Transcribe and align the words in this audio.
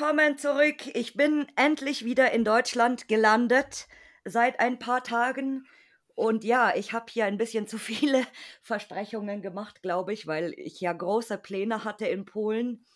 willkommen 0.00 0.38
zurück. 0.38 0.86
Ich 0.94 1.12
bin 1.12 1.46
endlich 1.56 2.06
wieder 2.06 2.32
in 2.32 2.42
Deutschland 2.42 3.06
gelandet 3.06 3.86
seit 4.24 4.58
ein 4.58 4.78
paar 4.78 5.04
Tagen. 5.04 5.66
Und 6.14 6.42
ja, 6.42 6.74
ich 6.74 6.94
habe 6.94 7.04
hier 7.10 7.26
ein 7.26 7.36
bisschen 7.36 7.66
zu 7.66 7.76
viele 7.76 8.22
Versprechungen 8.62 9.42
gemacht, 9.42 9.82
glaube 9.82 10.14
ich, 10.14 10.26
weil 10.26 10.54
ich 10.56 10.80
ja 10.80 10.94
große 10.94 11.36
Pläne 11.36 11.84
hatte 11.84 12.06
in 12.06 12.24
Polen, 12.24 12.86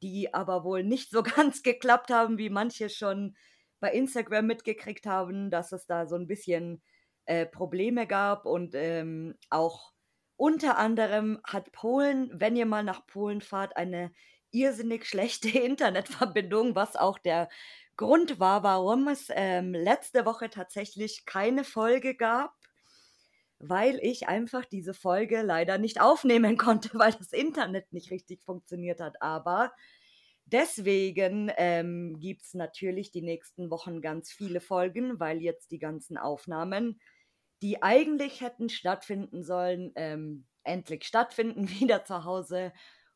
die 0.00 0.32
aber 0.32 0.62
wohl 0.62 0.84
nicht 0.84 1.10
so 1.10 1.22
ganz 1.36 1.64
geklappt 1.64 2.10
haben, 2.10 2.38
wie 2.38 2.50
manche 2.50 2.88
schon 2.88 3.34
bei 3.80 3.90
Instagram 3.90 4.46
mitgekriegt 4.46 5.06
haben, 5.06 5.50
dass 5.50 5.72
es 5.72 5.86
da 5.86 6.06
so 6.06 6.14
ein 6.14 6.28
bisschen 6.28 6.84
äh, 7.24 7.46
Probleme 7.46 8.06
gab 8.06 8.46
und 8.46 8.76
ähm, 8.76 9.34
auch 9.50 9.92
unter 10.36 10.78
anderem 10.78 11.40
hat 11.44 11.72
Polen, 11.72 12.30
wenn 12.32 12.54
ihr 12.54 12.66
mal 12.66 12.84
nach 12.84 13.08
Polen 13.08 13.40
fahrt, 13.40 13.76
eine 13.76 14.12
irrsinnig 14.54 15.06
schlechte 15.06 15.48
Internetverbindung, 15.58 16.74
was 16.74 16.96
auch 16.96 17.18
der 17.18 17.48
Grund 17.96 18.40
war, 18.40 18.62
warum 18.62 19.08
es 19.08 19.28
ähm, 19.30 19.72
letzte 19.72 20.24
Woche 20.24 20.50
tatsächlich 20.50 21.26
keine 21.26 21.62
Folge 21.62 22.16
gab, 22.16 22.52
weil 23.58 23.98
ich 24.02 24.26
einfach 24.28 24.64
diese 24.64 24.94
Folge 24.94 25.42
leider 25.42 25.78
nicht 25.78 26.00
aufnehmen 26.00 26.56
konnte, 26.58 26.90
weil 26.98 27.12
das 27.12 27.32
Internet 27.32 27.92
nicht 27.92 28.10
richtig 28.10 28.42
funktioniert 28.42 29.00
hat. 29.00 29.22
Aber 29.22 29.72
deswegen 30.44 31.52
ähm, 31.56 32.18
gibt 32.18 32.42
es 32.42 32.54
natürlich 32.54 33.12
die 33.12 33.22
nächsten 33.22 33.70
Wochen 33.70 34.00
ganz 34.00 34.32
viele 34.32 34.60
Folgen, 34.60 35.20
weil 35.20 35.40
jetzt 35.40 35.70
die 35.70 35.78
ganzen 35.78 36.18
Aufnahmen, 36.18 37.00
die 37.62 37.82
eigentlich 37.82 38.40
hätten 38.40 38.68
stattfinden 38.68 39.44
sollen, 39.44 39.92
ähm, 39.94 40.46
endlich 40.64 41.04
stattfinden, 41.04 41.68
wieder 41.80 42.04
zu 42.04 42.24
Hause. 42.24 42.72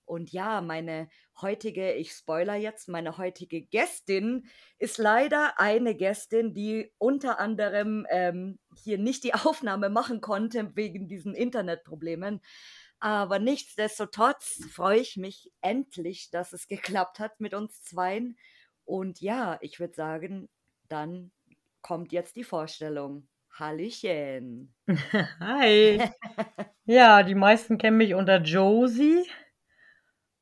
Und 0.08 0.32
ja, 0.32 0.60
meine 0.60 1.08
heutige, 1.40 1.92
ich 1.92 2.12
spoiler 2.12 2.54
jetzt, 2.54 2.88
meine 2.88 3.18
heutige 3.18 3.60
Gästin 3.62 4.46
ist 4.78 4.98
leider 4.98 5.60
eine 5.60 5.94
Gästin, 5.94 6.54
die 6.54 6.90
unter 6.98 7.38
anderem 7.38 8.06
ähm, 8.10 8.58
hier 8.74 8.98
nicht 8.98 9.24
die 9.24 9.34
Aufnahme 9.34 9.90
machen 9.90 10.20
konnte 10.20 10.74
wegen 10.74 11.08
diesen 11.08 11.34
Internetproblemen. 11.34 12.40
Aber 13.00 13.38
nichtsdestotrotz 13.38 14.64
freue 14.72 14.98
ich 14.98 15.16
mich 15.16 15.52
endlich, 15.60 16.30
dass 16.30 16.52
es 16.52 16.66
geklappt 16.66 17.20
hat 17.20 17.38
mit 17.38 17.54
uns 17.54 17.82
zweien. 17.82 18.36
Und 18.84 19.20
ja, 19.20 19.58
ich 19.60 19.78
würde 19.78 19.94
sagen, 19.94 20.48
dann 20.88 21.30
kommt 21.82 22.12
jetzt 22.12 22.34
die 22.36 22.44
Vorstellung. 22.44 23.28
Hallöchen. 23.52 24.74
Hi. 25.40 26.00
ja, 26.86 27.22
die 27.22 27.34
meisten 27.34 27.76
kennen 27.76 27.98
mich 27.98 28.14
unter 28.14 28.40
Josie. 28.40 29.24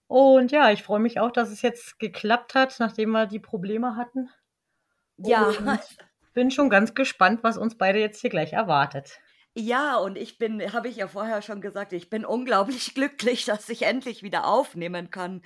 Und 0.09 0.53
ja, 0.53 0.71
ich 0.71 0.83
freue 0.83 1.01
mich 1.01 1.19
auch, 1.19 1.31
dass 1.31 1.51
es 1.51 1.63
jetzt 1.63 1.99
geklappt 1.99 2.55
hat, 2.55 2.77
nachdem 2.79 3.11
wir 3.11 3.27
die 3.27 3.41
Probleme 3.41 3.97
hatten. 3.97 4.31
Ja. 5.17 5.49
Und 5.49 5.81
bin 6.35 6.51
schon 6.51 6.71
ganz 6.71 6.95
gespannt, 6.95 7.43
was 7.43 7.57
uns 7.57 7.77
beide 7.77 7.99
jetzt 7.99 8.21
hier 8.21 8.31
gleich 8.31 8.53
erwartet. 8.53 9.19
Ja, 9.59 9.97
und 9.97 10.19
ich 10.19 10.37
bin, 10.37 10.75
habe 10.75 10.89
ich 10.89 10.97
ja 10.97 11.09
vorher 11.09 11.41
schon 11.41 11.63
gesagt, 11.63 11.95
ich 11.95 12.11
bin 12.11 12.27
unglaublich 12.27 12.95
glücklich, 12.95 13.47
dass 13.47 13.71
ich 13.71 13.83
endlich 13.83 14.23
wieder 14.23 14.47
aufnehmen 14.47 15.11
kann. 15.11 15.43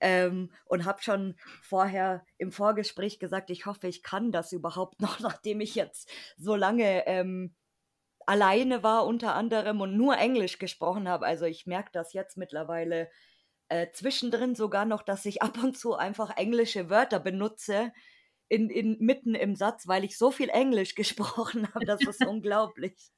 Ähm, 0.00 0.52
und 0.66 0.84
habe 0.84 1.02
schon 1.02 1.34
vorher 1.62 2.26
im 2.36 2.52
Vorgespräch 2.52 3.18
gesagt, 3.18 3.48
ich 3.48 3.64
hoffe, 3.64 3.88
ich 3.88 4.02
kann 4.02 4.32
das 4.32 4.52
überhaupt 4.52 5.00
noch, 5.00 5.18
nachdem 5.18 5.62
ich 5.62 5.74
jetzt 5.74 6.10
so 6.36 6.54
lange 6.54 7.06
ähm, 7.06 7.54
alleine 8.26 8.82
war 8.82 9.06
unter 9.06 9.34
anderem 9.34 9.80
und 9.80 9.96
nur 9.96 10.18
Englisch 10.18 10.58
gesprochen 10.58 11.08
habe. 11.08 11.24
Also 11.24 11.46
ich 11.46 11.66
merke 11.66 11.90
das 11.90 12.12
jetzt 12.12 12.36
mittlerweile 12.36 13.08
äh, 13.68 13.88
zwischendrin 13.92 14.54
sogar 14.54 14.84
noch, 14.84 15.02
dass 15.02 15.24
ich 15.26 15.42
ab 15.42 15.62
und 15.62 15.76
zu 15.76 15.94
einfach 15.94 16.36
englische 16.36 16.90
Wörter 16.90 17.20
benutze, 17.20 17.92
in, 18.48 18.70
in, 18.70 18.98
mitten 19.00 19.34
im 19.34 19.56
Satz, 19.56 19.88
weil 19.88 20.04
ich 20.04 20.18
so 20.18 20.30
viel 20.30 20.48
Englisch 20.48 20.94
gesprochen 20.94 21.72
habe. 21.74 21.84
Das 21.84 22.02
ist 22.02 22.24
unglaublich. 22.24 23.10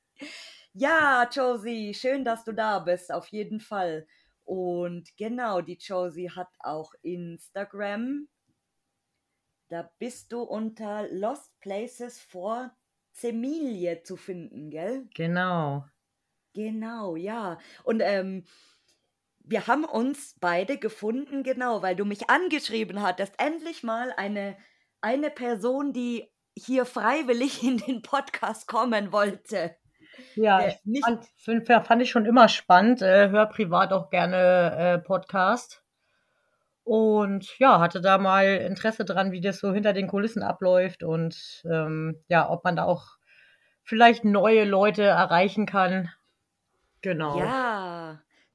Ja, 0.72 1.28
Josie, 1.30 1.94
schön, 1.94 2.24
dass 2.24 2.44
du 2.44 2.52
da 2.52 2.78
bist, 2.78 3.12
auf 3.12 3.28
jeden 3.28 3.60
Fall. 3.60 4.06
Und 4.44 5.16
genau, 5.16 5.60
die 5.60 5.78
Josie 5.78 6.30
hat 6.30 6.48
auch 6.60 6.92
Instagram. 7.02 8.28
Da 9.68 9.90
bist 9.98 10.32
du 10.32 10.42
unter 10.42 11.08
Lost 11.10 11.58
Places 11.60 12.20
for 12.20 12.70
Semilie 13.10 14.02
zu 14.02 14.16
finden, 14.16 14.70
gell? 14.70 15.08
Genau. 15.14 15.84
Genau, 16.52 17.16
ja. 17.16 17.58
Und 17.82 18.00
ähm, 18.00 18.44
wir 19.46 19.66
haben 19.68 19.84
uns 19.84 20.36
beide 20.40 20.76
gefunden, 20.76 21.42
genau, 21.42 21.80
weil 21.80 21.96
du 21.96 22.04
mich 22.04 22.28
angeschrieben 22.28 23.00
hattest. 23.02 23.34
Endlich 23.38 23.82
mal 23.82 24.12
eine, 24.16 24.56
eine 25.00 25.30
Person, 25.30 25.92
die 25.92 26.28
hier 26.56 26.84
freiwillig 26.84 27.62
in 27.66 27.78
den 27.78 28.02
Podcast 28.02 28.66
kommen 28.66 29.12
wollte. 29.12 29.76
Ja, 30.34 30.60
äh, 30.60 30.74
ich 30.84 31.04
fand, 31.04 31.86
fand, 31.86 32.02
ich 32.02 32.10
schon 32.10 32.26
immer 32.26 32.48
spannend. 32.48 33.02
Äh, 33.02 33.30
hör 33.30 33.46
privat 33.46 33.92
auch 33.92 34.10
gerne 34.10 34.76
äh, 34.76 34.98
Podcast. 34.98 35.82
Und 36.82 37.58
ja, 37.58 37.80
hatte 37.80 38.00
da 38.00 38.16
mal 38.16 38.46
Interesse 38.46 39.04
dran, 39.04 39.32
wie 39.32 39.40
das 39.40 39.58
so 39.58 39.72
hinter 39.72 39.92
den 39.92 40.06
Kulissen 40.06 40.42
abläuft 40.42 41.02
und 41.02 41.64
ähm, 41.68 42.22
ja, 42.28 42.48
ob 42.48 42.62
man 42.62 42.76
da 42.76 42.84
auch 42.84 43.16
vielleicht 43.82 44.24
neue 44.24 44.64
Leute 44.64 45.02
erreichen 45.02 45.66
kann. 45.66 46.10
Genau. 47.02 47.40
Ja, 47.40 47.65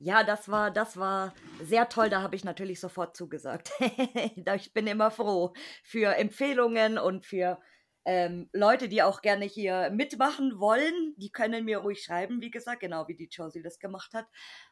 ja, 0.04 0.24
das 0.24 0.50
war, 0.50 0.72
das 0.72 0.98
war 0.98 1.34
sehr 1.62 1.88
toll. 1.88 2.10
Da 2.10 2.24
habe 2.24 2.36
ich 2.36 2.44
natürlich 2.44 2.80
sofort 2.80 3.16
zugesagt. 3.16 3.72
ich 4.56 4.74
bin 4.74 4.88
immer 4.88 5.12
froh 5.12 5.54
für 5.84 6.16
Empfehlungen 6.16 6.98
und 6.98 7.24
für 7.24 7.60
ähm, 8.06 8.50
Leute, 8.52 8.90
die 8.90 9.04
auch 9.04 9.22
gerne 9.22 9.46
hier 9.46 9.92
mitmachen 9.92 10.60
wollen. 10.60 11.14
Die 11.18 11.32
können 11.32 11.66
mir 11.66 11.80
ruhig 11.80 12.04
schreiben, 12.04 12.42
wie 12.42 12.50
gesagt, 12.50 12.80
genau 12.80 13.08
wie 13.08 13.16
die 13.16 13.30
Josie 13.32 13.62
das 13.62 13.78
gemacht 13.78 14.14
hat. 14.16 14.26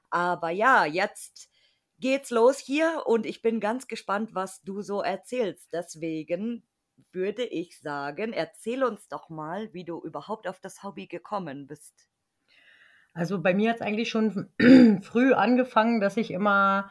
Aber 0.10 0.50
ja, 0.50 0.86
jetzt 0.86 1.52
geht's 2.00 2.32
los 2.32 2.58
hier 2.58 3.04
und 3.06 3.28
ich 3.28 3.44
bin 3.44 3.60
ganz 3.60 3.88
gespannt, 3.88 4.34
was 4.34 4.64
du 4.64 4.82
so 4.82 5.04
erzählst. 5.04 5.70
Deswegen 5.72 6.68
würde 7.12 7.46
ich 7.46 7.80
sagen, 7.80 8.34
erzähl 8.34 8.84
uns 8.84 9.08
doch 9.10 9.30
mal, 9.30 9.72
wie 9.74 9.86
du 9.86 10.02
überhaupt 10.02 10.48
auf 10.48 10.60
das 10.60 10.82
Hobby 10.82 11.06
gekommen 11.06 11.68
bist. 11.68 12.10
Also 13.20 13.42
bei 13.42 13.54
mir 13.54 13.72
hat 13.72 13.76
es 13.78 13.82
eigentlich 13.82 14.10
schon 14.10 14.48
früh 15.02 15.34
angefangen, 15.34 16.00
dass 16.00 16.16
ich 16.16 16.32
immer, 16.32 16.90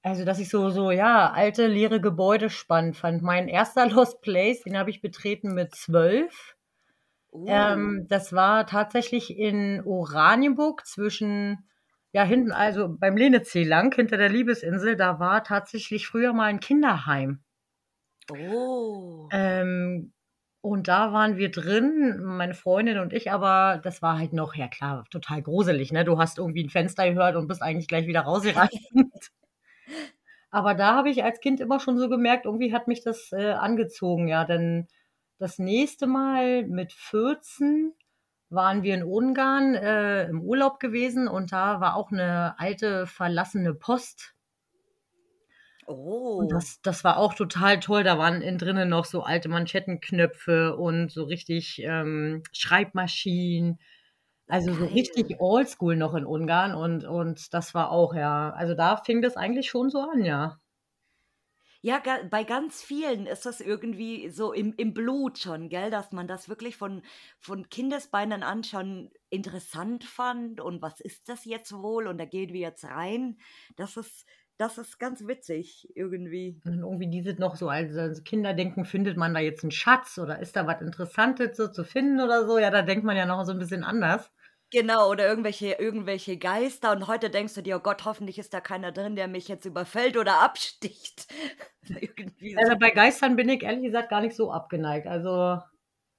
also 0.00 0.24
dass 0.24 0.38
ich 0.38 0.48
so, 0.48 0.70
so, 0.70 0.92
ja, 0.92 1.32
alte, 1.32 1.66
leere 1.66 2.00
Gebäude 2.00 2.50
spannend 2.50 2.96
fand. 2.96 3.20
Mein 3.22 3.48
erster 3.48 3.86
Lost 3.90 4.22
Place, 4.22 4.62
den 4.62 4.78
habe 4.78 4.90
ich 4.90 5.02
betreten 5.02 5.54
mit 5.54 5.74
zwölf. 5.74 6.56
Uh. 7.32 7.46
Ähm, 7.48 8.06
das 8.08 8.32
war 8.32 8.68
tatsächlich 8.68 9.36
in 9.36 9.82
Oranienburg 9.84 10.86
zwischen, 10.86 11.68
ja, 12.12 12.22
hinten, 12.22 12.52
also 12.52 12.88
beim 12.88 13.16
Lenezee 13.16 13.64
lang, 13.64 13.92
hinter 13.92 14.18
der 14.18 14.28
Liebesinsel, 14.28 14.94
da 14.94 15.18
war 15.18 15.42
tatsächlich 15.42 16.06
früher 16.06 16.32
mal 16.32 16.46
ein 16.46 16.60
Kinderheim. 16.60 17.40
Oh. 18.30 19.28
Ähm, 19.32 20.12
und 20.66 20.88
da 20.88 21.12
waren 21.12 21.36
wir 21.36 21.48
drin, 21.52 22.24
meine 22.24 22.54
Freundin 22.54 22.98
und 22.98 23.12
ich, 23.12 23.30
aber 23.30 23.80
das 23.84 24.02
war 24.02 24.18
halt 24.18 24.32
noch, 24.32 24.56
ja 24.56 24.66
klar, 24.66 25.04
total 25.10 25.40
gruselig, 25.40 25.92
ne? 25.92 26.04
Du 26.04 26.18
hast 26.18 26.38
irgendwie 26.38 26.64
ein 26.64 26.70
Fenster 26.70 27.08
gehört 27.08 27.36
und 27.36 27.46
bist 27.46 27.62
eigentlich 27.62 27.86
gleich 27.86 28.08
wieder 28.08 28.22
rausgerannt. 28.22 28.72
aber 30.50 30.74
da 30.74 30.96
habe 30.96 31.08
ich 31.08 31.22
als 31.22 31.38
Kind 31.38 31.60
immer 31.60 31.78
schon 31.78 31.98
so 31.98 32.08
gemerkt, 32.08 32.46
irgendwie 32.46 32.72
hat 32.72 32.88
mich 32.88 33.04
das 33.04 33.30
äh, 33.30 33.52
angezogen, 33.52 34.26
ja. 34.26 34.44
Denn 34.44 34.88
das 35.38 35.60
nächste 35.60 36.08
Mal 36.08 36.64
mit 36.66 36.92
14 36.92 37.92
waren 38.48 38.82
wir 38.82 38.94
in 38.94 39.04
Ungarn 39.04 39.76
äh, 39.76 40.28
im 40.28 40.42
Urlaub 40.42 40.80
gewesen 40.80 41.28
und 41.28 41.52
da 41.52 41.80
war 41.80 41.94
auch 41.94 42.10
eine 42.10 42.58
alte 42.58 43.06
verlassene 43.06 43.72
Post 43.72 44.34
Oh. 45.86 46.38
Und 46.40 46.50
das, 46.52 46.80
das 46.82 47.04
war 47.04 47.16
auch 47.18 47.34
total 47.34 47.80
toll. 47.80 48.02
Da 48.02 48.18
waren 48.18 48.42
innen 48.42 48.58
drinnen 48.58 48.88
noch 48.88 49.04
so 49.04 49.22
alte 49.22 49.48
Manschettenknöpfe 49.48 50.76
und 50.76 51.10
so 51.12 51.24
richtig 51.24 51.80
ähm, 51.82 52.42
Schreibmaschinen. 52.52 53.78
Also 54.48 54.74
so 54.74 54.86
richtig 54.86 55.40
oldschool 55.40 55.96
noch 55.96 56.14
in 56.14 56.24
Ungarn 56.24 56.74
und, 56.74 57.04
und 57.04 57.52
das 57.54 57.74
war 57.74 57.90
auch, 57.90 58.14
ja. 58.14 58.50
Also 58.52 58.74
da 58.74 58.96
fing 58.98 59.22
das 59.22 59.36
eigentlich 59.36 59.68
schon 59.68 59.90
so 59.90 60.00
an, 60.00 60.24
ja. 60.24 60.60
Ja, 61.82 62.02
bei 62.30 62.42
ganz 62.42 62.82
vielen 62.82 63.26
ist 63.26 63.46
das 63.46 63.60
irgendwie 63.60 64.28
so 64.30 64.52
im 64.52 64.74
im 64.76 64.92
Blut 64.92 65.38
schon, 65.38 65.68
gell, 65.68 65.90
dass 65.90 66.10
man 66.10 66.26
das 66.26 66.48
wirklich 66.48 66.76
von 66.76 67.02
von 67.38 67.68
Kindesbeinen 67.68 68.42
an 68.42 68.64
schon 68.64 69.10
interessant 69.30 70.02
fand 70.04 70.60
und 70.60 70.82
was 70.82 71.00
ist 71.00 71.28
das 71.28 71.44
jetzt 71.44 71.72
wohl 71.72 72.08
und 72.08 72.18
da 72.18 72.24
gehen 72.24 72.52
wir 72.52 72.60
jetzt 72.60 72.84
rein. 72.84 73.38
Das 73.76 73.96
ist 73.96 74.26
das 74.58 74.78
ist 74.78 74.98
ganz 74.98 75.26
witzig 75.26 75.88
irgendwie. 75.94 76.62
Und 76.66 76.78
irgendwie 76.80 77.08
diese 77.08 77.32
noch 77.34 77.56
so 77.56 77.68
als 77.70 77.96
als 77.96 78.22
Kinderdenken, 78.24 78.84
findet 78.84 79.16
man 79.16 79.32
da 79.34 79.40
jetzt 79.40 79.62
einen 79.64 79.70
Schatz 79.70 80.18
oder 80.18 80.38
ist 80.40 80.54
da 80.56 80.66
was 80.66 80.80
Interessantes 80.82 81.56
so 81.56 81.68
zu 81.68 81.82
finden 81.84 82.20
oder 82.20 82.46
so? 82.46 82.58
Ja, 82.58 82.70
da 82.70 82.82
denkt 82.82 83.04
man 83.04 83.16
ja 83.16 83.24
noch 83.26 83.42
so 83.44 83.52
ein 83.52 83.58
bisschen 83.58 83.84
anders. 83.84 84.30
Genau, 84.72 85.10
oder 85.10 85.26
irgendwelche 85.28 85.74
irgendwelche 85.74 86.38
Geister 86.38 86.90
und 86.92 87.06
heute 87.06 87.30
denkst 87.30 87.54
du 87.54 87.62
dir: 87.62 87.76
„Oh 87.76 87.80
Gott, 87.80 88.04
hoffentlich 88.04 88.38
ist 88.38 88.52
da 88.52 88.60
keiner 88.60 88.90
drin, 88.92 89.14
der 89.16 89.28
mich 89.28 89.46
jetzt 89.48 89.64
überfällt 89.64 90.16
oder 90.16 90.40
absticht.“ 90.40 91.26
Irgendwie 91.88 92.56
Also, 92.56 92.76
so. 92.78 92.78
bei 92.78 92.90
Geistern 92.90 93.36
bin 93.36 93.48
ich 93.48 93.62
ehrlich 93.62 93.84
gesagt 93.84 94.08
gar 94.10 94.20
nicht 94.20 94.34
so 94.36 94.50
abgeneigt. 94.52 95.06
Also 95.06 95.58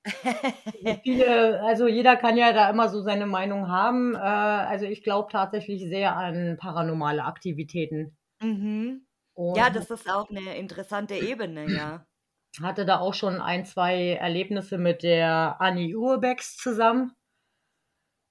viele 1.03 1.61
also, 1.63 1.87
jeder 1.87 2.15
kann 2.17 2.37
ja 2.37 2.53
da 2.53 2.69
immer 2.69 2.89
so 2.89 3.01
seine 3.01 3.25
Meinung 3.25 3.67
haben. 3.69 4.15
Äh, 4.15 4.17
also, 4.19 4.85
ich 4.85 5.03
glaube 5.03 5.31
tatsächlich 5.31 5.81
sehr 5.87 6.15
an 6.15 6.57
paranormale 6.59 7.23
Aktivitäten 7.25 8.17
Mhm. 8.41 9.07
Ja, 9.51 9.69
und 9.69 9.71
das 9.71 9.89
ist 9.89 10.09
auch 10.09 10.29
'ne 10.29 10.57
interessante 10.57 11.15
Ebene, 11.15 11.67
ja. 11.69 12.05
hatte 12.61 12.85
da 12.85 12.99
auch 12.99 13.13
schon 13.13 13.41
ein, 13.41 13.65
2 13.65 14.13
Erlebnisse 14.13 14.77
mit 14.77 15.03
der 15.03 15.57
Annie 15.61 15.95
Uhrbex 15.97 16.57
zusammen 16.57 17.13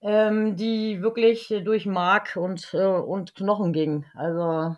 ähm, 0.02 0.56
die 0.56 1.00
wirklich 1.00 1.48
durch 1.64 1.86
Mark 1.86 2.36
und 2.36 2.74
äh, 2.74 2.84
und 2.84 3.34
Knochen 3.34 3.72
ging. 3.72 4.04
Also 4.14 4.76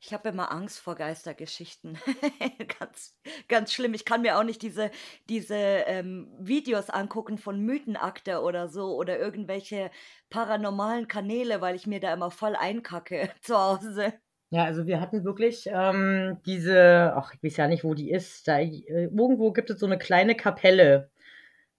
Ich 0.00 0.12
habe 0.12 0.28
immer 0.30 0.50
Angst 0.52 0.80
vor 0.80 0.94
Geistergeschichten. 0.96 1.98
Ganz 2.78 3.16
ganz 3.48 3.72
schlimm. 3.72 3.94
Ich 3.94 4.04
kann 4.04 4.22
mir 4.22 4.38
auch 4.38 4.42
nicht 4.44 4.62
diese 4.62 4.90
diese, 5.28 5.54
ähm, 5.54 6.28
Videos 6.38 6.90
angucken 6.90 7.38
von 7.38 7.60
Mythenakte 7.60 8.40
oder 8.42 8.68
so 8.68 8.94
oder 8.96 9.18
irgendwelche 9.18 9.90
paranormalen 10.30 11.08
Kanäle, 11.08 11.60
weil 11.60 11.74
ich 11.76 11.86
mir 11.86 12.00
da 12.00 12.12
immer 12.12 12.30
voll 12.30 12.56
einkacke 12.56 13.30
zu 13.42 13.56
Hause. 13.56 14.14
Ja, 14.50 14.64
also 14.64 14.86
wir 14.86 15.00
hatten 15.00 15.24
wirklich, 15.24 15.64
ähm, 15.72 16.38
diese 16.44 17.14
ach, 17.16 17.32
ich 17.34 17.42
weiß 17.42 17.56
ja 17.56 17.68
nicht, 17.68 17.84
wo 17.84 17.94
die 17.94 18.10
ist. 18.10 18.46
Da 18.46 18.58
äh, 18.60 19.04
irgendwo 19.04 19.50
gibt 19.52 19.70
es 19.70 19.80
so 19.80 19.86
'ne 19.86 19.96
kleine 19.98 20.34
Kapelle 20.36 21.10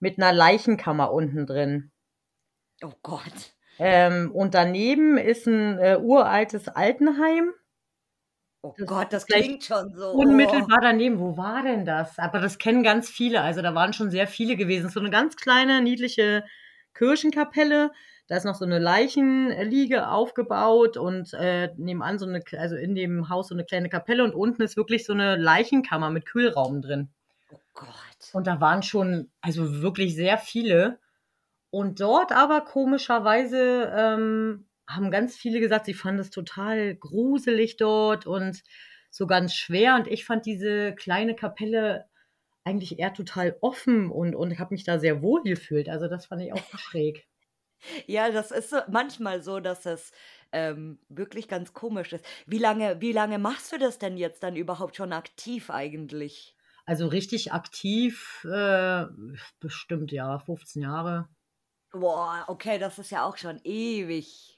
mit 0.00 0.18
'ner 0.18 0.32
Leichenkammer 0.32 1.12
unten 1.12 1.46
drin. 1.46 1.92
Oh 2.82 2.92
Gott. 3.02 3.54
Ähm, 3.78 4.30
und 4.32 4.54
daneben 4.54 5.16
ist 5.18 5.46
'n, 5.48 5.78
äh, 5.78 5.98
uraltes 6.00 6.68
Altenheim. 6.68 7.52
Oh 8.64 8.78
Das 8.78 8.86
Gott, 8.86 9.12
das 9.12 9.26
klingt 9.26 9.64
schon 9.64 9.94
so, 9.94 10.22
oh. 10.26 10.66
unmittelbar 10.68 10.80
daneben. 10.82 11.18
Wo 11.20 11.36
war 11.36 11.62
denn 11.62 11.84
das? 11.84 12.18
Aber 12.18 12.40
das 12.40 12.58
kennen 12.58 12.82
ganz 12.82 13.10
viele. 13.10 13.42
Also, 13.42 13.62
da 13.62 13.74
waren 13.74 13.92
schon 13.92 14.10
sehr 14.10 14.26
viele 14.28 14.56
gewesen. 14.56 14.90
So 14.90 15.00
'ne 15.00 15.10
ganz 15.10 15.36
kleine, 15.36 15.82
niedliche 15.82 16.44
Kirchenkapelle. 16.94 17.92
Da 18.28 18.36
ist 18.36 18.44
noch 18.44 18.54
so 18.56 18.66
'ne 18.66 18.78
Leichenliege 18.78 20.08
aufgebaut 20.08 20.96
und, 20.96 21.34
äh, 21.34 21.70
nebenan 21.76 22.18
so 22.18 22.26
'ne 22.26 22.40
k 22.42 22.58
also, 22.58 22.76
in 22.76 22.94
dem 22.94 23.28
Haus 23.30 23.48
so 23.48 23.54
'ne 23.56 23.64
kleine 23.64 23.90
Kapelle 23.90 24.24
und 24.24 24.34
unten 24.34 24.62
ist 24.62 24.76
wirklich 24.78 25.04
so 25.06 25.14
'ne 25.14 25.36
Leichenkammer 25.36 26.10
mit 26.10 26.26
Kühlraum 26.26 26.82
drin. 26.82 27.10
Oh 27.52 27.60
Gott. 27.74 28.34
Und 28.34 28.48
da 28.48 28.60
waren 28.60 28.82
schon, 28.82 29.30
also, 29.40 29.80
wirklich 29.80 30.16
sehr 30.16 30.38
viele. 30.38 30.98
Und 31.70 32.00
dort 32.00 32.32
aber 32.32 32.62
komischerweise, 32.62 33.92
ähm, 33.96 34.66
haben 34.88 35.10
ganz 35.10 35.36
viele 35.36 35.60
gesagt, 35.60 35.86
sie 35.86 35.94
fanden 35.94 36.20
es 36.20 36.30
total 36.30 36.94
gruselig 36.96 37.76
dort 37.76 38.26
und 38.26 38.62
so 39.10 39.26
ganz 39.26 39.54
schwer. 39.54 39.94
Und 39.96 40.08
ich 40.08 40.24
fand 40.24 40.46
diese 40.46 40.94
kleine 40.94 41.34
Kapelle 41.36 42.06
eigentlich 42.64 42.98
eher 42.98 43.14
total 43.14 43.56
offen 43.62 44.10
und 44.10 44.34
und 44.36 44.58
habe 44.58 44.74
mich 44.74 44.84
da 44.84 44.98
sehr 45.00 45.22
wohl 45.22 45.42
gefühlt. 45.44 45.88
Also, 45.88 46.08
das 46.08 46.26
fand 46.26 46.42
ich 46.42 46.52
auch 46.54 46.66
schräg. 46.78 47.28
Ja, 48.06 48.30
das 48.30 48.50
ist 48.50 48.70
so 48.70 48.78
manchmal 48.88 49.42
so, 49.42 49.60
dass 49.60 49.84
es, 49.86 50.10
ähm, 50.52 51.00
wirklich 51.08 51.48
ganz 51.48 51.72
komisch 51.74 52.12
ist. 52.12 52.24
Wie 52.46 52.58
lange 52.58 53.00
wie 53.00 53.12
lange 53.12 53.38
machst 53.38 53.72
du 53.72 53.78
das 53.78 53.98
denn 53.98 54.16
jetzt 54.16 54.42
dann 54.42 54.56
überhaupt 54.56 54.96
schon 54.96 55.12
aktiv 55.12 55.70
eigentlich? 55.70 56.56
Also, 56.86 57.06
richtig 57.08 57.52
aktiv, 57.52 58.42
äh, 58.50 59.06
bestimmt, 59.60 60.12
ja, 60.12 60.38
15 60.38 60.82
Jahre. 60.82 61.28
Boah, 61.92 62.44
okay, 62.48 62.78
das 62.78 62.98
ist 62.98 63.10
ja 63.10 63.24
auch 63.24 63.36
schon 63.36 63.60
ewig. 63.62 64.53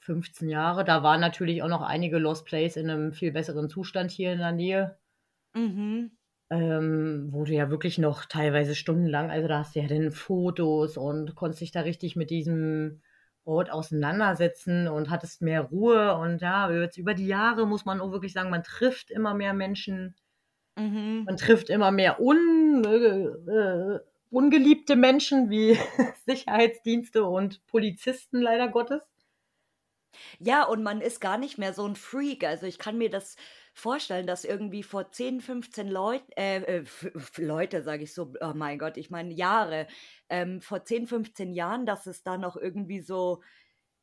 15 0.00 0.48
Jahre. 0.48 0.84
Da 0.84 1.02
waren 1.02 1.20
natürlich 1.20 1.62
auch 1.62 1.68
noch 1.68 1.82
einige 1.82 2.18
Lost 2.18 2.46
Place 2.46 2.76
in 2.76 2.86
'nem 2.86 3.12
viel 3.12 3.32
besseren 3.32 3.68
Zustand 3.70 4.10
hier 4.10 4.32
in 4.32 4.38
der 4.38 4.52
Nähe. 4.52 4.98
Mhm. 5.54 6.10
Ähm, 6.52 7.28
wo 7.30 7.44
du 7.44 7.52
ja 7.54 7.70
wirklich 7.70 7.98
noch 7.98 8.24
teilweise 8.24 8.74
stundenlang 8.74 9.30
also, 9.30 9.46
da 9.46 9.60
hast 9.60 9.76
du 9.76 9.80
ja 9.80 9.86
dann 9.86 10.10
Fotos 10.10 10.96
und 10.96 11.36
konntest 11.36 11.60
dich 11.60 11.70
da 11.70 11.80
richtig 11.82 12.16
mit 12.16 12.30
diesem 12.30 13.02
Ort 13.44 13.70
auseinandersetzen 13.70 14.88
und 14.88 15.10
hattest 15.10 15.42
mehr 15.42 15.62
Ruhe. 15.62 16.14
Und 16.16 16.40
ja, 16.42 16.68
jetzt 16.72 16.96
über 16.98 17.14
die 17.14 17.26
Jahre 17.28 17.66
muss 17.68 17.84
man 17.84 18.00
auch 18.00 18.10
wirklich 18.10 18.32
sagen, 18.32 18.50
man 18.50 18.64
trifft 18.64 19.10
immer 19.12 19.32
mehr 19.34 19.54
Menschen. 19.54 20.16
Mhm. 20.76 21.24
Man 21.26 21.36
trifft 21.36 21.70
immer 21.70 21.90
mehr 21.90 22.20
un 22.20 22.84
äh, 22.84 23.24
äh, 23.52 24.00
ungeliebte 24.30 24.96
Menschen 24.96 25.50
wie 25.50 25.76
Sicherheitsdienste 26.26 27.24
und 27.24 27.64
Polizisten 27.66 28.40
leider 28.40 28.68
Gottes. 28.68 29.02
Ja, 30.42 30.64
und 30.64 30.82
man 30.82 31.02
ist 31.02 31.20
gar 31.20 31.36
nicht 31.36 31.58
mehr 31.58 31.74
so 31.74 31.84
'n 31.84 31.96
Freak. 31.96 32.44
Also, 32.44 32.64
ich 32.66 32.78
kann 32.78 32.96
mir 32.96 33.10
das 33.10 33.36
vorstellen, 33.74 34.26
dass 34.26 34.44
irgendwie 34.46 34.82
vor 34.82 35.10
10, 35.12 35.42
15 35.42 35.86
Leut 35.88 36.22
äh, 36.36 36.56
äh, 36.62 36.76
F 36.80 37.04
F 37.14 37.36
Leute, 37.38 37.82
sage 37.82 38.04
ich 38.04 38.14
so, 38.14 38.32
oh 38.40 38.52
mein 38.54 38.78
Gott, 38.78 38.96
ich 38.96 39.10
meine 39.10 39.34
Jahre. 39.34 39.86
Ähm, 40.30 40.62
vor 40.62 40.82
10, 40.84 41.06
15 41.06 41.52
Jahren, 41.52 41.84
dass 41.84 42.06
es 42.06 42.22
da 42.22 42.38
noch 42.38 42.56
irgendwie 42.56 43.00
so 43.00 43.42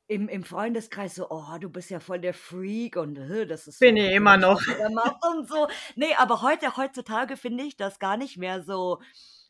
im 0.08 0.30
im 0.30 0.44
Freundeskreis 0.44 1.16
so: 1.16 1.28
„Oh, 1.32 1.58
du 1.60 1.70
bist 1.70 1.90
ja 1.92 2.00
voll 2.02 2.20
der 2.22 2.34
Freak 2.36 2.98
und, 2.98 3.18
äh, 3.18 3.48
das 3.48 3.68
ist 3.68 3.82
Bin 3.82 3.96
so 3.96 3.98
ich 3.98 4.14
immer 4.16 4.38
komisch, 4.38 4.38
noch. 4.38 4.60
was 4.60 4.66
du 4.66 4.76
da 4.76 4.90
machst“ 4.92 5.24
und 5.32 5.48
so. 5.50 5.68
Ne, 5.96 6.16
aber 6.20 6.42
heute 6.44 6.78
heutzutage 6.78 7.38
finde 7.38 7.64
ich 7.66 7.78
das 7.78 8.00
gar 8.00 8.18
nicht 8.18 8.38
mehr 8.38 8.64
so 8.64 9.00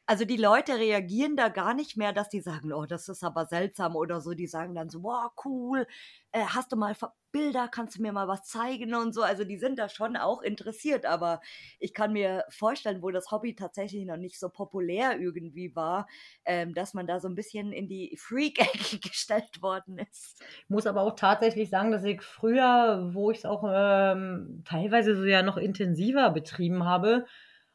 also, 0.07 0.25
die 0.25 0.37
Leute 0.37 0.77
reagieren 0.79 1.35
da 1.35 1.49
gar 1.49 1.73
nicht 1.73 1.97
mehr, 1.97 2.13
dass 2.13 2.29
die 2.29 2.41
sagen: 2.41 2.73
„Oh, 2.73 2.85
das 2.85 3.09
ist 3.09 3.23
aber 3.23 3.45
seltsam“ 3.45 3.95
oder 3.95 4.21
so. 4.21 4.33
Die 4.33 4.47
sagen 4.47 4.73
dann 4.75 4.89
so: 4.89 5.03
„Wow, 5.03 5.31
cool. 5.45 5.85
Äh, 6.31 6.45
hast 6.45 6.71
du 6.71 6.77
mal 6.77 6.95
Bilder? 7.31 7.67
Kannst 7.67 7.97
du 7.97 8.01
mir 8.01 8.13
mal 8.13 8.27
was 8.27 8.43
zeigen?“ 8.45 8.95
und 8.95 9.13
so. 9.13 9.21
Also, 9.23 9.43
die 9.43 9.57
sind 9.57 9.77
da 9.79 9.89
schon 9.89 10.15
auch 10.17 10.41
interessiert, 10.41 11.05
aber 11.05 11.41
ich 11.79 11.93
kann 11.93 12.13
mir 12.13 12.45
vorstellen, 12.49 13.01
wo 13.03 13.11
das 13.11 13.31
Hobby 13.31 13.55
tatsächlich 13.55 14.05
noch 14.05 14.17
nicht 14.17 14.39
so 14.39 14.49
populär 14.49 15.19
irgendwie 15.19 15.75
war, 15.75 16.07
ähm, 16.45 16.73
dass 16.73 16.93
man 16.93 17.07
da 17.07 17.19
so 17.19 17.27
'n 17.27 17.35
bisschen 17.35 17.71
in 17.73 17.87
die 17.89 18.15
Freak-Ecke 18.17 18.99
gestellt 19.09 19.61
worden 19.61 19.97
ist. 19.99 20.45
Muss 20.67 20.87
aber 20.87 21.01
auch 21.01 21.15
tatsächlich 21.15 21.69
sagen, 21.69 21.91
dass 21.91 22.03
ich 22.03 22.21
früher, 22.21 23.09
wo 23.13 23.31
ich's 23.31 23.45
auch, 23.45 23.63
ähm, 23.67 24.61
teilweise 24.65 25.15
so 25.15 25.23
ja 25.25 25.41
noch 25.43 25.57
intensiver 25.57 26.29
betrieben 26.31 26.85
habe, 26.85 27.25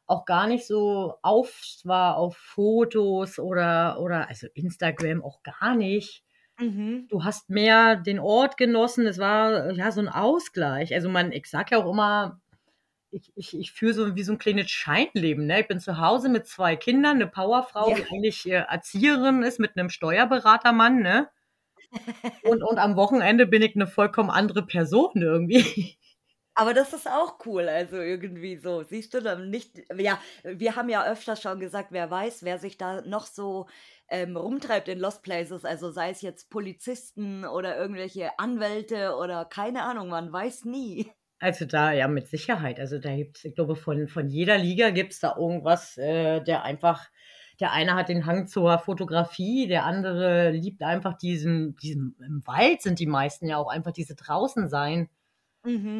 auch 0.06 0.24
gar 0.26 0.46
nicht 0.48 0.66
so 0.66 1.16
aus 1.22 1.82
war 1.84 2.16
auf 2.16 2.36
Fotos 2.36 3.38
oder 3.38 4.00
oder 4.00 4.28
also, 4.28 4.48
Instagram 4.54 5.22
auch 5.24 5.42
gar 5.42 5.74
nicht. 5.76 6.24
Mhm. 6.58 7.08
Du 7.08 7.24
hast 7.24 7.50
mehr 7.50 7.96
den 7.96 8.18
Ort 8.20 8.56
genossen. 8.58 9.06
Es 9.06 9.18
war, 9.18 9.72
ja, 9.72 9.92
so 9.92 10.00
'n 10.02 10.08
Ausgleich. 10.10 10.94
Also, 10.94 11.08
man 11.10 11.32
ich 11.32 11.46
sage 11.48 11.76
ja 11.76 11.84
auch 11.84 11.90
immer, 11.90 12.40
ich 13.12 13.32
ich 13.36 13.58
ich 13.58 13.72
führe 13.72 13.94
so 13.94 14.16
wie 14.16 14.22
so 14.24 14.32
'n 14.34 14.38
kleines 14.38 14.70
Scheinleben, 14.70 15.46
ne? 15.46 15.60
Ich 15.62 15.68
bin 15.68 15.80
zu 15.80 15.98
Hause 16.00 16.28
mit 16.30 16.46
2 16.48 16.76
Kindern, 16.76 17.18
'ne 17.18 17.26
Powerfrau, 17.28 17.90
Ja. 17.90 17.96
die 17.96 18.04
eigentlich, 18.12 18.46
äh, 18.50 18.64
Erzieherin 18.70 19.42
ist 19.44 19.60
mit 19.60 19.76
'nem 19.76 19.90
Steuerberatermann, 19.90 21.00
ne? 21.02 21.30
Und 22.44 22.62
und 22.64 22.78
am 22.78 22.96
Wochenende 22.96 23.46
bin 23.46 23.62
ich 23.62 23.76
'ne 23.76 23.86
vollkommen 23.86 24.28
andere 24.30 24.66
Person 24.66 25.12
irgendwie. 25.22 25.96
Aber 26.54 26.74
das 26.74 26.92
ist 26.92 27.08
auch 27.08 27.38
cool, 27.46 27.68
also, 27.68 27.96
irgendwie 27.96 28.56
so. 28.56 28.82
Siehst 28.82 29.14
du 29.14 29.20
dann 29.20 29.48
nicht 29.50 29.82
ja, 29.96 30.18
wir 30.44 30.76
haben 30.76 30.88
ja 30.90 31.04
öfters 31.10 31.40
schon 31.40 31.60
gesagt, 31.60 31.88
wer 31.92 32.10
weiß, 32.10 32.42
wer 32.44 32.58
sich 32.58 32.76
da 32.76 33.00
noch 33.02 33.26
so, 33.26 33.66
ähm, 34.08 34.36
rumtreibt 34.36 34.88
in 34.88 34.98
Lost 34.98 35.22
Places, 35.22 35.64
also, 35.64 35.90
sei 35.90 36.10
es 36.10 36.20
jetzt 36.20 36.50
Polizisten 36.50 37.44
oder 37.46 37.76
irgendwelche 37.78 38.38
Anwälte 38.38 39.16
oder 39.16 39.46
keine 39.46 39.82
Ahnung, 39.82 40.08
man 40.08 40.30
weiß 40.32 40.64
nie. 40.66 41.10
Also, 41.38 41.64
da 41.64 41.92
ja, 41.92 42.06
mit 42.06 42.28
Sicherheit. 42.28 42.78
Also, 42.78 42.98
da 42.98 43.16
gibt's 43.16 43.44
ich 43.44 43.54
glaube, 43.54 43.74
von 43.74 44.06
von 44.08 44.28
jeder 44.28 44.58
Liga 44.58 44.90
gibt's 44.90 45.20
da 45.20 45.34
irgendwas, 45.36 45.96
äh, 45.98 46.40
der 46.42 46.62
einfach 46.64 47.08
der 47.60 47.72
eine 47.72 47.94
hat 47.94 48.08
den 48.08 48.26
Hang 48.26 48.46
zur 48.48 48.78
Fotografie, 48.78 49.66
der 49.68 49.84
andere 49.84 50.50
liebt 50.50 50.82
einfach 50.82 51.14
diesen 51.16 51.76
diesen 51.76 52.16
im 52.20 52.42
Wald 52.46 52.82
sind 52.82 52.98
die 52.98 53.06
meisten 53.06 53.46
ja 53.48 53.56
auch 53.56 53.68
einfach 53.68 53.92
diese 53.92 54.14
draußen 54.14 54.68
sein. 54.68 55.08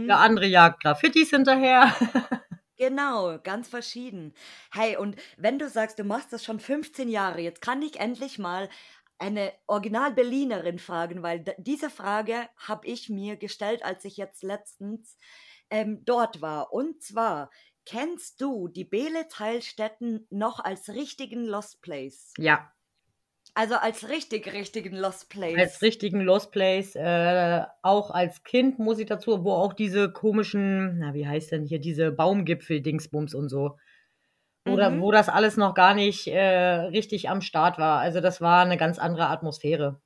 Der 0.09 0.19
Mhm. 0.19 0.19
andere 0.19 0.47
jagt 0.47 0.83
Graffitis 0.83 1.31
hinterher. 1.31 1.93
Genau, 2.79 3.39
ganz 3.43 3.69
verschieden. 3.69 4.35
Hey, 4.73 4.97
und 4.97 5.17
wenn 5.37 5.59
du 5.59 5.69
sagst, 5.69 5.99
du 5.99 6.05
machst 6.05 6.33
das 6.33 6.45
schon 6.45 6.59
15 6.59 7.09
Jahre, 7.09 7.41
jetzt 7.41 7.61
kann 7.61 7.83
ich 7.83 8.01
endlich 8.01 8.39
mal 8.39 8.69
eine 9.19 9.53
Original-Berlinerin 9.69 10.79
fragen, 10.79 11.23
weil 11.23 11.45
diese 11.59 11.91
Frage 11.91 12.49
habe 12.57 12.87
ich 12.87 13.09
mir 13.09 13.37
gestellt, 13.37 13.85
als 13.85 14.05
ich 14.05 14.17
jetzt 14.17 14.43
letztens, 14.43 15.17
ähm, 15.71 16.05
dort 16.05 16.41
war. 16.41 16.73
Und 16.73 17.03
zwar, 17.03 17.51
kennst 17.85 18.41
du 18.41 18.69
die 18.69 18.85
Beelitz-Heilstätten 18.85 20.27
noch 20.31 20.59
als 20.59 20.89
richtigen 20.89 21.45
Lost 21.45 21.83
Place? 21.83 22.33
Ja, 22.39 22.73
Also 23.55 23.77
als 23.77 24.11
richtig, 24.11 24.53
richtigen 24.53 24.95
Lost 24.95 25.31
Place. 25.31 25.57
als 25.59 25.83
richtigen 25.83 26.21
Lost 26.21 26.51
Place, 26.51 26.97
äh, 26.97 27.63
auch 27.83 28.11
als 28.11 28.43
Kind 28.43 28.79
muss 28.79 28.99
ich 28.99 29.07
dazu, 29.07 29.45
wo 29.45 29.53
auch 29.53 29.75
diese 29.75 30.11
komischen, 30.11 30.99
na, 30.99 31.13
wie 31.15 31.27
heißt 31.27 31.53
denn 31.53 31.65
hier, 31.67 31.79
diese 31.79 32.11
Baumgipfel-Dingsbums 32.13 33.35
und 33.35 33.49
so. 33.51 33.77
Oder 34.67 35.01
Mhm. 35.01 35.01
wo 35.01 35.13
das 35.13 35.29
alles 35.29 35.57
noch 35.59 35.75
gar 35.75 35.95
nicht 35.95 36.29
äh, 36.29 36.41
richtig 36.41 37.29
am 37.31 37.43
Start 37.43 37.79
war. 37.79 38.01
Also 38.01 38.21
das 38.21 38.41
war 38.41 38.63
eine 38.65 38.77
ganz 38.79 38.99
andere 38.99 39.29
Atmosphäre. 39.29 40.01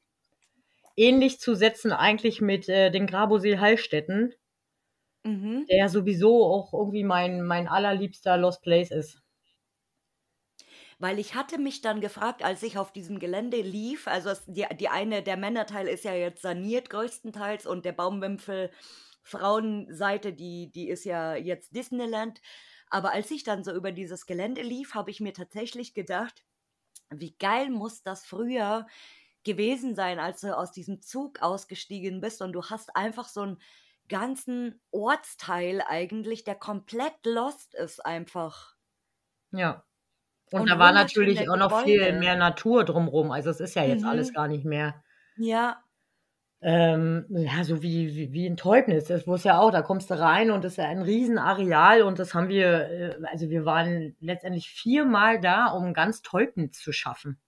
Ähnlich 0.94 1.40
zu 1.40 1.54
setzen 1.54 1.90
eigentlich 1.90 2.42
mit 2.42 2.68
äh, 2.68 2.90
den 2.90 3.06
Grabosee-Heilstätten, 3.06 4.34
Mhm. 5.24 5.66
der 5.70 5.76
ja 5.78 5.88
sowieso 5.88 6.44
auch 6.44 6.72
irgendwie 6.72 7.04
mein, 7.04 7.40
mein 7.42 7.68
allerliebster 7.68 8.36
Lost 8.36 8.62
Place 8.62 8.90
ist. 8.90 9.22
Weil 10.98 11.18
ich 11.18 11.34
hatte 11.34 11.58
mich 11.58 11.82
dann 11.82 12.00
gefragt, 12.00 12.42
als 12.42 12.62
ich 12.62 12.78
auf 12.78 12.92
diesem 12.92 13.18
Gelände 13.18 13.60
lief, 13.60 14.08
also 14.08 14.32
die, 14.46 14.66
die 14.78 14.88
eine, 14.88 15.22
der 15.22 15.36
Männerteil 15.36 15.88
ist 15.88 16.04
ja 16.04 16.14
jetzt 16.14 16.42
saniert 16.42 16.88
größtenteils 16.88 17.66
und 17.66 17.84
der 17.84 17.92
Baumwimpel 17.92 18.70
Frauenseite, 19.22 20.32
die, 20.32 20.70
die 20.70 20.88
ist 20.88 21.04
ja 21.04 21.34
jetzt 21.34 21.74
Disneyland. 21.74 22.40
Aber 22.88 23.12
als 23.12 23.30
ich 23.30 23.42
dann 23.42 23.64
so 23.64 23.72
über 23.72 23.92
dieses 23.92 24.26
Gelände 24.26 24.62
lief, 24.62 24.94
habe 24.94 25.10
ich 25.10 25.20
mir 25.20 25.34
tatsächlich 25.34 25.94
gedacht, 25.94 26.44
wie 27.10 27.36
geil 27.36 27.70
muss 27.70 28.02
das 28.02 28.24
früher 28.24 28.86
gewesen 29.44 29.94
sein, 29.94 30.18
als 30.18 30.40
du 30.40 30.56
aus 30.56 30.72
diesem 30.72 31.02
Zug 31.02 31.40
ausgestiegen 31.42 32.20
bist 32.20 32.42
und 32.42 32.52
du 32.52 32.64
hast 32.64 32.96
einfach 32.96 33.28
so 33.28 33.42
einen 33.42 33.58
ganzen 34.08 34.80
Ortsteil 34.90 35.82
eigentlich, 35.86 36.44
der 36.44 36.56
komplett 36.56 37.24
lost 37.24 37.74
ist 37.74 38.04
einfach. 38.04 38.76
Ja. 39.52 39.85
Und, 40.50 40.62
Und 40.62 40.70
da 40.70 40.78
war 40.78 40.92
natürlich 40.92 41.48
auch 41.50 41.56
noch 41.56 41.72
viel 41.72 42.12
Gebäude. 42.12 42.18
mehr 42.18 42.36
Natur 42.36 42.84
drumrum. 42.84 43.30
Also 43.30 43.50
es 43.50 43.60
ist 43.60 43.74
ja 43.76 43.84
jetzt 43.84 44.04
alles 44.04 44.30
Mhm. 44.30 44.34
gar 44.34 44.48
nicht 44.48 44.64
mehr. 44.64 45.02
Ja, 45.36 45.84
Ähm, 46.62 47.26
ja, 47.30 47.64
so 47.64 47.82
wie, 47.82 48.14
wie, 48.16 48.32
wie 48.32 48.46
in 48.46 48.56
Teubnis. 48.56 49.04
Das 49.06 49.26
wusste 49.26 49.48
ja 49.48 49.58
auch, 49.60 49.70
da 49.70 49.82
kommst 49.82 50.10
du 50.10 50.18
rein 50.18 50.50
und 50.50 50.64
das 50.64 50.72
ist 50.72 50.78
ja 50.78 50.84
ein 50.88 51.02
Riesenareal 51.02 52.02
und 52.02 52.18
das 52.18 52.34
haben 52.34 52.48
wir, 52.48 52.88
äh, 52.90 53.16
also 53.30 53.50
wir 53.50 53.64
waren 53.66 54.16
letztendlich 54.20 54.68
viermal 54.70 55.40
da, 55.40 55.66
um 55.66 55.92
ganz 55.94 56.22
Teubnitz 56.22 56.80
zu 56.80 56.92
schaffen. 56.92 57.38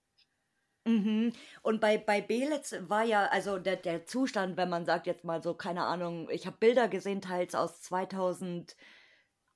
Mhm. 0.85 1.33
Und 1.61 1.81
bei, 1.81 1.97
bei 1.97 2.21
Belitz 2.21 2.73
war 2.81 3.03
ja, 3.03 3.25
also 3.27 3.59
der, 3.59 3.75
der 3.75 4.05
Zustand, 4.05 4.57
wenn 4.57 4.69
man 4.69 4.85
sagt 4.85 5.07
jetzt 5.07 5.23
mal 5.25 5.41
so, 5.43 5.53
keine 5.53 5.83
Ahnung, 5.85 6.29
ich 6.31 6.45
habe 6.47 6.57
Bilder 6.57 6.87
gesehen, 6.87 7.21
teils 7.21 7.53
aus 7.53 7.81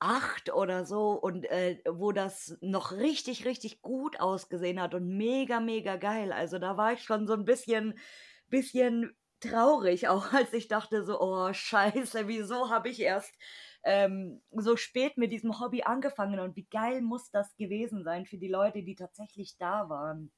2008 0.04 0.54
oder 0.54 0.86
so, 0.86 1.12
und 1.12 1.46
äh, 1.46 1.80
wo 1.90 2.12
das 2.12 2.58
noch 2.62 2.92
richtig, 2.92 3.46
richtig 3.46 3.82
gut 3.82 4.20
ausgesehen 4.20 4.82
hat 4.82 4.94
und 4.94 5.08
mega, 5.08 5.60
mega 5.60 5.96
geil. 5.96 6.32
Also 6.32 6.60
da 6.60 6.78
war 6.78 6.94
ich 6.94 7.04
schon 7.04 7.28
so 7.28 7.34
ein 7.34 7.46
bisschen, 7.46 7.98
bisschen 8.50 9.16
traurig, 9.40 10.08
auch 10.10 10.34
als 10.34 10.54
ich 10.54 10.68
dachte 10.68 11.04
so, 11.04 11.20
oh 11.20 11.54
Scheiße, 11.54 12.28
wieso 12.28 12.70
habe 12.70 12.90
ich 12.90 13.00
erst 13.02 13.34
ähm, 13.84 14.42
so 14.52 14.78
spät 14.78 15.18
mit 15.18 15.32
diesem 15.32 15.60
Hobby 15.60 15.84
angefangen 15.84 16.40
und 16.40 16.56
wie 16.56 16.68
geil 16.70 17.02
muss 17.02 17.32
das 17.32 17.56
gewesen 17.58 18.04
sein 18.04 18.26
für 18.26 18.38
die 18.38 18.48
Leute, 18.48 18.84
die 18.84 18.96
tatsächlich 18.96 19.58
da 19.58 19.90
waren. 19.90 20.32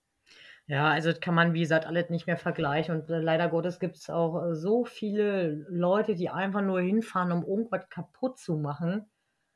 Ja, 0.68 0.90
also 0.90 1.12
das 1.12 1.20
kann 1.20 1.36
man, 1.36 1.54
wie 1.54 1.60
gesagt, 1.60 1.86
alles 1.86 2.10
nicht 2.10 2.26
mehr 2.26 2.38
vergleichen. 2.38 2.96
Und 2.96 3.10
äh, 3.12 3.20
leider 3.20 3.50
Gottes 3.50 3.80
gibt 3.80 3.98
es 3.98 4.10
auch 4.10 4.44
äh, 4.44 4.56
so 4.56 4.84
viele 4.84 5.66
Leute, 5.70 6.16
die 6.16 6.30
einfach 6.30 6.62
nur 6.62 6.82
hinfahren, 6.82 7.32
um 7.32 7.44
irgendwas 7.46 7.88
kaputt 7.90 8.40
zu 8.40 8.58
machen. 8.58 9.06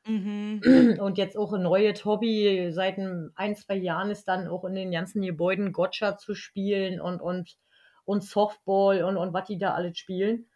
Mhm. 0.06 0.60
Und 1.00 1.18
jetzt 1.18 1.36
auch 1.36 1.52
ein 1.52 1.62
neues 1.62 2.04
Hobby 2.04 2.70
seit 2.72 2.98
ein, 2.98 3.56
zwei 3.56 3.76
Jahren 3.76 4.10
ist 4.10 4.24
dann 4.28 4.48
auch 4.48 4.64
in 4.64 4.74
den 4.74 4.90
ganzen 4.90 5.22
Gebäuden 5.22 5.72
Gotcha 5.72 6.16
zu 6.16 6.34
spielen 6.34 7.00
und, 7.00 7.20
und, 7.20 7.56
und 8.04 8.24
Softball 8.24 9.04
und, 9.04 9.16
und 9.16 9.32
was 9.32 9.46
die 9.46 9.58
da 9.58 9.74
alles 9.74 9.98
spielen. 9.98 10.46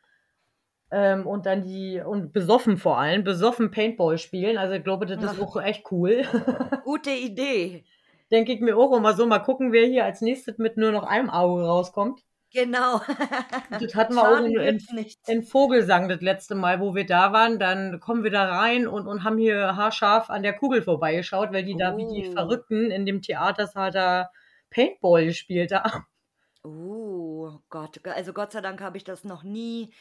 Ähm, 0.90 1.26
und 1.26 1.46
dann 1.46 1.62
die, 1.62 2.00
und 2.00 2.32
besoffen 2.32 2.76
vor 2.76 2.98
allem, 2.98 3.24
besoffen 3.24 3.70
Paintball 3.70 4.18
spielen. 4.18 4.58
Also 4.58 4.74
ich 4.74 4.84
glaube, 4.84 5.06
das 5.06 5.22
ist 5.22 5.40
auch 5.40 5.60
echt 5.60 5.90
cool. 5.90 6.22
Gute 6.84 7.10
Idee. 7.10 7.84
Denke 8.30 8.52
ich 8.52 8.60
mir 8.60 8.76
auch 8.76 8.96
immer 8.96 9.14
so, 9.14 9.26
mal 9.26 9.40
gucken, 9.40 9.72
wer 9.72 9.86
hier 9.86 10.04
als 10.04 10.20
nächstes 10.20 10.58
mit 10.58 10.76
nur 10.76 10.92
noch 10.92 11.04
einem 11.04 11.30
Auge 11.30 11.64
rauskommt. 11.64 12.22
Genau. 12.54 13.00
Das 13.80 13.94
hatten 13.96 14.14
wir 14.14 14.22
auch 14.22 14.36
Schaden 14.36 14.56
in, 14.56 14.78
in, 14.78 14.94
nicht. 14.94 15.18
in 15.28 15.42
Vogelsang 15.42 16.08
das 16.08 16.20
letzte 16.20 16.54
Mal, 16.54 16.80
wo 16.80 16.94
wir 16.94 17.04
da 17.04 17.32
waren. 17.32 17.58
Dann 17.58 17.98
kommen 18.00 18.22
wir 18.22 18.30
da 18.30 18.44
rein 18.44 18.86
und, 18.86 19.08
und 19.08 19.24
haben 19.24 19.38
hier 19.38 19.76
haarscharf 19.76 20.30
an 20.30 20.42
der 20.44 20.54
Kugel 20.54 20.82
vorbeigeschaut, 20.82 21.52
weil 21.52 21.64
die 21.64 21.76
da 21.76 21.96
wie 21.96 22.06
die 22.06 22.24
Oh. 22.28 22.32
Verrückten 22.32 22.90
in 22.92 23.06
dem 23.06 23.22
Theatersaal 23.22 23.90
da 23.90 24.30
Paintball 24.70 25.24
gespielt 25.26 25.72
haben. 25.72 26.04
Oh 26.62 27.58
Gott, 27.68 28.00
also 28.06 28.32
Gott 28.32 28.52
sei 28.52 28.60
Dank 28.60 28.80
habe 28.80 28.96
ich 28.96 29.04
das 29.04 29.24
noch 29.24 29.42
nie 29.42 29.92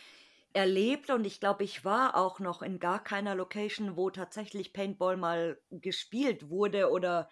erlebt 0.54 1.10
und 1.10 1.26
ich 1.26 1.40
glaube, 1.40 1.64
ich 1.64 1.84
war 1.84 2.16
auch 2.16 2.40
noch 2.40 2.62
in 2.62 2.80
gar 2.80 3.04
keiner 3.04 3.36
Location, 3.36 3.98
wo 3.98 4.10
tatsächlich 4.12 4.72
Paintball 4.72 5.18
mal 5.18 5.60
gespielt 5.72 6.50
wurde 6.50 6.90
oder 6.92 7.30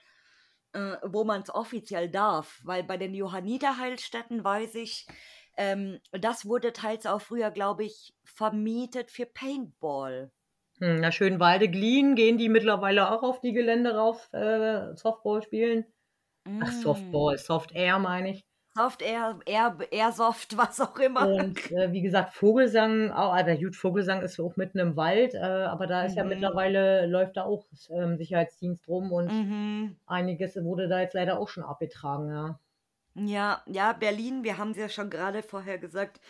äh, 0.74 0.98
wo 1.04 1.24
man 1.24 1.42
es 1.42 1.54
offiziell 1.54 2.10
darf, 2.10 2.60
weil 2.63 2.84
bei 2.84 2.98
den 2.98 3.13
Johanniterheilstätten 3.13 4.44
weiß 4.44 4.75
ich, 4.75 5.08
ähm, 5.58 6.00
das 6.12 6.46
wurde 6.46 6.74
teils 6.74 7.06
auch 7.06 7.22
früher, 7.22 7.51
glaube 7.51 7.84
ich, 7.86 8.13
vermietet 8.24 9.12
für 9.12 9.25
Paintball. 9.25 10.32
Hm, 10.80 11.00
na, 11.00 11.12
Schönwalde 11.12 11.70
Glien 11.70 12.16
gehen 12.16 12.38
die 12.38 12.50
mittlerweile 12.50 13.10
auch 13.12 13.24
auf 13.24 13.40
die 13.42 13.54
Gelände 13.54 13.96
rauf, 13.96 14.30
äh, 14.34 14.96
Softball 14.96 15.42
spielen. 15.42 15.86
Ach, 16.60 16.72
Mm. 16.72 16.74
Softball, 16.74 17.38
Soft 17.40 17.74
Air 17.74 18.00
meine 18.00 18.32
ich. 18.32 18.46
Soft 18.75 19.01
Air, 19.01 19.40
Air, 19.46 19.78
Airsoft, 19.92 20.58
was 20.58 20.80
auch 20.82 20.98
immer. 21.00 21.32
Und 21.34 21.70
äh, 21.72 21.92
wie 21.94 22.01
gesagt, 22.01 22.34
Vogelsang, 22.34 23.12
auch, 23.12 23.34
aber 23.34 23.56
gut, 23.58 23.75
Vogelsang 23.78 24.22
ist 24.24 24.40
auch 24.40 24.56
mitten 24.58 24.80
im 24.80 24.96
Wald, 24.98 25.34
äh, 25.36 25.38
aber 25.40 25.86
da 25.88 26.04
ist 26.06 26.16
ja 26.18 26.24
Mhm. 26.24 26.25
mittlerweile, 26.25 27.06
läuft 27.06 27.38
da 27.38 27.44
auch 27.44 27.66
ähm, 27.90 28.18
Sicherheitsdienst 28.18 28.88
rum 28.90 29.12
und 29.13 29.36
Mhm. 29.36 29.96
einiges 30.08 30.56
wurde 30.63 30.88
da 30.90 31.01
jetzt 31.01 31.13
leider 31.16 31.40
auch 31.40 31.50
schon 31.50 31.63
abgetragen, 31.63 32.30
ja. 32.32 32.60
Ja, 33.16 33.62
ja, 33.68 33.92
Berlin, 33.94 34.44
wir 34.44 34.58
haben 34.58 34.72
es 34.72 34.78
ja 34.78 34.88
schon 34.90 35.10
gerade 35.10 35.44
vorher 35.44 35.78
gesagt, 35.78 36.22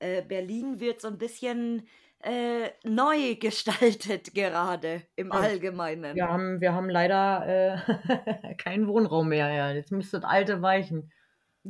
äh, 0.00 0.22
Berlin 0.22 0.78
wird 0.80 1.00
so 1.00 1.08
ein 1.08 1.18
bisschen 1.18 1.88
äh, 2.20 2.70
neu 2.84 3.36
gestaltet 3.36 4.34
gerade 4.34 5.02
im 5.16 5.32
Ja. 5.32 5.40
Allgemeinen. 5.40 6.24
Wir 6.24 6.28
haben, 6.28 6.60
wir 6.60 6.74
haben 6.74 6.90
leider 6.90 7.46
äh, 7.46 8.54
keinen 8.56 8.88
Wohnraum 8.88 9.28
mehr, 9.28 9.50
ja. 9.52 9.72
Jetzt 9.72 9.92
müsste 9.92 10.20
das 10.20 10.30
alte 10.30 10.62
weichen. 10.62 11.12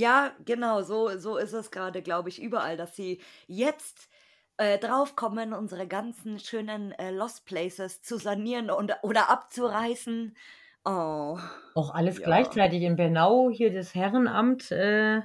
Ja, 0.00 0.33
genau, 0.45 0.83
so, 0.83 1.19
so 1.19 1.37
ist 1.38 1.52
es 1.52 1.71
gerade, 1.73 2.02
glaube 2.02 2.28
ich, 2.28 2.40
überall, 2.40 2.76
dass 2.76 2.95
sie 2.95 3.21
jetzt 3.49 4.09
äh, 4.57 4.78
draufkommen, 4.78 5.52
unsere 5.52 5.88
ganzen 5.88 6.38
schönen 6.38 6.93
äh, 6.93 7.11
Lost 7.11 7.47
Places 7.47 8.00
zu 8.02 8.17
sanieren 8.19 8.71
und, 8.71 8.93
oder 9.02 9.28
abzureißen. 9.28 10.37
Oh, 10.85 11.38
Auch 11.73 11.95
alles 11.95 12.21
Ja. 12.21 12.23
gleichzeitig 12.23 12.83
in 12.83 12.97
Bernau, 12.97 13.49
hier 13.49 13.73
das 13.73 13.95
Herrenamt, 13.95 14.71
äh, 14.71 15.23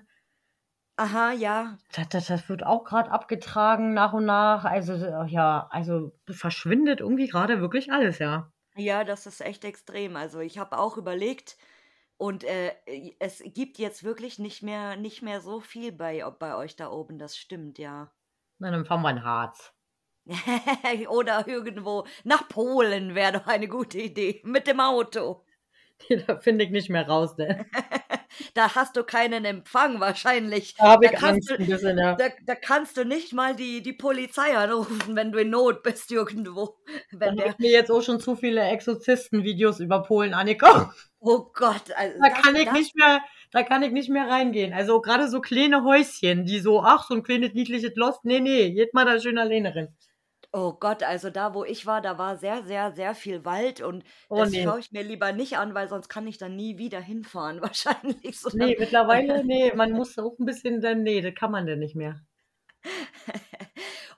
aha, 0.97 1.31
ja. 1.33 1.77
das, 1.95 2.09
das, 2.09 2.27
das 2.27 2.49
wird 2.49 2.65
auch 2.65 2.83
gerade 2.83 3.09
abgetragen 3.11 3.93
nach 3.93 4.11
und 4.13 4.25
nach. 4.25 4.65
Also, 4.65 4.95
ja, 5.27 5.67
also 5.71 6.11
verschwindet 6.29 6.99
irgendwie 6.99 7.27
gerade 7.27 7.61
wirklich 7.61 7.91
alles, 7.93 8.19
ja. 8.19 8.51
Ja, 8.75 9.03
das 9.03 9.25
ist 9.27 9.41
echt 9.41 9.63
extrem. 9.65 10.15
Also 10.15 10.39
ich 10.39 10.57
habe 10.57 10.77
auch 10.79 10.97
überlegt 10.97 11.57
und 12.17 12.43
äh, 12.43 12.73
es 13.19 13.43
gibt 13.45 13.77
jetzt 13.77 14.03
wirklich 14.03 14.39
nicht 14.39 14.63
mehr, 14.63 14.95
nicht 14.95 15.21
mehr 15.21 15.41
so 15.41 15.59
viel 15.59 15.91
bei, 15.91 16.23
bei 16.39 16.55
euch 16.55 16.75
da 16.75 16.89
oben. 16.89 17.17
Das 17.17 17.37
stimmt, 17.37 17.77
ja. 17.79 18.11
Na, 18.59 18.71
dann 18.71 18.85
fahren 18.85 19.01
wir 19.01 19.09
in 19.09 19.23
Harz. 19.23 19.73
Oder 21.09 21.47
irgendwo 21.47 22.05
nach 22.23 22.47
Polen 22.47 23.15
wäre 23.15 23.33
doch 23.33 23.47
eine 23.47 23.67
gute 23.67 23.99
Idee. 23.99 24.41
Mit 24.45 24.67
dem 24.67 24.79
Auto. 24.79 25.45
da 26.27 26.37
finde 26.37 26.65
ich 26.65 26.71
nicht 26.71 26.89
mehr 26.89 27.07
raus, 27.07 27.37
ne? 27.37 27.65
Da 28.53 28.75
hast 28.75 28.95
du 28.95 29.03
keinen 29.03 29.45
Empfang 29.45 29.99
wahrscheinlich. 29.99 30.75
Da 30.75 30.97
Da 30.97 31.09
kannst 31.09 31.49
du, 31.49 31.57
bisschen, 31.57 31.97
ja. 31.97 32.15
da, 32.15 32.25
da 32.45 32.55
kannst 32.55 32.97
du 32.97 33.05
nicht 33.05 33.33
mal 33.33 33.55
die, 33.55 33.81
die 33.81 33.93
Polizei 33.93 34.55
anrufen, 34.57 35.15
wenn 35.15 35.31
du 35.31 35.39
in 35.39 35.49
Not 35.49 35.83
bist 35.83 36.11
irgendwo. 36.11 36.77
Da 37.11 37.27
Wenn 37.27 37.39
habe 37.39 37.49
der, 37.49 37.55
mir 37.59 37.71
jetzt 37.71 37.91
auch 37.91 38.01
schon 38.01 38.19
zu 38.19 38.35
viele 38.35 38.61
Exorzisten-Videos 38.61 39.79
über 39.79 40.03
Polen 40.03 40.33
angeguckt. 40.33 40.89
oh 41.19 41.45
Gott, 41.53 41.91
also 41.95 42.17
Da 42.19 42.29
das, 42.29 42.41
kann 42.41 42.55
ich 42.55 42.65
das, 42.65 42.73
nicht 42.73 42.95
mehr, 42.95 43.21
da 43.51 43.63
kann 43.63 43.83
ich 43.83 43.91
nicht 43.91 44.09
mehr 44.09 44.27
reingehen. 44.27 44.73
Also 44.73 44.99
gerade 45.01 45.27
so 45.27 45.41
kleine 45.41 45.83
Häuschen, 45.83 46.45
die 46.45 46.59
so, 46.59 46.81
ach, 46.81 47.07
so 47.07 47.13
ein 47.15 47.23
kleines 47.23 47.53
niedliches 47.53 47.95
Lost. 47.95 48.25
Nee, 48.25 48.39
nee, 48.39 48.71
geht 48.71 48.93
mal 48.93 49.05
da 49.05 49.19
schön 49.19 49.37
alleine 49.37 49.75
rein. 49.75 49.95
Oh 50.55 50.73
Gott, 50.73 51.01
also 51.01 51.31
da, 51.31 51.53
wo 51.55 51.63
ich 51.65 51.85
war, 51.87 51.99
da 52.01 52.17
war 52.19 52.37
sehr, 52.37 52.63
sehr, 52.63 52.91
sehr 52.91 53.15
viel 53.15 53.43
Wald 53.43 53.81
und 53.81 54.03
Oh 54.29 54.35
das 54.39 54.51
nee. 54.51 54.63
schaue 54.63 54.79
ich 54.79 54.91
mir 54.91 55.01
lieber 55.03 55.31
nicht 55.31 55.57
an, 55.57 55.73
weil 55.73 55.89
sonst 55.89 56.09
kann 56.09 56.27
ich 56.27 56.37
dann 56.37 56.55
nie 56.55 56.77
wieder 56.77 57.01
hinfahren, 57.01 57.59
wahrscheinlich. 57.61 58.39
So 58.39 58.49
Nee, 58.51 58.75
dann, 58.75 58.77
mittlerweile, 58.77 59.43
nee, 59.45 59.73
man 59.73 59.91
muss 59.91 60.17
auch 60.19 60.37
ein 60.39 60.45
bisschen 60.45 60.79
dann, 60.79 61.03
nee, 61.03 61.21
das 61.21 61.33
kann 61.35 61.51
man 61.51 61.65
denn 61.65 61.79
nicht 61.79 61.95
mehr. 61.95 62.21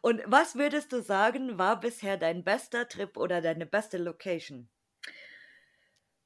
Und 0.01 0.22
was 0.25 0.56
würdest 0.56 0.94
du 0.94 1.01
sagen, 1.01 1.58
war 1.58 1.80
bisher 1.80 2.18
dein 2.18 2.44
bester 2.44 2.88
Trip 2.88 3.18
oder 3.18 3.42
deine 3.42 3.65
beste 3.65 3.98
Location? 3.98 4.70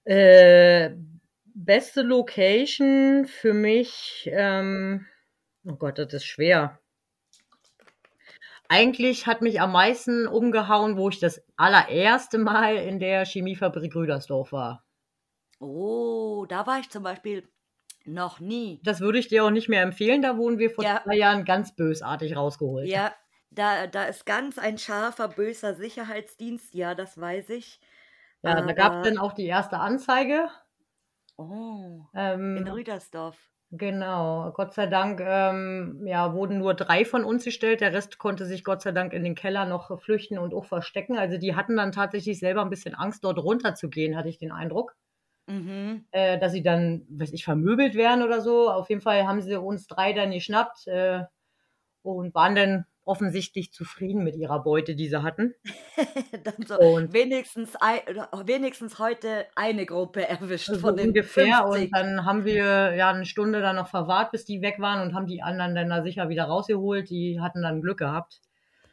Äh, 0.05 0.95
beste 1.45 2.01
Location 2.01 3.25
für 3.25 3.53
mich, 3.53 4.29
ähm, 4.31 5.05
oh 5.65 5.75
Gott, 5.75 5.97
das 5.99 6.13
ist 6.13 6.25
schwer. 6.25 6.79
Eigentlich 8.69 9.27
hat 9.27 9.41
mich 9.41 9.59
am 9.59 9.73
meisten 9.73 10.25
umgehauen, 10.25 10.95
wo 10.95 11.09
ich 11.09 11.19
das 11.19 11.43
allererste 11.57 12.37
Mal 12.37 12.77
in 12.77 12.99
der 12.99 13.25
Chemiefabrik 13.25 13.93
Rüdersdorf 13.95 14.53
war. 14.53 14.85
Oh, 15.61 16.45
da 16.49 16.67
war 16.67 16.79
ich 16.79 16.89
zum 16.89 17.03
Beispiel 17.03 17.49
noch 18.05 18.39
nie. 18.41 18.83
Das 18.83 18.99
würde 18.99 19.19
ich 19.19 19.29
dir 19.29 19.45
auch 19.45 19.51
nicht 19.51 19.69
mehr 19.69 19.83
empfehlen. 19.83 20.21
Da 20.21 20.35
wurden 20.37 20.59
wir 20.59 20.69
vor 20.69 20.83
Ja. 20.83 21.05
zwei 21.05 21.15
Jahren 21.15 21.45
ganz 21.45 21.75
bösartig 21.77 22.35
rausgeholt. 22.35 22.91
Ja, 22.91 23.15
da, 23.51 23.87
da 23.87 24.05
ist 24.05 24.25
ganz 24.25 24.57
ein 24.57 24.77
scharfer, 24.77 25.27
böser 25.29 25.75
Sicherheitsdienst, 25.75 26.73
ja, 26.73 26.95
das 26.95 27.19
weiß 27.19 27.49
ich. 27.49 27.79
Ja, 28.43 28.55
da 28.55 28.73
gab 28.73 28.93
es 28.95 28.97
Aber, 28.97 29.09
dann 29.09 29.17
auch 29.17 29.31
die 29.33 29.45
erste 29.45 29.77
Anzeige. 29.79 30.49
oh, 31.37 32.05
in 32.53 32.67
Ähm, 32.67 32.67
Rüdersdorf. 32.67 33.49
Genau, 33.71 34.51
Gott 34.51 34.73
sei 34.73 34.87
Dank 34.87 35.21
ähm, 35.21 36.01
ja, 36.05 36.33
wurden 36.33 36.57
nur 36.57 36.73
drei 36.73 37.05
von 37.05 37.23
uns 37.23 37.43
gestellt. 37.43 37.81
Der 37.81 37.93
Rest 37.93 38.17
konnte 38.17 38.45
sich 38.45 38.63
Gott 38.63 38.81
sei 38.81 38.91
Dank 38.91 39.13
in 39.13 39.23
den 39.23 39.35
Keller 39.35 39.65
noch 39.65 39.99
flüchten 40.01 40.37
und 40.37 40.53
auch 40.53 40.65
verstecken. 40.65 41.17
Also 41.17 41.37
die 41.37 41.55
hatten 41.55 41.77
dann 41.77 41.91
tatsächlich 41.91 42.39
selber 42.39 42.61
ein 42.61 42.69
bisschen 42.69 42.95
Angst, 42.95 43.23
dort 43.23 43.37
runterzugehen, 43.37 44.17
hatte 44.17 44.29
ich 44.29 44.37
den 44.37 44.51
Eindruck. 44.51 44.95
Mhm. 45.47 46.05
Äh, 46.11 46.37
dass 46.37 46.51
sie 46.51 46.61
dann, 46.61 47.05
weiß 47.09 47.33
ich, 47.33 47.43
vermöbelt 47.43 47.95
werden 47.95 48.23
oder 48.23 48.41
so. 48.41 48.69
Auf 48.69 48.89
jeden 48.89 49.01
Fall 49.01 49.27
haben 49.27 49.41
sie 49.41 49.55
uns 49.55 49.87
drei 49.87 50.13
dann 50.13 50.31
geschnappt 50.31 50.87
äh, 50.87 51.23
und 52.03 52.35
waren 52.35 52.55
dann 52.55 52.85
offensichtlich 53.09 53.73
zufrieden 53.73 54.23
mit 54.23 54.35
ihrer 54.35 54.61
Beute, 54.61 54.95
die 54.95 55.09
sie 55.09 55.23
hatten. 55.23 55.55
Dann 56.43 56.65
so, 56.65 56.77
Und 56.79 57.11
wenigstens, 57.11 57.75
ei- 57.81 58.03
wenigstens 58.45 58.99
heute 58.99 59.47
eine 59.55 59.85
Gruppe 59.87 60.27
erwischt 60.27 60.67
so 60.67 60.77
von 60.77 60.95
den 60.95 61.07
ungefähr. 61.07 61.65
Und 61.65 61.71
50. 61.79 61.91
dann 61.91 62.25
haben 62.25 62.45
wir 62.45 62.95
ja 62.95 63.09
eine 63.09 63.25
Stunde 63.25 63.61
dann 63.61 63.75
noch 63.77 63.87
verwahrt, 63.87 64.31
bis 64.31 64.45
die 64.45 64.61
weg 64.61 64.75
waren 64.79 65.01
und 65.01 65.15
haben 65.15 65.25
die 65.25 65.41
anderen 65.41 65.73
dann 65.73 65.89
da 65.89 66.03
sicher 66.03 66.29
wieder 66.29 66.43
rausgeholt. 66.43 67.09
Die 67.09 67.41
hatten 67.41 67.63
dann 67.63 67.81
Glück 67.81 67.97
gehabt. 67.97 68.41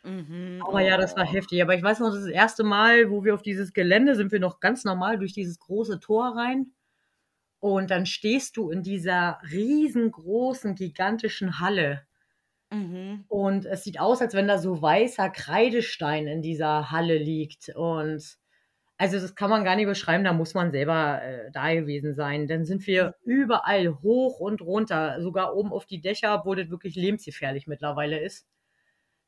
Mhm. 0.02 0.62
Aber 0.66 0.80
ja, 0.80 0.96
das 0.96 1.16
war 1.16 1.26
heftig. 1.26 1.60
Aber 1.62 1.74
ich 1.74 1.82
weiß 1.82 2.00
noch, 2.00 2.10
das 2.12 2.26
erste 2.26 2.64
Mal, 2.64 3.10
wo 3.10 3.22
wir 3.22 3.34
auf 3.34 3.42
dieses 3.42 3.72
Gelände 3.74 4.14
sind, 4.14 4.32
wir 4.32 4.40
noch 4.40 4.60
ganz 4.60 4.84
normal 4.84 5.18
durch 5.18 5.34
dieses 5.34 5.58
große 5.58 6.00
Tor 6.00 6.36
rein. 6.36 6.72
Und 7.60 7.90
dann 7.90 8.06
stehst 8.06 8.56
du 8.56 8.70
in 8.70 8.82
dieser 8.82 9.40
riesengroßen, 9.50 10.74
gigantischen 10.74 11.58
Halle. 11.60 12.05
Mhm. 12.76 13.24
Und 13.28 13.64
es 13.66 13.84
sieht 13.84 14.00
aus, 14.00 14.20
als 14.20 14.34
wenn 14.34 14.48
da 14.48 14.58
so 14.58 14.80
weißer 14.80 15.30
Kreidestein 15.30 16.26
in 16.26 16.42
dieser 16.42 16.90
Halle 16.90 17.16
liegt. 17.16 17.70
Und 17.74 18.36
also 18.98 19.18
das 19.18 19.34
kann 19.34 19.50
man 19.50 19.64
gar 19.64 19.76
nicht 19.76 19.86
beschreiben, 19.86 20.24
da 20.24 20.32
muss 20.32 20.54
man 20.54 20.72
selber 20.72 21.22
äh, 21.22 21.50
da 21.52 21.74
gewesen 21.74 22.14
sein. 22.14 22.46
Dann 22.46 22.64
sind 22.64 22.86
wir 22.86 23.14
überall 23.24 23.98
hoch 24.02 24.40
und 24.40 24.60
runter, 24.60 25.20
sogar 25.20 25.54
oben 25.54 25.72
auf 25.72 25.86
die 25.86 26.00
Dächer, 26.00 26.34
obwohl 26.34 26.56
das 26.56 26.70
wirklich 26.70 26.96
lebensgefährlich 26.96 27.66
mittlerweile 27.66 28.18
ist. 28.20 28.46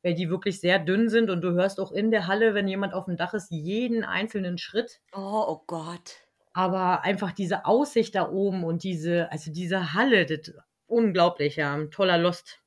Weil 0.03 0.15
die 0.15 0.31
wirklich 0.31 0.61
sehr 0.61 0.79
dünn 0.79 1.09
sind 1.09 1.29
und 1.29 1.41
du 1.41 1.53
hörst 1.53 1.81
auch 1.81 1.91
in 1.91 2.11
der 2.11 2.29
Halle, 2.29 2.55
wenn 2.55 2.69
jemand 2.69 2.95
auf 2.95 3.07
dem 3.07 3.17
Dach 3.17 3.35
ist, 3.35 3.51
jeden 3.51 4.05
einzelnen 4.05 4.57
Schritt. 4.59 5.01
Oh, 5.13 5.45
oh 5.49 5.63
Gott. 5.67 6.25
Aber 6.53 7.03
einfach 7.03 7.33
diese 7.33 7.65
Aussicht 7.65 8.15
da 8.15 8.31
oben 8.31 8.65
und 8.65 8.85
diese, 8.85 9.31
also 9.33 9.53
diese 9.53 9.95
Halle, 9.95 10.25
das 10.25 10.53
unglaublich, 10.87 11.57
ja, 11.57 11.75
ein 11.75 11.91
toller 11.91 12.19
Lost. 12.19 12.61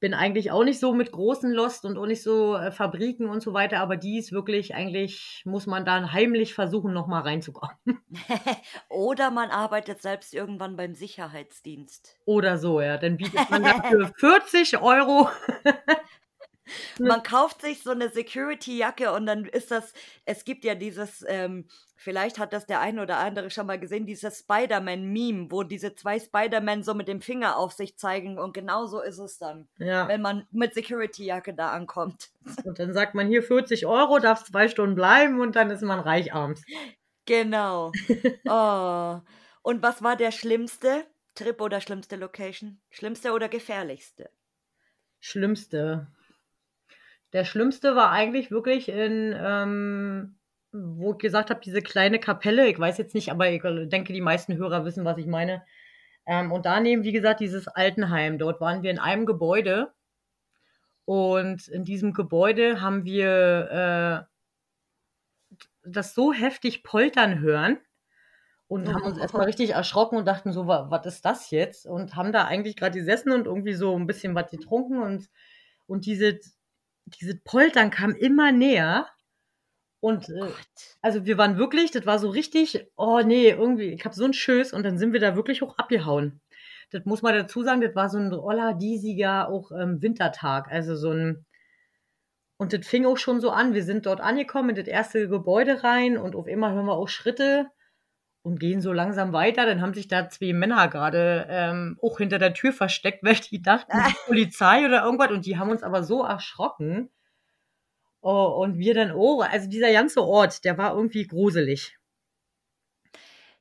Bin 0.00 0.14
eigentlich 0.14 0.50
auch 0.50 0.64
nicht 0.64 0.78
so 0.78 0.94
mit 0.94 1.10
großen 1.10 1.50
Lost 1.52 1.84
und 1.84 1.98
auch 1.98 2.06
nicht 2.06 2.22
so 2.22 2.54
äh, 2.54 2.70
Fabriken 2.70 3.28
und 3.28 3.42
so 3.42 3.52
weiter, 3.52 3.80
aber 3.80 3.96
die 3.96 4.18
ist 4.18 4.32
wirklich, 4.32 4.74
eigentlich 4.74 5.42
muss 5.44 5.66
man 5.66 5.84
da 5.84 6.12
heimlich 6.12 6.54
versuchen, 6.54 6.92
nochmal 6.92 7.22
reinzukommen. 7.22 7.76
Oder 8.88 9.30
man 9.30 9.50
arbeitet 9.50 10.00
selbst 10.00 10.34
irgendwann 10.34 10.76
beim 10.76 10.94
Sicherheitsdienst. 10.94 12.16
Oder 12.24 12.58
so, 12.58 12.80
ja. 12.80 12.96
Dann 12.96 13.16
bietet 13.16 13.50
man 13.50 13.62
dafür 13.64 14.12
40 14.16 14.80
Euro. 14.80 15.28
Man 16.98 17.22
kauft 17.22 17.62
sich 17.62 17.82
so 17.82 17.90
eine 17.90 18.08
Security-Jacke 18.08 19.12
und 19.12 19.26
dann 19.26 19.44
ist 19.44 19.70
das, 19.70 19.92
es 20.24 20.44
gibt 20.44 20.64
ja 20.64 20.74
dieses, 20.74 21.24
ähm, 21.28 21.66
vielleicht 21.96 22.38
hat 22.38 22.52
das 22.52 22.66
der 22.66 22.80
eine 22.80 23.02
oder 23.02 23.18
andere 23.18 23.50
schon 23.50 23.66
mal 23.66 23.78
gesehen, 23.78 24.06
dieses 24.06 24.40
Spider-Man-Meme, 24.40 25.50
wo 25.50 25.62
diese 25.62 25.94
zwei 25.94 26.18
Spider-Man 26.18 26.82
so 26.82 26.94
mit 26.94 27.08
dem 27.08 27.20
Finger 27.20 27.56
auf 27.56 27.72
sich 27.72 27.96
zeigen 27.96 28.38
und 28.38 28.52
genau 28.54 28.86
so 28.86 29.00
ist 29.00 29.18
es 29.18 29.38
dann, 29.38 29.68
Ja. 29.78 30.08
wenn 30.08 30.20
man 30.22 30.46
mit 30.50 30.74
Security-Jacke 30.74 31.54
da 31.54 31.70
ankommt. 31.70 32.30
Und 32.64 32.78
dann 32.78 32.92
sagt 32.94 33.14
man 33.14 33.28
hier 33.28 33.42
40 33.42 33.86
Euro, 33.86 34.18
darfst 34.18 34.46
zwei 34.46 34.68
Stunden 34.68 34.94
bleiben 34.94 35.40
und 35.40 35.54
dann 35.56 35.70
ist 35.70 35.82
man 35.82 36.00
reich 36.00 36.32
abends. 36.32 36.62
Genau. 37.26 37.92
Oh. 38.48 39.20
Und 39.62 39.82
was 39.82 40.02
war 40.02 40.16
der 40.16 40.32
schlimmste 40.32 41.04
Trip 41.34 41.60
oder 41.60 41.80
schlimmste 41.82 42.16
Location? 42.16 42.80
Schlimmste 42.90 43.32
oder 43.32 43.48
gefährlichste? 43.50 44.30
Schlimmste. 45.20 46.06
Der 47.32 47.44
schlimmste 47.44 47.94
war 47.94 48.10
eigentlich 48.10 48.50
wirklich 48.50 48.88
in, 48.88 49.34
ähm, 49.36 50.38
wo 50.72 51.12
ich 51.12 51.18
gesagt 51.18 51.50
habe, 51.50 51.60
diese 51.60 51.82
kleine 51.82 52.18
Kapelle. 52.18 52.68
Ich 52.68 52.78
weiß 52.78 52.98
jetzt 52.98 53.14
nicht, 53.14 53.30
aber 53.30 53.50
ich 53.50 53.62
denke, 53.62 54.12
die 54.12 54.20
meisten 54.20 54.56
Hörer 54.56 54.84
wissen, 54.84 55.04
was 55.04 55.18
ich 55.18 55.26
meine. 55.26 55.62
Ähm, 56.26 56.52
und 56.52 56.66
daneben, 56.66 57.04
wie 57.04 57.12
gesagt, 57.12 57.40
dieses 57.40 57.68
Altenheim. 57.68 58.38
Dort 58.38 58.60
waren 58.60 58.82
wir 58.82 58.90
in 58.90 58.98
einem 58.98 59.26
Gebäude. 59.26 59.92
Und 61.04 61.68
in 61.68 61.84
diesem 61.84 62.12
Gebäude 62.12 62.80
haben 62.82 63.04
wir 63.04 64.26
äh, 64.26 65.58
das 65.84 66.14
so 66.14 66.32
heftig 66.34 66.82
poltern 66.82 67.40
hören 67.40 67.78
und 68.66 68.92
haben 68.92 69.04
uns 69.04 69.16
erstmal 69.18 69.46
richtig 69.46 69.70
erschrocken 69.70 70.18
und 70.18 70.26
dachten 70.26 70.52
so, 70.52 70.66
wa- 70.66 70.88
was 70.90 71.06
ist 71.06 71.24
das 71.24 71.50
jetzt? 71.50 71.86
Und 71.86 72.14
haben 72.14 72.32
da 72.32 72.44
eigentlich 72.44 72.76
gerade 72.76 72.98
gesessen 72.98 73.32
und 73.32 73.46
irgendwie 73.46 73.72
so 73.72 73.96
ein 73.98 74.06
bisschen 74.06 74.34
was 74.34 74.50
getrunken 74.50 75.00
und, 75.02 75.30
und 75.86 76.04
diese, 76.04 76.38
diese 77.10 77.36
Poltern 77.36 77.90
kam 77.90 78.14
immer 78.14 78.52
näher. 78.52 79.06
Und 80.00 80.28
äh, 80.28 80.50
also 81.02 81.26
wir 81.26 81.38
waren 81.38 81.58
wirklich, 81.58 81.90
das 81.90 82.06
war 82.06 82.18
so 82.18 82.30
richtig, 82.30 82.86
oh 82.96 83.20
nee, 83.24 83.50
irgendwie, 83.50 83.88
ich 83.94 84.04
habe 84.04 84.14
so 84.14 84.24
einen 84.24 84.32
Schöß 84.32 84.72
und 84.72 84.84
dann 84.84 84.98
sind 84.98 85.12
wir 85.12 85.20
da 85.20 85.36
wirklich 85.36 85.62
hoch 85.62 85.76
abgehauen. 85.78 86.40
Das 86.90 87.04
muss 87.04 87.22
man 87.22 87.34
dazu 87.34 87.62
sagen, 87.62 87.80
das 87.80 87.94
war 87.94 88.08
so 88.08 88.18
ein 88.18 88.32
roller, 88.32 88.74
diesiger, 88.74 89.48
auch 89.48 89.72
ähm, 89.72 90.00
Wintertag. 90.00 90.68
Also 90.70 90.96
so 90.96 91.10
ein, 91.12 91.44
und 92.58 92.72
das 92.72 92.86
fing 92.86 93.06
auch 93.06 93.18
schon 93.18 93.40
so 93.40 93.50
an. 93.50 93.74
Wir 93.74 93.84
sind 93.84 94.06
dort 94.06 94.20
angekommen 94.20 94.70
in 94.70 94.76
das 94.76 94.86
erste 94.86 95.28
Gebäude 95.28 95.84
rein 95.84 96.16
und 96.16 96.34
auf 96.36 96.46
einmal 96.46 96.74
hören 96.74 96.86
wir 96.86 96.94
auch 96.94 97.08
Schritte 97.08 97.68
und 98.42 98.60
gehen 98.60 98.80
so 98.80 98.92
langsam 98.92 99.32
weiter. 99.32 99.66
Dann 99.66 99.80
haben 99.80 99.94
sich 99.94 100.08
da 100.08 100.28
zwei 100.28 100.52
Männer 100.52 100.88
gerade 100.88 101.46
ähm, 101.48 101.98
auch 102.02 102.18
hinter 102.18 102.38
der 102.38 102.54
Tür 102.54 102.72
versteckt, 102.72 103.22
weil 103.22 103.36
die 103.36 103.62
dachten, 103.62 103.96
die 104.08 104.14
Polizei 104.26 104.84
oder 104.86 105.04
irgendwas. 105.04 105.30
Und 105.30 105.46
die 105.46 105.58
haben 105.58 105.70
uns 105.70 105.82
aber 105.82 106.02
so 106.02 106.22
erschrocken. 106.24 107.10
Oh, 108.20 108.62
und 108.62 108.78
wir 108.78 108.94
dann, 108.94 109.12
oh, 109.12 109.42
also 109.42 109.68
dieser 109.68 109.92
ganze 109.92 110.22
Ort, 110.22 110.64
der 110.64 110.76
war 110.76 110.94
irgendwie 110.94 111.26
gruselig. 111.26 111.96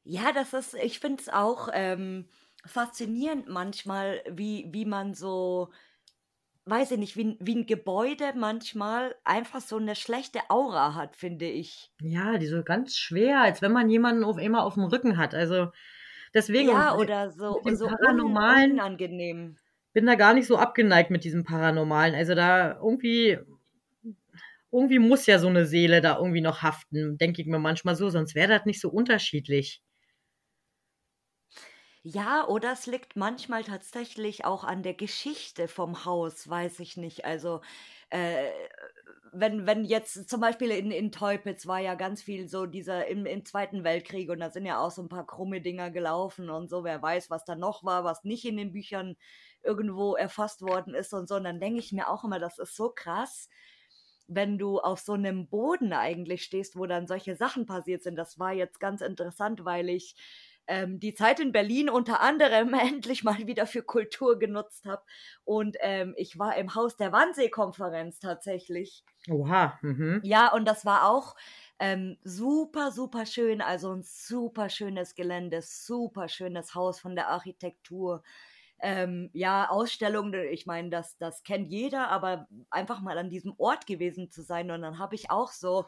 Ja, 0.04 0.32
das 0.32 0.54
ist, 0.54 0.74
ich 0.74 1.00
finde 1.00 1.22
es 1.22 1.30
auch 1.30 1.70
ähm, 1.74 2.28
faszinierend 2.66 3.50
manchmal, 3.50 4.22
wie, 4.30 4.68
wie 4.72 4.86
man 4.86 5.14
so, 5.14 5.70
weiß 6.70 6.92
ich 6.92 6.98
nicht, 7.00 7.16
wie, 7.18 7.24
ein- 7.26 7.38
wie 7.40 7.56
ein 7.56 7.66
Gebäude 7.66 8.34
manchmal 8.36 9.16
einfach 9.24 9.62
so 9.62 9.78
eine 9.78 9.96
schlechte 9.96 10.40
Aura 10.50 10.94
hat, 10.96 11.16
finde 11.16 11.48
ich. 11.50 11.92
Ja, 12.02 12.38
die 12.38 12.48
so 12.48 12.64
ganz 12.64 12.96
schwer, 12.98 13.42
als 13.42 13.62
wenn 13.62 13.72
man 13.72 13.90
jemanden 13.90 14.24
auf 14.24 14.38
einmal 14.38 14.62
auf 14.62 14.76
dem 14.76 14.84
Rücken 14.86 15.18
hat. 15.18 15.34
Also 15.36 15.72
deswegen 16.34 16.68
Ja, 16.68 16.94
oder 16.96 17.32
so, 17.32 17.62
so 17.74 17.88
Paranormalen 18.00 18.72
unangenehm. 18.72 19.58
bin 19.94 20.06
da 20.06 20.16
gar 20.16 20.34
nicht 20.34 20.48
so 20.48 20.58
abgeneigt 20.58 21.12
mit 21.12 21.24
diesem 21.26 21.44
Paranormalen. 21.44 22.16
Also 22.16 22.36
da 22.36 22.76
irgendwie, 22.76 23.38
irgendwie 24.72 25.00
muss 25.00 25.26
ja 25.26 25.40
so 25.40 25.48
eine 25.48 25.66
Seele 25.66 26.02
da 26.02 26.18
irgendwie 26.18 26.42
noch 26.42 26.62
haften, 26.62 27.18
denke 27.18 27.42
ich 27.42 27.48
mir 27.48 27.60
manchmal 27.60 27.96
so, 27.96 28.10
sonst 28.10 28.36
wäre 28.36 28.50
das 28.50 28.66
nicht 28.66 28.82
so 28.82 28.90
unterschiedlich. 28.90 29.82
Ja, 32.10 32.48
oder 32.48 32.72
es 32.74 32.86
liegt 32.86 33.16
manchmal 33.18 33.64
tatsächlich 33.64 34.46
auch 34.46 34.64
an 34.64 34.82
der 34.84 34.94
Geschichte 34.94 35.68
vom 35.68 36.06
Haus, 36.06 36.48
weiß 36.48 36.80
ich 36.80 36.96
nicht. 36.96 37.26
Also, 37.26 37.62
äh, 38.12 38.50
wenn, 39.34 39.66
wenn 39.68 39.84
jetzt 39.84 40.30
zum 40.30 40.40
Beispiel 40.40 40.72
in, 40.72 40.90
in 40.92 41.12
Teupitz 41.12 41.68
war 41.68 41.80
ja 41.80 41.96
ganz 41.96 42.22
viel 42.24 42.48
so 42.48 42.66
dieser 42.66 43.08
im, 43.08 43.26
im 43.26 43.44
Zweiten 43.46 43.84
Weltkrieg 43.84 44.30
und 44.30 44.40
da 44.40 44.50
sind 44.52 44.66
ja 44.66 44.80
auch 44.80 44.92
so 44.92 45.02
ein 45.02 45.10
paar 45.10 45.26
krumme 45.26 45.60
Dinger 45.62 45.92
gelaufen 45.92 46.50
und 46.50 46.70
so, 46.70 46.84
wer 46.86 47.02
weiß, 47.02 47.30
was 47.30 47.44
da 47.46 47.56
noch 47.56 47.84
war, 47.84 48.04
was 48.06 48.24
nicht 48.24 48.46
in 48.46 48.56
den 48.58 48.72
Büchern 48.72 49.18
irgendwo 49.64 50.16
erfasst 50.16 50.62
worden 50.62 50.94
ist 50.94 51.14
und 51.14 51.28
so. 51.28 51.36
Und 51.36 51.44
dann 51.44 51.60
denke 51.60 51.80
ich 51.80 51.92
mir 51.92 52.10
auch 52.10 52.24
immer, 52.24 52.40
das 52.40 52.58
ist 52.58 52.76
so 52.76 52.90
krass, 52.90 53.50
wenn 54.28 54.58
du 54.58 54.80
auf 54.80 55.00
so 55.00 55.14
einem 55.14 55.48
Boden 55.48 55.94
eigentlich 55.94 56.44
stehst, 56.44 56.78
wo 56.78 56.86
dann 56.86 57.08
solche 57.08 57.36
Sachen 57.36 57.66
passiert 57.66 58.04
sind. 58.04 58.16
Das 58.18 58.38
war 58.40 58.54
jetzt 58.54 58.80
ganz 58.80 59.02
interessant, 59.02 59.64
weil 59.64 59.90
ich 59.90 60.16
ähm, 60.68 61.00
die 61.00 61.14
Zeit 61.14 61.40
in 61.40 61.52
Berlin 61.52 61.90
unter 61.90 62.22
anderem 62.22 62.74
endlich 62.74 63.24
mal 63.24 63.48
wieder 63.48 63.66
für 63.66 63.82
Kultur 63.82 64.38
genutzt 64.38 64.86
habe. 64.86 65.04
Und 65.44 65.78
ähm, 65.80 66.14
ich 66.18 66.38
war 66.38 66.56
im 66.58 66.76
Haus 66.76 66.98
der 66.98 67.12
Wannsee-Konferenz 67.12 68.20
tatsächlich. 68.20 69.04
Oha. 69.30 69.80
Mhm. 69.82 70.22
Ja, 70.24 70.54
und 70.54 70.66
das 70.66 70.86
war 70.86 71.10
auch 71.10 71.36
ähm, 71.80 72.18
super, 72.24 72.92
super 72.92 73.26
schön. 73.26 73.62
Also 73.62 73.94
ein 73.94 74.04
super 74.04 74.70
schönes 74.70 75.16
Gelände, 75.16 75.62
super 75.62 76.28
schönes 76.28 76.76
Haus 76.76 77.00
von 77.00 77.16
der 77.16 77.30
Architektur. 77.30 78.24
Ähm, 78.80 79.32
ja, 79.34 79.70
Ausstellungen, 79.70 80.36
ich 80.52 80.68
meine, 80.68 80.90
das, 80.90 81.18
das 81.18 81.44
kennt 81.44 81.72
jeder, 81.72 82.10
aber 82.10 82.48
einfach 82.70 83.02
mal 83.02 83.18
an 83.18 83.32
diesem 83.32 83.56
Ort 83.58 83.88
gewesen 83.88 84.30
zu 84.30 84.44
sein. 84.44 84.70
Und 84.70 84.84
dann 84.84 85.00
habe 85.00 85.16
ich 85.16 85.32
auch 85.32 85.52
so 85.52 85.86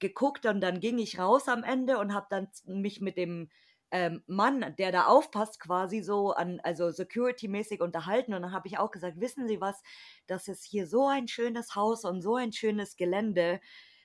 geguckt 0.00 0.44
und 0.46 0.60
dann 0.60 0.80
ging 0.80 0.98
ich 0.98 1.18
raus 1.18 1.48
am 1.48 1.62
Ende 1.62 1.98
und 1.98 2.12
habe 2.12 2.26
dann 2.30 2.48
mich 2.66 3.00
mit 3.00 3.16
dem 3.16 3.48
ähm, 3.90 4.22
Mann, 4.26 4.74
der 4.78 4.92
da 4.92 5.06
aufpasst, 5.06 5.60
quasi 5.60 6.02
so 6.02 6.32
an, 6.32 6.60
also 6.62 6.90
security-mäßig 6.90 7.80
unterhalten. 7.80 8.34
Und 8.34 8.42
dann 8.42 8.52
habe 8.52 8.68
ich 8.68 8.78
auch 8.78 8.90
gesagt, 8.90 9.20
wissen 9.20 9.46
Sie 9.46 9.60
was, 9.60 9.82
das 10.26 10.48
ist 10.48 10.64
hier 10.64 10.86
so 10.86 11.06
ein 11.06 11.28
schönes 11.28 11.74
Haus 11.74 12.04
und 12.04 12.20
so 12.22 12.36
ein 12.36 12.52
schönes 12.52 12.96
Gelände. 12.96 13.60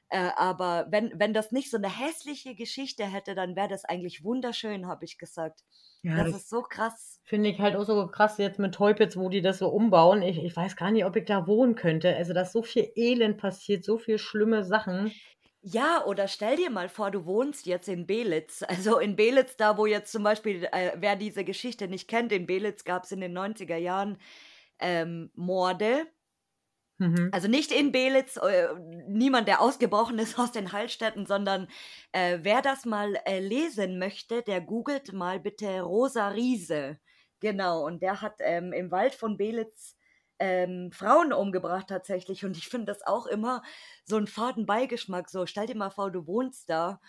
Äh, 0.09 0.31
aber 0.37 0.87
wenn, 0.89 1.11
wenn 1.19 1.33
das 1.33 1.51
nicht 1.51 1.69
so 1.69 1.77
eine 1.77 1.89
hässliche 1.89 2.55
Geschichte 2.55 3.05
hätte, 3.05 3.35
dann 3.35 3.55
wäre 3.55 3.67
das 3.67 3.85
eigentlich 3.85 4.23
wunderschön, 4.23 4.87
habe 4.87 5.05
ich 5.05 5.19
gesagt. 5.19 5.63
Ja, 6.01 6.15
das, 6.15 6.31
das, 6.31 6.41
ist 6.41 6.49
so 6.49 6.61
krass. 6.61 7.21
Finde 7.25 7.49
ich 7.49 7.59
halt 7.59 7.75
auch 7.75 7.83
so 7.83 8.07
krass 8.07 8.37
jetzt 8.37 8.57
mit 8.57 8.73
Teupitz, 8.73 9.17
wo 9.17 9.29
die 9.29 9.41
das 9.41 9.59
so 9.59 9.67
umbauen. 9.67 10.21
Ich, 10.21 10.43
ich 10.43 10.55
weiß 10.55 10.75
gar 10.75 10.91
nicht, 10.91 11.05
ob 11.05 11.15
ich 11.15 11.25
da 11.25 11.45
wohnen 11.45 11.75
könnte. 11.75 12.15
Also, 12.15 12.33
da 12.33 12.41
ist 12.41 12.53
so 12.53 12.63
viel 12.63 12.89
Elend 12.95 13.37
passiert, 13.37 13.83
so 13.83 13.97
viel 13.97 14.17
schlimme 14.17 14.63
Sachen. 14.63 15.11
Ja, 15.62 16.06
oder 16.06 16.28
stell 16.30 16.56
dir 16.56 16.69
mal 16.69 16.88
vor, 16.88 17.12
du 17.12 17.26
wohnst 17.26 17.65
jetzt 17.65 17.89
in 17.89 18.06
Belitz. 18.08 18.63
Also 18.67 19.00
in 19.00 19.15
Belitz, 19.15 19.58
da 19.58 19.78
wo 19.78 19.86
jetzt 19.86 20.12
zum 20.12 20.24
Beispiel, 20.24 20.65
äh, 20.72 20.93
wer 20.95 21.15
diese 21.15 21.43
Geschichte 21.43 21.88
nicht 21.88 22.08
kennt, 22.08 22.32
in 22.32 22.45
Belitz 22.48 22.84
gab 22.86 23.04
es 23.04 23.12
in 23.12 23.19
den 23.22 23.34
90er 23.34 23.76
Jahren 23.78 24.17
ähm, 24.80 25.32
Morde. 25.36 26.08
Mhm. 27.00 27.30
Also 27.32 27.48
nicht 27.48 27.72
in 27.72 27.91
Belitz, 27.91 28.38
äh, 28.38 28.67
niemand, 29.08 29.48
der 29.48 29.62
ausgebrochen 29.62 30.19
ist 30.19 30.38
aus 30.39 30.52
den 30.52 30.72
Heilstätten, 30.72 31.26
sondern 31.26 31.67
äh, 32.12 32.39
wer 32.41 32.62
das 32.62 32.86
mal 32.86 33.15
äh, 33.26 33.39
lesen 33.39 34.00
möchte, 34.00 34.41
der 34.43 34.62
googelt 34.62 35.13
mal 35.13 35.39
bitte 35.39 35.82
Rosa 35.82 36.30
Riese. 36.30 37.00
Genau, 37.39 37.86
und 37.86 38.02
der 38.02 38.22
hat 38.22 38.36
ähm, 38.39 38.74
im 38.74 38.91
Wald 38.91 39.15
von 39.15 39.38
Belitz 39.38 39.95
ähm, 40.39 40.91
Frauen 40.91 41.34
umgebracht 41.34 41.88
tatsächlich. 41.88 42.45
Und 42.45 42.58
ich 42.58 42.67
finde 42.67 42.88
das 42.88 43.06
auch 43.06 43.28
immer 43.28 43.62
so 44.06 44.17
ein 44.17 44.28
faden 44.28 44.65
Beigeschmack. 44.65 45.30
So, 45.30 45.45
stell 45.45 45.67
dir 45.67 45.75
mal 45.75 45.89
vor, 45.89 46.12
du 46.12 46.25
wohnst 46.28 46.69
da 46.69 46.99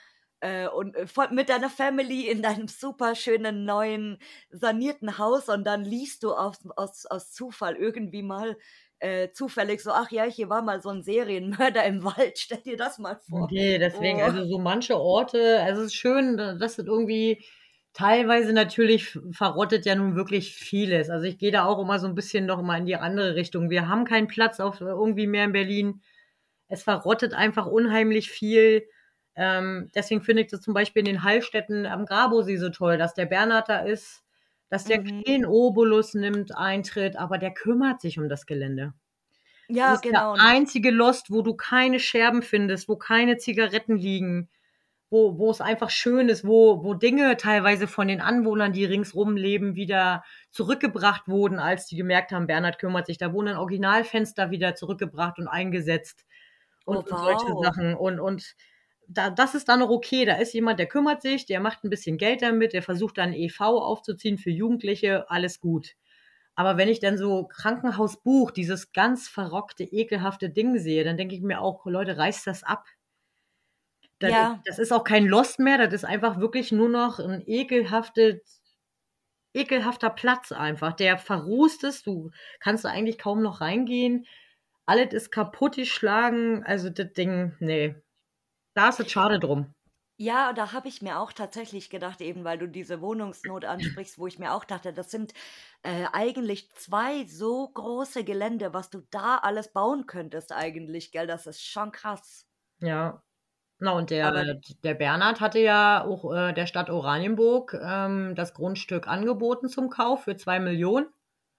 äh, 0.41 0.69
und 0.69 0.97
äh, 0.97 1.07
mit 1.31 1.49
deiner 1.49 1.71
Family 1.71 2.29
in 2.29 2.43
deinem 2.43 2.69
super 2.69 3.15
schönen 3.15 3.65
neuen 3.65 4.19
sanierten 4.51 5.19
Haus 5.19 5.49
und 5.49 5.65
dann 5.65 5.85
liest 5.85 6.23
du 6.23 6.33
aus, 6.33 6.59
aus, 6.77 7.07
aus 7.07 7.33
Zufall 7.33 7.77
irgendwie 7.77 8.23
mal 8.23 8.57
äh, 9.01 9.33
zufällig 9.33 9.83
so, 9.83 9.93
ach 9.93 10.11
ja, 10.11 10.25
hier 10.25 10.49
war 10.49 10.63
mal 10.63 10.83
so 10.83 10.91
ein 10.91 11.03
Serienmörder 11.03 11.85
im 11.85 12.05
Wald, 12.05 12.39
stell 12.39 12.61
dir 12.61 12.77
das 12.77 12.99
mal 12.99 13.19
vor. 13.29 13.45
Okay, 13.45 13.79
deswegen, 13.79 14.21
oh. 14.21 14.25
also 14.25 14.45
so 14.47 14.59
manche 14.59 14.99
Orte, 14.99 15.61
also 15.63 15.83
es 15.83 15.89
ist 15.89 15.95
schön, 15.95 16.37
dass 16.37 16.79
es 16.79 16.87
irgendwie 16.87 17.43
Teilweise 17.93 18.53
natürlich 18.53 19.19
verrottet 19.33 19.85
ja 19.85 19.95
nun 19.97 20.15
wirklich 20.15 20.55
vieles. 20.55 21.11
Also 21.11 21.27
ich 21.27 21.39
gehe 21.39 21.51
da 21.51 21.65
auch 21.65 21.81
immer 21.81 21.99
so 21.99 22.07
ein 22.07 22.15
bisschen 22.15 22.47
noch 22.47 22.63
mal 22.63 22.79
in 22.79 22.87
die 22.87 22.97
andere 22.97 23.35
Richtung. 23.35 23.69
Wir 23.69 23.89
haben 23.89 24.05
keinen 24.05 24.29
Platz 24.29 24.61
auf 24.61 24.81
irgendwie 24.81 25.27
mehr 25.27 25.45
in 25.45 25.53
Berlin. 25.53 26.03
Es 26.69 26.85
verrottet 26.85 27.35
einfach 27.35 27.67
unheimlich 27.67 28.31
viel. 28.31 28.87
Ähm, 29.35 29.91
deswegen 29.95 30.23
finde 30.23 30.43
ich 30.43 30.49
das 30.49 30.61
zum 30.61 30.73
Beispiel 30.73 31.01
in 31.01 31.07
den 31.07 31.25
Hallstätten 31.25 31.85
am 31.87 32.07
Grabosee 32.07 32.59
so 32.59 32.69
toll, 32.69 32.97
dass 32.97 33.15
der 33.15 33.27
Bernhard 33.27 33.69
da 33.69 33.81
ist, 33.81 34.23
dass 34.69 34.85
der 34.85 35.01
mhm. 35.01 35.25
keinen 35.25 35.47
Obolus 35.47 36.15
nimmt, 36.15 36.57
Eintritt, 36.57 37.17
aber 37.17 37.39
der 37.39 37.53
kümmert 37.53 38.01
sich 38.01 38.19
um 38.19 38.29
das 38.29 38.47
Gelände. 38.47 38.93
Ja, 39.69 39.89
das 39.89 39.97
ist 39.97 40.03
genau. 40.03 40.35
Der 40.35 40.45
einzige 40.45 40.91
Lost, 40.91 41.31
wo 41.31 41.43
du 41.43 41.55
keine 41.55 42.01
Scherben 42.01 42.43
findest, 42.43 42.89
wo 42.89 42.97
keine 42.97 43.37
Zigaretten 43.37 43.97
liegen, 43.97 44.49
wo, 45.11 45.39
wo 45.39 45.51
es 45.51 45.61
einfach 45.61 45.91
schön 45.91 46.29
ist, 46.29 46.47
wo, 46.47 46.85
wo 46.85 46.95
Dinge 46.95 47.37
teilweise 47.37 47.89
von 47.89 48.07
den 48.07 48.21
Anwohnern, 48.21 48.73
die 48.73 48.85
ringsrum 48.85 49.37
leben, 49.37 49.75
wieder 49.75 50.23
zurückgebracht 50.51 51.27
wurden, 51.27 51.59
als 51.59 51.87
die 51.87 51.97
gemerkt 51.97 52.31
haben, 52.31 52.47
Bernhard 52.47 52.79
kümmert 52.79 53.07
sich. 53.07 53.19
Da 53.19 53.33
wurden 53.33 53.49
ein 53.49 53.57
Originalfenster 53.57 54.51
wieder 54.51 54.77
zurückgebracht 54.77 55.39
und 55.39 55.49
eingesetzt 55.49 56.25
und, 56.85 56.97
oh, 56.97 57.05
wow. 57.09 57.13
und 57.13 57.19
solche 57.19 57.63
Sachen. 57.63 57.95
Und, 57.95 58.21
und 58.21 58.55
da, 59.09 59.31
das 59.31 59.57
ist 59.57 59.69
dann 59.69 59.81
noch 59.81 59.91
okay. 59.91 60.25
Da 60.25 60.35
ist 60.37 60.55
jemand, 60.55 60.79
der 60.79 60.87
kümmert 60.87 61.23
sich, 61.23 61.45
der 61.45 61.59
macht 61.59 61.83
ein 61.83 61.91
bisschen 61.91 62.17
Geld 62.17 62.43
damit, 62.43 62.73
der 62.73 62.83
versucht 62.83 63.19
dann 63.19 63.33
EV 63.33 63.61
aufzuziehen 63.61 64.39
für 64.39 64.51
Jugendliche, 64.51 65.29
alles 65.29 65.61
gut. 65.61 65.97
Aber 66.55 66.77
wenn 66.77 66.89
ich 66.89 67.01
dann 67.01 67.19
so 67.19 67.47
Krankenhausbuch, 67.47 68.51
dieses 68.53 68.93
ganz 68.93 69.29
verrockte, 69.29 69.83
ekelhafte 69.83 70.51
Ding 70.51 70.79
sehe, 70.79 71.05
dann 71.05 71.17
denke 71.17 71.35
ich 71.35 71.41
mir 71.41 71.61
auch, 71.61 71.85
Leute, 71.87 72.17
reißt 72.17 72.47
das 72.47 72.63
ab. 72.63 72.85
Das, 74.21 74.31
ja. 74.31 74.61
das 74.67 74.79
ist 74.79 74.93
auch 74.93 75.03
kein 75.03 75.27
Lost 75.27 75.59
mehr, 75.59 75.79
das 75.79 75.95
ist 75.95 76.05
einfach 76.05 76.39
wirklich 76.39 76.73
nur 76.73 76.91
noch 76.91 77.19
ein 77.19 77.43
ekelhaftes, 77.47 78.63
ekelhafter 79.55 80.11
Platz 80.11 80.53
einfach, 80.53 80.93
der 80.93 81.17
verrußt 81.17 81.85
ist. 81.85 82.07
Du 82.07 82.31
kannst 82.61 82.85
da 82.85 82.91
eigentlich 82.91 83.19
kaum 83.19 83.43
noch 83.43 83.63
reingehen. 83.63 84.27
Alles 84.85 85.15
ist 85.15 85.33
kaputt 85.33 85.77
geschlagen. 85.77 86.63
Also 86.65 86.91
das 86.91 87.13
Ding, 87.15 87.57
nee. 87.61 87.95
Da 88.75 88.91
ist 88.91 89.01
es 89.01 89.11
schade 89.11 89.41
drum. 89.41 89.75
Ja, 90.19 90.53
da 90.53 90.75
habe 90.75 90.89
ich 90.89 91.01
mir 91.01 91.19
auch 91.19 91.33
tatsächlich 91.33 91.89
gedacht, 91.89 92.21
eben 92.21 92.45
weil 92.45 92.59
du 92.59 92.69
diese 92.69 93.01
Wohnungsnot 93.01 93.65
ansprichst, 93.65 94.19
wo 94.19 94.27
ich 94.27 94.39
mir 94.39 94.53
auch 94.53 94.67
dachte, 94.67 94.93
das 94.93 95.11
sind 95.11 95.33
äh, 95.83 96.05
eigentlich 96.13 96.71
zwei 96.75 97.25
so 97.27 97.69
große 97.69 98.23
Gelände, 98.23 98.75
was 98.75 98.91
du 98.91 99.01
da 99.11 99.39
alles 99.39 99.73
bauen 99.73 100.07
könntest 100.07 100.53
eigentlich, 100.53 101.11
gell? 101.11 101.27
Das 101.27 101.47
ist 101.47 101.65
schon 101.65 101.91
krass. 101.91 102.47
Ja, 102.81 103.23
na, 103.81 103.93
und 103.93 104.11
der, 104.11 104.29
Aber 104.29 104.45
der 104.85 104.95
Bernhard 104.95 105.41
hatte 105.41 105.59
ja 105.59 106.05
auch 106.05 106.33
äh, 106.35 106.53
der 106.53 106.67
Stadt 106.67 106.91
Oranienburg 106.91 107.79
ähm, 107.83 108.35
das 108.35 108.53
Grundstück 108.53 109.09
angeboten 109.09 109.69
zum 109.69 109.89
Kauf 109.89 110.25
für 110.25 110.37
zwei 110.37 110.61
Millionen. 110.61 111.07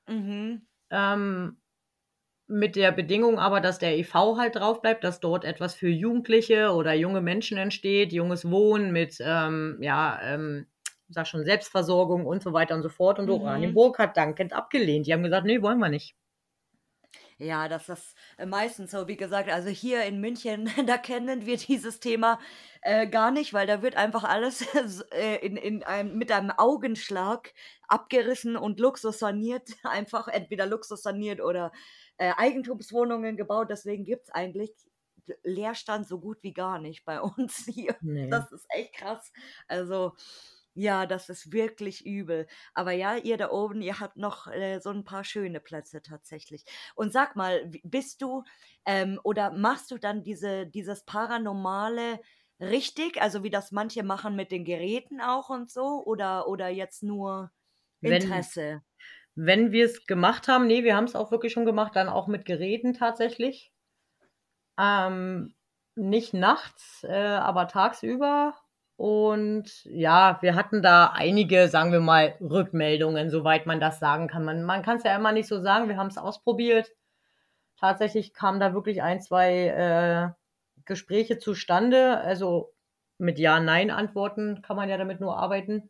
Mhm. 0.08 0.62
Ähm, 0.92 1.58
mit 2.48 2.76
der 2.76 2.92
Bedingung 2.92 3.40
aber, 3.40 3.60
dass 3.60 3.80
der 3.80 3.98
EV 3.98 4.38
halt 4.38 4.56
drauf 4.56 4.82
bleibt, 4.82 5.04
dass 5.04 5.20
dort 5.20 5.46
etwas 5.46 5.74
für 5.74 5.88
Jugendliche 5.88 6.72
oder 6.74 6.94
junge 6.94 7.22
Menschen 7.22 7.58
entsteht, 7.58 8.14
junges 8.14 8.50
Wohnen 8.50 8.92
mit, 8.92 9.18
ähm, 9.22 9.78
ja, 9.82 10.20
ähm, 10.22 10.68
sag 11.10 11.28
schon, 11.28 11.46
Selbstversorgung 11.46 12.26
und 12.26 12.44
so 12.44 12.54
weiter 12.54 12.76
und 12.76 12.84
so 12.84 12.90
fort. 12.90 13.20
Und 13.20 13.26
mhm. 13.26 13.32
Oranienburg 13.32 13.98
hat 14.00 14.16
dankend 14.16 14.54
abgelehnt. 14.54 15.08
Die 15.08 15.14
haben 15.14 15.24
gesagt, 15.24 15.46
nee, 15.46 15.62
wollen 15.62 15.80
wir 15.80 15.90
nicht. 15.90 16.16
Ja, 17.42 17.68
das 17.68 17.90
ist 17.90 18.16
äh, 18.38 18.46
meistens 18.46 18.92
so, 18.92 19.08
wie 19.08 19.18
gesagt, 19.18 19.50
also 19.50 19.70
hier 19.70 20.04
in 20.04 20.22
München, 20.22 20.70
da 20.86 20.98
kennen 20.98 21.48
wir 21.48 21.58
dieses 21.58 22.00
Thema 22.00 22.40
äh, 22.84 23.08
gar 23.08 23.32
nicht, 23.32 23.52
weil 23.52 23.66
da 23.66 23.82
wird 23.82 23.96
einfach 23.96 24.24
alles 24.24 24.62
äh, 25.12 25.38
in, 25.38 25.58
in 25.58 25.82
einem, 25.82 26.20
mit 26.20 26.32
einem 26.32 26.52
Augenschlag 26.52 27.52
abgerissen 27.88 28.56
und 28.58 28.80
Luxus 28.80 29.18
saniert, 29.18 29.70
einfach 29.84 30.28
entweder 30.28 30.68
Luxus 30.68 31.02
saniert 31.02 31.42
oder 31.42 31.72
äh, 32.18 32.32
Eigentumswohnungen 32.38 33.38
gebaut. 33.38 33.72
Deswegen 33.72 34.04
gibt 34.06 34.26
es 34.26 34.30
eigentlich 34.30 34.72
Leerstand 35.44 36.08
so 36.08 36.20
gut 36.20 36.38
wie 36.44 36.54
gar 36.54 36.78
nicht 36.78 37.06
bei 37.06 37.20
uns 37.22 37.66
hier. 37.66 37.96
Nee. 38.02 38.30
Das 38.30 38.52
ist 38.52 38.68
echt 38.70 38.94
krass. 38.94 39.32
Also 39.68 40.14
ja, 40.74 41.06
das 41.06 41.30
ist 41.30 41.52
wirklich 41.52 42.06
übel. 42.06 42.48
Aber 42.74 42.92
ja, 42.92 43.16
ihr 43.18 43.38
da 43.38 43.52
oben, 43.52 43.82
ihr 43.82 44.00
habt 44.00 44.18
noch 44.18 44.48
äh, 44.48 44.80
so 44.80 44.90
ein 44.90 45.04
paar 45.04 45.24
schöne 45.24 45.60
Plätze 45.60 46.02
tatsächlich. 46.02 46.64
Und 46.96 47.12
sag 47.12 47.36
mal, 47.36 47.70
bist 47.84 48.22
du 48.22 48.44
ähm, 48.86 49.20
oder 49.24 49.52
machst 49.52 49.92
du 49.92 49.98
dann 49.98 50.24
diese, 50.24 50.68
dieses 50.68 51.04
Paranormale 51.04 52.20
richtig, 52.60 53.22
also 53.22 53.44
wie 53.44 53.50
das 53.50 53.72
manche 53.72 54.04
machen 54.04 54.36
mit 54.36 54.52
den 54.52 54.64
Geräten 54.66 55.20
auch 55.20 55.50
und 55.50 55.70
so, 55.70 56.04
oder, 56.06 56.48
oder 56.48 56.70
jetzt 56.70 57.04
nur 57.04 57.52
Interesse? 58.02 58.82
Wenn, 59.36 59.48
wenn 59.48 59.72
wir 59.72 59.86
es 59.86 60.06
gemacht 60.06 60.48
haben, 60.48 60.68
nee, 60.68 60.84
wir 60.84 60.96
haben 60.96 61.06
es 61.06 61.16
auch 61.16 61.32
wirklich 61.32 61.54
schon 61.54 61.66
gemacht, 61.66 61.96
dann 61.96 62.08
auch 62.08 62.28
mit 62.28 62.46
Geräten 62.46 62.94
tatsächlich. 62.94 63.72
Ähm, 64.80 65.54
nicht 65.96 66.34
nachts, 66.34 67.04
äh, 67.04 67.12
aber 67.12 67.68
tagsüber 67.68 68.56
und 69.02 69.84
ja, 69.86 70.38
wir 70.42 70.54
hatten 70.54 70.84
da 70.84 71.08
einige, 71.08 71.70
sagen 71.70 71.92
wir 71.92 72.02
mal, 72.02 72.36
Rückmeldungen, 72.40 73.32
soweit 73.32 73.66
man 73.66 73.80
das 73.80 73.98
sagen 73.98 74.28
kann. 74.28 74.46
Man, 74.46 74.62
man 74.62 74.84
kann 74.84 74.98
es 74.98 75.04
ja 75.04 75.16
immer 75.16 75.32
nicht 75.32 75.48
so 75.48 75.60
sagen, 75.60 75.90
wir 75.90 75.98
haben 75.98 76.10
es 76.10 76.20
ausprobiert. 76.20 76.92
Tatsächlich 77.80 78.32
kamen 78.32 78.60
da 78.60 78.76
wirklich 78.76 79.02
ein, 79.02 79.20
zwei 79.20 79.70
äh, 79.70 80.30
Gespräche 80.86 81.40
zustande. 81.40 82.20
Also 82.20 82.76
mit 83.18 83.40
Ja-Nein-Antworten 83.40 84.62
kann 84.62 84.76
man 84.76 84.88
ja 84.88 85.00
damit 85.00 85.20
nur 85.20 85.36
arbeiten. 85.36 85.90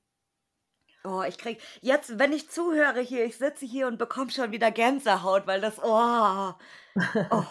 Oh, 1.03 1.23
ich 1.27 1.37
krieg 1.37 1.61
jetzt, 1.81 2.17
wenn 2.17 2.31
ich 2.31 2.49
zuhöre 2.49 3.01
hier, 3.01 3.25
ich 3.25 3.37
sitze 3.37 3.65
hier 3.65 3.87
und 3.87 3.97
bekomme 3.97 4.31
schon 4.31 4.53
wieder 4.53 4.71
Gänsehaut, 4.71 5.47
weil 5.47 5.59
das, 5.59 5.79
oh, 5.83 6.53
oh. 7.29 7.43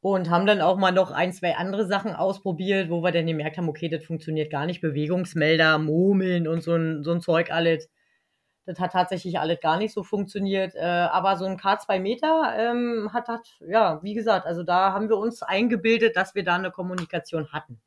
Und 0.00 0.30
haben 0.30 0.46
dann 0.46 0.60
auch 0.60 0.76
mal 0.76 0.92
noch 0.92 1.10
ein, 1.10 1.32
zwei 1.32 1.56
andere 1.56 1.86
Sachen 1.86 2.14
ausprobiert, 2.14 2.88
wo 2.88 3.02
wir 3.02 3.10
dann 3.10 3.26
gemerkt 3.26 3.58
haben, 3.58 3.68
okay, 3.68 3.88
das 3.88 4.04
funktioniert 4.04 4.50
gar 4.50 4.64
nicht. 4.66 4.80
Bewegungsmelder, 4.80 5.78
Murmeln 5.78 6.46
und 6.46 6.62
so 6.62 6.74
ein, 6.74 7.02
so 7.02 7.10
ein 7.10 7.20
Zeug 7.20 7.50
alles. 7.50 7.90
Das 8.64 8.78
hat 8.78 8.92
tatsächlich 8.92 9.40
alles 9.40 9.60
gar 9.60 9.76
nicht 9.78 9.92
so 9.92 10.04
funktioniert. 10.04 10.74
Äh, 10.76 10.80
aber 10.82 11.36
so 11.36 11.46
ein 11.46 11.58
K2 11.58 11.98
Meter 11.98 12.54
ähm, 12.56 13.10
hat, 13.12 13.28
hat, 13.28 13.48
ja, 13.60 14.00
wie 14.02 14.14
gesagt, 14.14 14.46
also 14.46 14.62
da 14.62 14.92
haben 14.92 15.08
wir 15.08 15.16
uns 15.16 15.42
eingebildet, 15.42 16.16
dass 16.16 16.34
wir 16.34 16.44
da 16.44 16.54
eine 16.54 16.70
Kommunikation 16.70 17.50
hatten. 17.52 17.80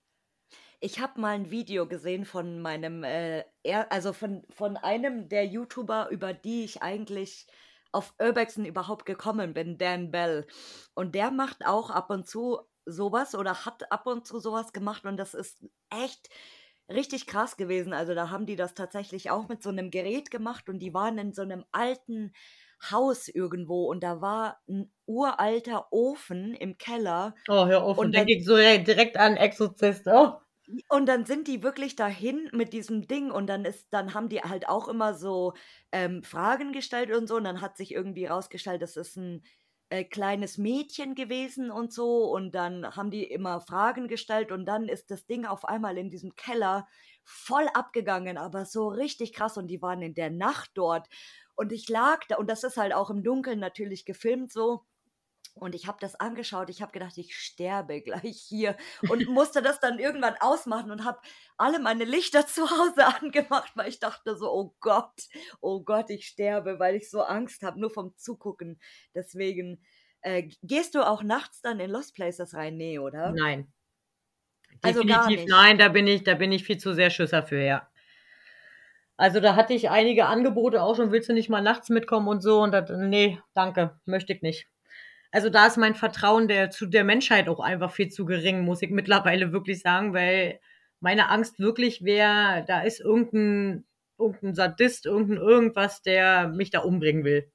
Ich 0.83 0.99
habe 0.99 1.21
mal 1.21 1.35
ein 1.35 1.51
Video 1.51 1.87
gesehen 1.87 2.25
von 2.25 2.59
meinem, 2.59 3.03
äh, 3.03 3.43
also 3.89 4.13
von, 4.13 4.41
von 4.49 4.75
einem 4.77 5.29
der 5.29 5.45
YouTuber, 5.45 6.09
über 6.09 6.33
die 6.33 6.63
ich 6.63 6.81
eigentlich 6.81 7.45
auf 7.91 8.13
Urbexen 8.19 8.65
überhaupt 8.65 9.05
gekommen 9.05 9.53
bin, 9.53 9.77
Dan 9.77 10.11
Bell. 10.11 10.47
Und 10.93 11.15
der 11.15 11.31
macht 11.31 11.65
auch 11.65 11.89
ab 11.89 12.09
und 12.09 12.27
zu 12.27 12.59
sowas 12.85 13.35
oder 13.35 13.65
hat 13.65 13.91
ab 13.91 14.07
und 14.07 14.25
zu 14.25 14.39
sowas 14.39 14.73
gemacht 14.73 15.05
und 15.05 15.17
das 15.17 15.33
ist 15.33 15.63
echt 15.89 16.29
richtig 16.89 17.27
krass 17.27 17.57
gewesen. 17.57 17.93
Also 17.93 18.15
da 18.15 18.29
haben 18.29 18.45
die 18.45 18.55
das 18.55 18.73
tatsächlich 18.73 19.29
auch 19.29 19.47
mit 19.47 19.63
so 19.63 19.69
einem 19.69 19.91
Gerät 19.91 20.31
gemacht 20.31 20.69
und 20.69 20.79
die 20.79 20.93
waren 20.93 21.17
in 21.17 21.33
so 21.33 21.41
einem 21.41 21.63
alten 21.71 22.33
Haus 22.89 23.27
irgendwo 23.27 23.85
und 23.85 24.03
da 24.03 24.21
war 24.21 24.59
ein 24.67 24.91
uralter 25.05 25.87
Ofen 25.91 26.55
im 26.55 26.77
Keller. 26.77 27.35
Oh, 27.47 27.67
hör 27.67 27.83
auf, 27.83 27.97
und 27.97 28.15
denke 28.15 28.35
ich 28.35 28.45
so 28.45 28.55
direkt 28.55 29.17
an 29.17 29.37
Exorzist. 29.37 30.07
Oh. 30.07 30.33
Und 30.89 31.05
dann 31.07 31.25
sind 31.25 31.47
die 31.47 31.63
wirklich 31.63 31.95
dahin 31.95 32.49
mit 32.53 32.73
diesem 32.73 33.07
Ding 33.07 33.31
und 33.31 33.47
dann 33.47 33.65
ist, 33.65 33.87
dann 33.91 34.13
haben 34.13 34.29
die 34.29 34.41
halt 34.41 34.69
auch 34.69 34.87
immer 34.87 35.13
so 35.15 35.53
ähm, 35.91 36.23
Fragen 36.23 36.71
gestellt 36.71 37.11
und 37.11 37.27
so. 37.27 37.35
Und 37.37 37.43
dann 37.45 37.61
hat 37.61 37.77
sich 37.77 37.93
irgendwie 37.93 38.25
rausgestellt, 38.27 38.81
das 38.81 38.95
ist 38.95 39.17
ein 39.17 39.43
äh, 39.89 40.03
kleines 40.03 40.57
Mädchen 40.57 41.15
gewesen 41.15 41.71
und 41.71 41.91
so. 41.93 42.25
Und 42.31 42.53
dann 42.55 42.95
haben 42.95 43.11
die 43.11 43.23
immer 43.25 43.59
Fragen 43.61 44.07
gestellt 44.07 44.51
und 44.51 44.65
dann 44.65 44.87
ist 44.87 45.11
das 45.11 45.25
Ding 45.25 45.45
auf 45.45 45.65
einmal 45.65 45.97
in 45.97 46.09
diesem 46.09 46.35
Keller 46.35 46.87
voll 47.23 47.67
abgegangen, 47.73 48.37
aber 48.37 48.65
so 48.65 48.87
richtig 48.87 49.33
krass. 49.33 49.57
Und 49.57 49.67
die 49.67 49.81
waren 49.81 50.01
in 50.01 50.13
der 50.13 50.29
Nacht 50.29 50.71
dort. 50.75 51.07
Und 51.55 51.71
ich 51.71 51.89
lag 51.89 52.21
da, 52.29 52.37
und 52.37 52.49
das 52.49 52.63
ist 52.63 52.77
halt 52.77 52.93
auch 52.93 53.09
im 53.09 53.23
Dunkeln 53.23 53.59
natürlich 53.59 54.05
gefilmt 54.05 54.51
so. 54.53 54.85
Und 55.53 55.75
ich 55.75 55.85
habe 55.87 55.97
das 55.99 56.15
angeschaut, 56.15 56.69
ich 56.69 56.81
habe 56.81 56.91
gedacht, 56.91 57.17
ich 57.17 57.35
sterbe 57.35 58.01
gleich 58.01 58.41
hier 58.47 58.77
und 59.09 59.27
musste 59.27 59.61
das 59.61 59.79
dann 59.79 59.99
irgendwann 59.99 60.35
ausmachen 60.39 60.91
und 60.91 61.03
habe 61.03 61.19
alle 61.57 61.79
meine 61.79 62.05
Lichter 62.05 62.47
zu 62.47 62.69
Hause 62.69 63.05
angemacht, 63.21 63.71
weil 63.75 63.89
ich 63.89 63.99
dachte 63.99 64.35
so, 64.35 64.51
oh 64.51 64.75
Gott, 64.79 65.27
oh 65.59 65.83
Gott, 65.83 66.09
ich 66.09 66.25
sterbe, 66.25 66.79
weil 66.79 66.95
ich 66.95 67.09
so 67.09 67.21
Angst 67.21 67.63
habe, 67.63 67.79
nur 67.79 67.89
vom 67.89 68.15
Zugucken. 68.17 68.79
Deswegen, 69.13 69.83
äh, 70.21 70.49
gehst 70.63 70.95
du 70.95 71.05
auch 71.05 71.21
nachts 71.21 71.61
dann 71.61 71.79
in 71.79 71.91
Lost 71.91 72.15
Places 72.15 72.53
rein? 72.53 72.77
Nee, 72.77 72.99
oder? 72.99 73.31
Nein. 73.31 73.71
Also 74.81 75.03
Definitiv 75.03 75.17
gar 75.17 75.29
nicht. 75.29 75.49
nein, 75.49 75.77
da 75.77 75.89
bin 75.89 76.07
ich, 76.07 76.23
da 76.23 76.33
bin 76.33 76.51
ich 76.51 76.63
viel 76.63 76.77
zu 76.77 76.93
sehr 76.93 77.09
Schüsser 77.09 77.43
für, 77.43 77.61
ja. 77.61 77.87
Also 79.17 79.39
da 79.39 79.55
hatte 79.55 79.73
ich 79.73 79.89
einige 79.89 80.25
Angebote 80.25 80.81
auch 80.81 80.95
schon, 80.95 81.11
willst 81.11 81.29
du 81.29 81.33
nicht 81.33 81.49
mal 81.49 81.61
nachts 81.61 81.89
mitkommen 81.89 82.27
und 82.27 82.41
so 82.41 82.61
und 82.61 82.71
das, 82.71 82.89
nee, 82.89 83.39
danke, 83.53 83.99
möchte 84.05 84.33
ich 84.33 84.41
nicht 84.41 84.71
also 85.31 85.49
da 85.49 85.67
ist 85.67 85.77
mein 85.77 85.95
Vertrauen 85.95 86.47
der, 86.47 86.69
zu 86.69 86.85
der 86.85 87.03
Menschheit 87.03 87.47
auch 87.47 87.59
einfach 87.59 87.91
viel 87.91 88.09
zu 88.09 88.25
gering, 88.25 88.63
muss 88.63 88.81
ich 88.81 88.89
mittlerweile 88.89 89.51
wirklich 89.53 89.79
sagen, 89.79 90.13
weil 90.13 90.59
meine 90.99 91.29
Angst 91.29 91.59
wirklich 91.59 92.03
wäre, 92.03 92.63
da 92.67 92.81
ist 92.81 92.99
irgendein, 92.99 93.85
irgendein 94.19 94.53
Sadist, 94.53 95.05
irgendein 95.05 95.37
irgendwas, 95.37 96.01
der 96.01 96.49
mich 96.49 96.69
da 96.69 96.79
umbringen 96.79 97.23
will. 97.23 97.51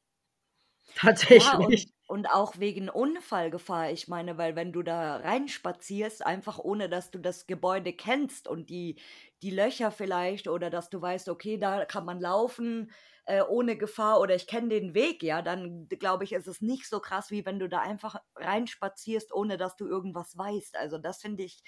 Tatsächlich. 0.96 1.44
Ja, 1.44 1.58
und, 1.58 1.92
und, 2.06 2.26
auch 2.26 2.58
wegen 2.58 2.88
Unfallgefahr. 2.88 3.90
Ich 3.90 4.08
meine, 4.08 4.38
weil 4.38 4.56
wenn 4.56 4.72
du 4.72 4.82
da 4.82 5.16
reinspazierst, 5.16 6.24
einfach 6.24 6.58
ohne 6.58 6.88
dass 6.88 7.10
du 7.10 7.18
das 7.18 7.46
Gebäude 7.46 7.92
kennst 7.92 8.48
und 8.48 8.70
die, 8.70 8.96
die 9.42 9.50
Löcher 9.50 9.90
vielleicht 9.90 10.48
oder 10.48 10.70
dass 10.70 10.88
du 10.88 11.00
weißt, 11.00 11.28
okay, 11.28 11.58
da 11.58 11.84
kann 11.84 12.06
man 12.06 12.20
laufen, 12.20 12.90
äh, 13.26 13.42
ohne 13.42 13.76
Gefahr 13.76 14.20
oder 14.20 14.34
ich 14.34 14.46
kenne 14.46 14.68
den 14.68 14.94
Weg, 14.94 15.22
ja, 15.22 15.42
dann 15.42 15.88
glaube 15.88 16.24
ich, 16.24 16.32
ist 16.32 16.46
es 16.46 16.60
nicht 16.60 16.88
so 16.88 17.00
krass, 17.00 17.30
wie 17.30 17.44
wenn 17.44 17.58
du 17.58 17.68
da 17.68 17.80
einfach 17.80 18.16
reinspazierst, 18.36 19.32
ohne 19.34 19.56
dass 19.56 19.76
du 19.76 19.86
irgendwas 19.86 20.36
weißt. 20.36 20.76
Also 20.76 20.98
das 20.98 21.20
finde 21.20 21.42
ich 21.42 21.62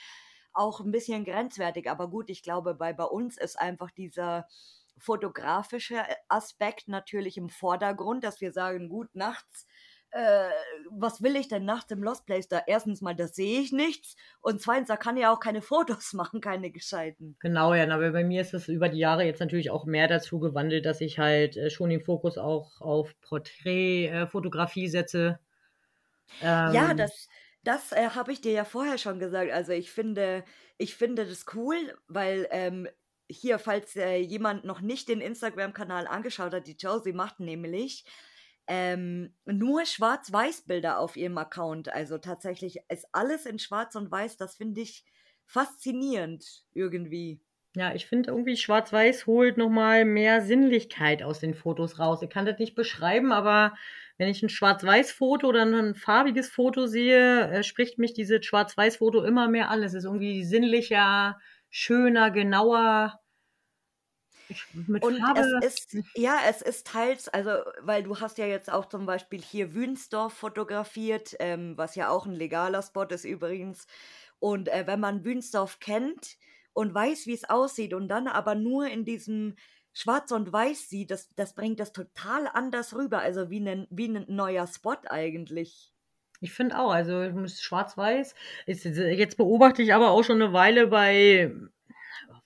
auch 0.53 0.81
ein 0.81 0.93
bisschen 0.93 1.25
grenzwertig. 1.25 1.91
Aber 1.91 2.09
gut, 2.09 2.31
ich 2.31 2.43
glaube, 2.43 2.75
bei, 2.75 2.93
bei 2.93 3.05
uns 3.05 3.37
ist 3.37 3.59
einfach 3.59 3.91
dieser 3.91 4.47
fotografische 4.99 6.05
Aspekt 6.29 6.89
natürlich 6.89 7.37
im 7.37 7.49
Vordergrund, 7.49 8.25
dass 8.25 8.41
wir 8.41 8.53
sagen, 8.53 8.89
gut, 8.89 9.15
nachts 9.15 9.67
äh, 10.11 10.49
was 10.91 11.23
will 11.23 11.37
ich 11.37 11.49
denn 11.49 11.65
nachts 11.65 11.91
im 11.91 12.03
Lost 12.03 12.27
Place 12.27 12.49
da? 12.49 12.63
Erstens 12.67 13.01
mal, 13.01 13.15
da 13.15 13.29
sehe 13.29 13.61
ich 13.61 13.73
nichts 13.73 14.17
und 14.41 14.61
zweitens, 14.61 14.89
da 14.89 14.97
kann 14.97 15.17
ich 15.17 15.27
auch 15.27 15.41
keine 15.41 15.63
Fotos 15.63 16.13
machen, 16.13 16.41
keine 16.41 16.71
gescheiten. 16.71 17.37
Genau, 17.41 17.75
ja, 17.75 17.85
aber 17.93 18.11
bei 18.11 18.25
mir 18.25 18.41
ist 18.41 18.55
es 18.55 18.69
über 18.69 18.89
die 18.89 18.99
Jahre 18.99 19.25
jetzt 19.25 19.41
natürlich 19.41 19.71
auch 19.71 19.85
mehr 19.85 20.09
dazu 20.09 20.39
gewandelt, 20.39 20.87
dass 20.87 21.01
ich 21.01 21.19
halt 21.19 21.57
äh, 21.57 21.71
schon 21.71 21.91
den 21.91 22.05
Fokus 22.05 22.39
auch 22.39 22.81
auf 22.81 23.15
Porträtfotografie 23.21 24.87
äh, 24.87 24.91
setze. 24.91 25.39
Ähm, 26.43 26.73
ja, 26.73 26.95
das, 26.95 27.29
das 27.65 27.93
äh, 27.93 28.11
habe 28.11 28.33
ich 28.33 28.41
dir 28.41 28.53
ja 28.53 28.65
vorher 28.65 28.99
schon 28.99 29.19
gesagt. 29.19 29.53
Also 29.53 29.73
ich 29.73 29.91
finde, 29.91 30.45
ich 30.79 30.95
finde 30.95 31.27
das 31.27 31.45
cool, 31.55 31.77
weil 32.07 32.47
ähm, 32.51 32.89
hier, 33.31 33.59
falls 33.59 33.95
äh, 33.97 34.17
jemand 34.17 34.65
noch 34.65 34.81
nicht 34.81 35.09
den 35.09 35.21
Instagram-Kanal 35.21 36.07
angeschaut 36.07 36.55
hat, 36.55 36.67
die 36.67 36.77
Josie 36.79 37.13
macht 37.13 37.41
nämlich 37.41 38.05
ähm, 38.69 39.35
nur 39.47 39.85
Schwarz-Weiß-Bilder 39.87 40.99
auf 40.99 41.17
ihrem 41.17 41.39
Account. 41.39 41.93
Also 41.93 42.19
tatsächlich 42.19 42.79
ist 42.89 43.07
alles 43.13 43.47
in 43.47 43.59
Schwarz 43.59 43.97
und 43.97 44.11
Weiß. 44.11 44.37
Das 44.37 44.57
finde 44.57 44.83
ich 44.83 45.05
faszinierend 45.47 46.65
irgendwie. 46.75 47.41
Ja, 47.75 47.95
ich 47.95 48.07
finde 48.07 48.31
irgendwie 48.31 48.57
Schwarz-Weiß 48.57 49.27
holt 49.27 49.57
nochmal 49.57 50.05
mehr 50.05 50.43
Sinnlichkeit 50.43 51.23
aus 51.23 51.41
den 51.41 51.55
Fotos 51.55 51.99
raus. 51.99 52.23
Ich 52.23 52.31
kann 52.31 52.47
das 52.47 52.59
nicht 52.59 52.75
beschreiben, 52.75 53.33
aber 53.33 53.75
wenn 54.19 54.29
ich 54.29 54.43
ein 54.43 54.49
Schwarz-Weiß-Foto 54.49 55.47
oder 55.49 55.63
ein 55.65 55.95
farbiges 55.95 56.49
Foto 56.49 56.87
sehe, 56.87 57.49
äh, 57.51 57.63
spricht 57.63 57.99
mich 57.99 58.15
dieses 58.15 58.45
Schwarz-Weiß-Foto 58.45 59.23
immer 59.23 59.49
mehr 59.49 59.71
an. 59.71 59.83
Es 59.83 59.95
ist 59.95 60.05
irgendwie 60.05 60.45
sinnlicher, 60.45 61.39
schöner, 61.71 62.31
genauer. 62.31 63.21
Mit 64.73 65.03
und 65.03 65.19
Farbe. 65.19 65.61
es 65.63 65.93
ist, 65.93 65.97
ja, 66.15 66.39
es 66.49 66.63
ist 66.63 66.87
teils, 66.87 67.29
also, 67.29 67.51
weil 67.81 68.03
du 68.03 68.21
hast 68.21 68.39
ja 68.39 68.47
jetzt 68.47 68.71
auch 68.71 68.87
zum 68.87 69.07
Beispiel 69.07 69.41
hier 69.41 69.75
Wünsdorf 69.75 70.33
fotografiert, 70.33 71.35
ähm, 71.39 71.77
was 71.77 71.95
ja 71.95 72.11
auch 72.11 72.27
ein 72.27 72.33
legaler 72.33 72.83
Spot 72.83 73.05
ist 73.05 73.25
übrigens. 73.25 73.87
Und 74.39 74.69
äh, 74.69 74.87
wenn 74.87 75.01
man 75.01 75.25
Wünsdorf 75.25 75.81
kennt 75.81 76.37
und 76.73 76.95
weiß, 76.95 77.27
wie 77.27 77.35
es 77.35 77.49
aussieht 77.49 77.95
und 77.95 78.09
dann 78.09 78.29
aber 78.29 78.55
nur 78.55 78.87
in 78.87 79.05
diesem 79.05 79.57
Schwarz 79.93 80.31
und 80.31 80.53
Weiß 80.53 80.89
sieht, 80.89 81.11
das, 81.11 81.29
das 81.35 81.55
bringt 81.55 81.81
das 81.81 81.93
total 81.93 82.49
anders 82.53 82.95
rüber. 82.95 83.19
Also 83.19 83.51
wie 83.51 83.61
ein, 83.61 83.87
wie 83.91 84.07
ein 84.09 84.27
neuer 84.29 84.67
Spot 84.67 84.97
eigentlich. 85.09 85.93
Ich 86.41 86.53
finde 86.53 86.79
auch, 86.79 86.93
also 86.93 87.49
Schwarz-Weiß. 87.49 88.35
Jetzt 88.67 89.37
beobachte 89.37 89.83
ich 89.83 89.93
aber 89.93 90.11
auch 90.11 90.23
schon 90.23 90.41
eine 90.41 90.53
Weile 90.53 90.87
bei 90.87 91.53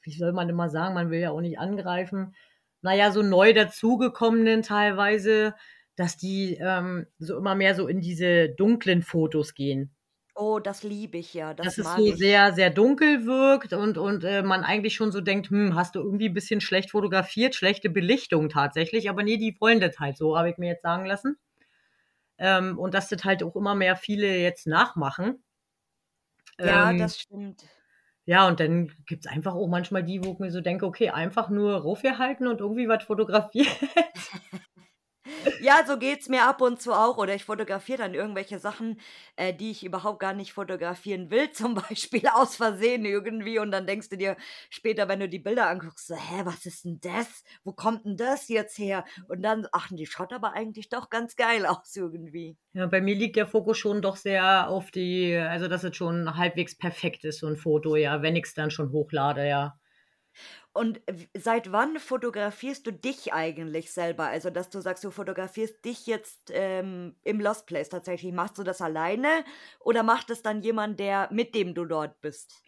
wie 0.03 0.13
soll 0.13 0.33
man 0.33 0.49
immer 0.49 0.69
sagen, 0.69 0.95
man 0.95 1.11
will 1.11 1.21
ja 1.21 1.31
auch 1.31 1.41
nicht 1.41 1.59
angreifen, 1.59 2.35
naja, 2.83 3.13
so 3.13 3.23
neu 3.23 3.53
dazugekommenen 3.53 4.63
teilweise, 4.63 5.55
dass 5.97 6.17
die 6.17 6.59
ähm, 6.61 7.07
so 7.19 7.37
immer 7.37 7.55
mehr 7.55 7.75
so 7.75 7.87
in 7.87 8.01
diese 8.01 8.49
dunklen 8.51 9.03
Fotos 9.03 9.55
gehen. 9.55 9.95
Oh, 10.35 10.59
das 10.59 10.83
liebe 10.83 11.19
ich 11.19 11.35
ja. 11.35 11.53
Das 11.53 11.77
dass 11.77 11.79
es 11.79 11.95
so 11.95 12.07
ich. 12.07 12.17
sehr, 12.17 12.53
sehr 12.55 12.71
dunkel 12.71 13.27
wirkt 13.27 13.75
und, 13.75 13.99
und 13.99 14.25
äh, 14.25 14.43
man 14.43 14.65
eigentlich 14.65 14.95
schon 14.95 15.13
so 15.13 15.21
denkt, 15.21 15.51
hm, 15.51 15.75
hast 15.75 15.95
du 15.95 16.01
irgendwie 16.01 16.29
ein 16.29 16.35
bisschen 16.35 16.61
schlecht 16.61 16.91
fotografiert, 16.91 17.55
schlechte 17.55 17.91
Belichtung 17.91 18.49
tatsächlich. 18.49 19.11
Aber 19.11 19.23
nee, 19.23 19.37
die 19.37 19.57
wollen 19.61 19.81
das 19.81 19.99
halt 19.99 20.17
so, 20.17 20.37
habe 20.37 20.49
ich 20.51 20.57
mir 20.57 20.71
jetzt 20.71 20.83
sagen 20.83 21.05
lassen. 21.05 21.37
Ähm, 22.39 22.79
und 22.79 22.95
dass 22.95 23.09
das 23.09 23.25
halt 23.25 23.43
auch 23.43 23.55
immer 23.57 23.75
mehr 23.75 23.95
viele 23.95 24.39
jetzt 24.39 24.67
nachmachen. 24.67 25.45
Ja, 26.59 26.91
ähm, 26.91 26.99
das 26.99 27.21
stimmt. 27.21 27.65
Ja, 28.27 28.47
und 28.49 28.61
dann 28.61 28.93
gibt 29.07 29.27
es 29.27 29.31
einfach 29.33 29.55
auch 29.55 29.67
manchmal 29.69 30.05
die, 30.05 30.25
wo 30.25 30.33
ich 30.33 30.39
mir 30.39 30.51
so 30.53 30.61
denke, 30.61 30.87
okay, 30.87 31.11
einfach 31.11 31.49
nur 31.51 31.77
raufgehalten 31.83 32.47
und 32.47 32.61
irgendwie 32.61 32.89
was 32.89 33.05
fotografiert. 33.05 33.67
Ja, 35.61 35.85
so 35.87 35.99
geht's 35.99 36.29
mir 36.29 36.45
ab 36.49 36.61
und 36.61 36.81
zu 36.81 36.93
auch. 36.93 37.17
Oder 37.17 37.35
ich 37.35 37.45
fotografiere 37.45 37.99
dann 37.99 38.15
irgendwelche 38.15 38.59
Sachen, 38.59 39.01
äh, 39.37 39.55
die 39.55 39.71
ich 39.71 39.85
überhaupt 39.85 40.21
gar 40.21 40.35
nicht 40.35 40.53
fotografieren 40.53 41.31
will, 41.31 41.51
zum 41.53 41.75
Beispiel 41.75 42.27
aus 42.29 42.57
Versehen 42.57 43.05
irgendwie. 43.05 43.59
Und 43.59 43.71
dann 43.71 43.87
denkst 43.87 44.09
du 44.09 44.17
dir 44.17 44.37
später, 44.71 45.09
wenn 45.09 45.21
du 45.21 45.29
die 45.29 45.39
Bilder 45.39 45.69
anguckst, 45.69 46.09
so, 46.09 46.17
hä, 46.17 46.43
was 46.45 46.67
ist 46.67 46.85
denn 46.85 46.99
das? 47.01 47.45
Wo 47.65 47.73
kommt 47.73 48.05
denn 48.05 48.17
das 48.17 48.49
jetzt 48.49 48.79
her? 48.79 49.05
Und 49.29 49.43
dann, 49.43 49.67
ach, 49.73 49.89
die 49.91 50.07
schaut 50.07 50.33
aber 50.33 50.53
eigentlich 50.55 50.89
doch 50.89 51.11
ganz 51.11 51.37
geil 51.37 51.67
aus 51.67 51.95
irgendwie. 51.95 52.57
Ja, 52.73 52.87
bei 52.87 53.01
mir 53.01 53.15
liegt 53.15 53.37
der 53.37 53.47
Fokus 53.47 53.79
schon 53.79 54.03
doch 54.03 54.17
sehr 54.17 54.69
auf 54.69 54.91
die, 54.91 55.37
also 55.37 55.69
dass 55.69 55.85
es 55.85 55.97
schon 55.97 56.37
halbwegs 56.37 56.77
perfekt 56.77 57.25
ist, 57.25 57.41
so 57.41 57.47
ein 57.47 57.57
Foto, 57.57 57.97
ja, 57.97 58.23
wenn 58.23 58.35
ich 58.35 58.47
es 58.47 58.55
dann 58.55 58.71
schon 58.71 58.93
hochlade, 58.93 59.47
ja. 59.47 59.79
Und 60.75 61.01
seit 61.37 61.71
wann 61.71 61.99
fotografierst 61.99 62.87
du 62.87 62.93
dich 62.93 63.33
eigentlich 63.35 63.93
selber? 63.93 64.25
Also, 64.27 64.49
dass 64.51 64.71
du 64.71 64.81
sagst, 64.81 65.05
du 65.05 65.11
fotografierst 65.11 65.85
dich 65.85 66.07
jetzt, 66.07 66.51
ähm, 66.55 67.17
im 67.25 67.41
Lost 67.41 67.67
Place 67.67 67.91
tatsächlich. 67.91 68.33
Machst 68.33 68.57
du 68.59 68.63
das 68.63 68.81
alleine 68.81 69.45
oder 69.81 70.03
macht 70.03 70.31
es 70.31 70.43
dann 70.43 70.63
jemand, 70.63 70.99
der 70.99 71.29
mit 71.31 71.55
dem 71.55 71.75
du 71.75 71.85
dort 71.85 72.21
bist? 72.23 72.63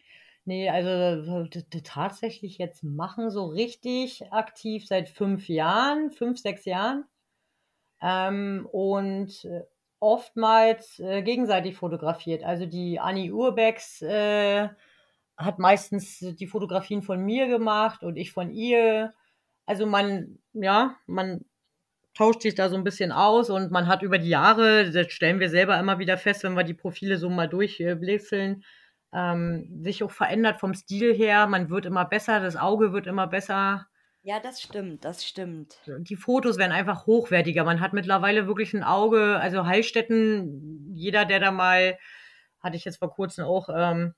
Ne, 0.47 0.69
also 0.69 1.47
tatsächlich 1.83 2.59
jetzt 2.59 2.83
machen 2.83 3.31
so 3.31 3.45
richtig 3.47 4.31
aktiv 4.31 4.85
seit 4.87 5.09
5 5.09 5.49
Jahren, 5.49 6.11
5, 6.11 6.37
6 6.39 6.65
Jahren. 6.65 7.05
Ähm, 8.01 8.67
und, 8.71 9.45
äh, 9.45 9.63
oftmals, 9.99 10.99
äh, 10.99 11.21
gegenseitig 11.23 11.75
fotografiert. 11.77 12.43
Also, 12.43 12.65
die 12.67 12.99
Annie 12.99 13.33
Urbacks, 13.33 14.01
äh, 14.01 14.69
hat 15.37 15.59
meistens 15.59 16.19
die 16.19 16.47
Fotografien 16.47 17.01
von 17.03 17.21
mir 17.23 17.47
gemacht 17.47 18.03
und 18.03 18.17
ich 18.17 18.31
von 18.31 18.51
ihr. 18.51 19.13
Also, 19.65 19.85
man 19.87 20.39
ja, 20.53 20.97
man 21.07 21.45
tauscht 22.15 22.41
sich 22.43 22.55
da 22.55 22.69
so 22.69 22.75
'n 22.77 22.83
bisschen 22.85 23.11
aus 23.13 23.49
und 23.51 23.71
man 23.71 23.87
hat 23.87 24.03
über 24.03 24.19
die 24.19 24.29
Jahre, 24.29 24.91
das 24.91 25.11
stellen 25.13 25.39
wir 25.41 25.49
selber 25.49 25.79
immer 25.79 25.99
wieder 25.99 26.17
fest, 26.19 26.43
wenn 26.43 26.55
wir 26.55 26.63
die 26.65 26.73
Profile 26.75 27.17
so 27.19 27.29
mal 27.29 27.47
durch 27.49 27.77
blinzeln, 27.79 28.63
ähm, 29.13 29.81
sich 29.83 30.03
auch 30.03 30.11
verändert 30.11 30.59
vom 30.61 30.73
Stil 30.75 31.13
her. 31.15 31.47
Man 31.47 31.69
wird 31.71 31.85
immer 31.87 32.05
besser, 32.05 32.39
das 32.41 32.55
Auge 32.57 32.93
wird 32.93 33.07
immer 33.07 33.27
besser. 33.27 33.87
Ja, 34.27 34.39
das 34.39 34.59
stimmt, 34.61 35.05
das 35.05 35.23
stimmt. 35.23 35.77
Die 35.87 36.15
Fotos 36.15 36.57
werden 36.57 36.71
einfach 36.71 37.05
hochwertiger. 37.05 37.63
Man 37.63 37.79
hat 37.79 37.93
mittlerweile 37.93 38.47
wirklich 38.47 38.73
'n 38.73 38.83
Auge 38.83 39.37
also, 39.39 39.65
Heilstätten, 39.65 40.91
jeder, 40.95 41.25
der 41.25 41.39
da 41.39 41.51
mal 41.51 41.97
hatte 42.59 42.75
ich 42.77 42.85
jetzt 42.85 42.97
vor 42.97 43.11
Kurzem 43.11 43.45
auch, 43.45 43.69
ähm, 43.75 44.13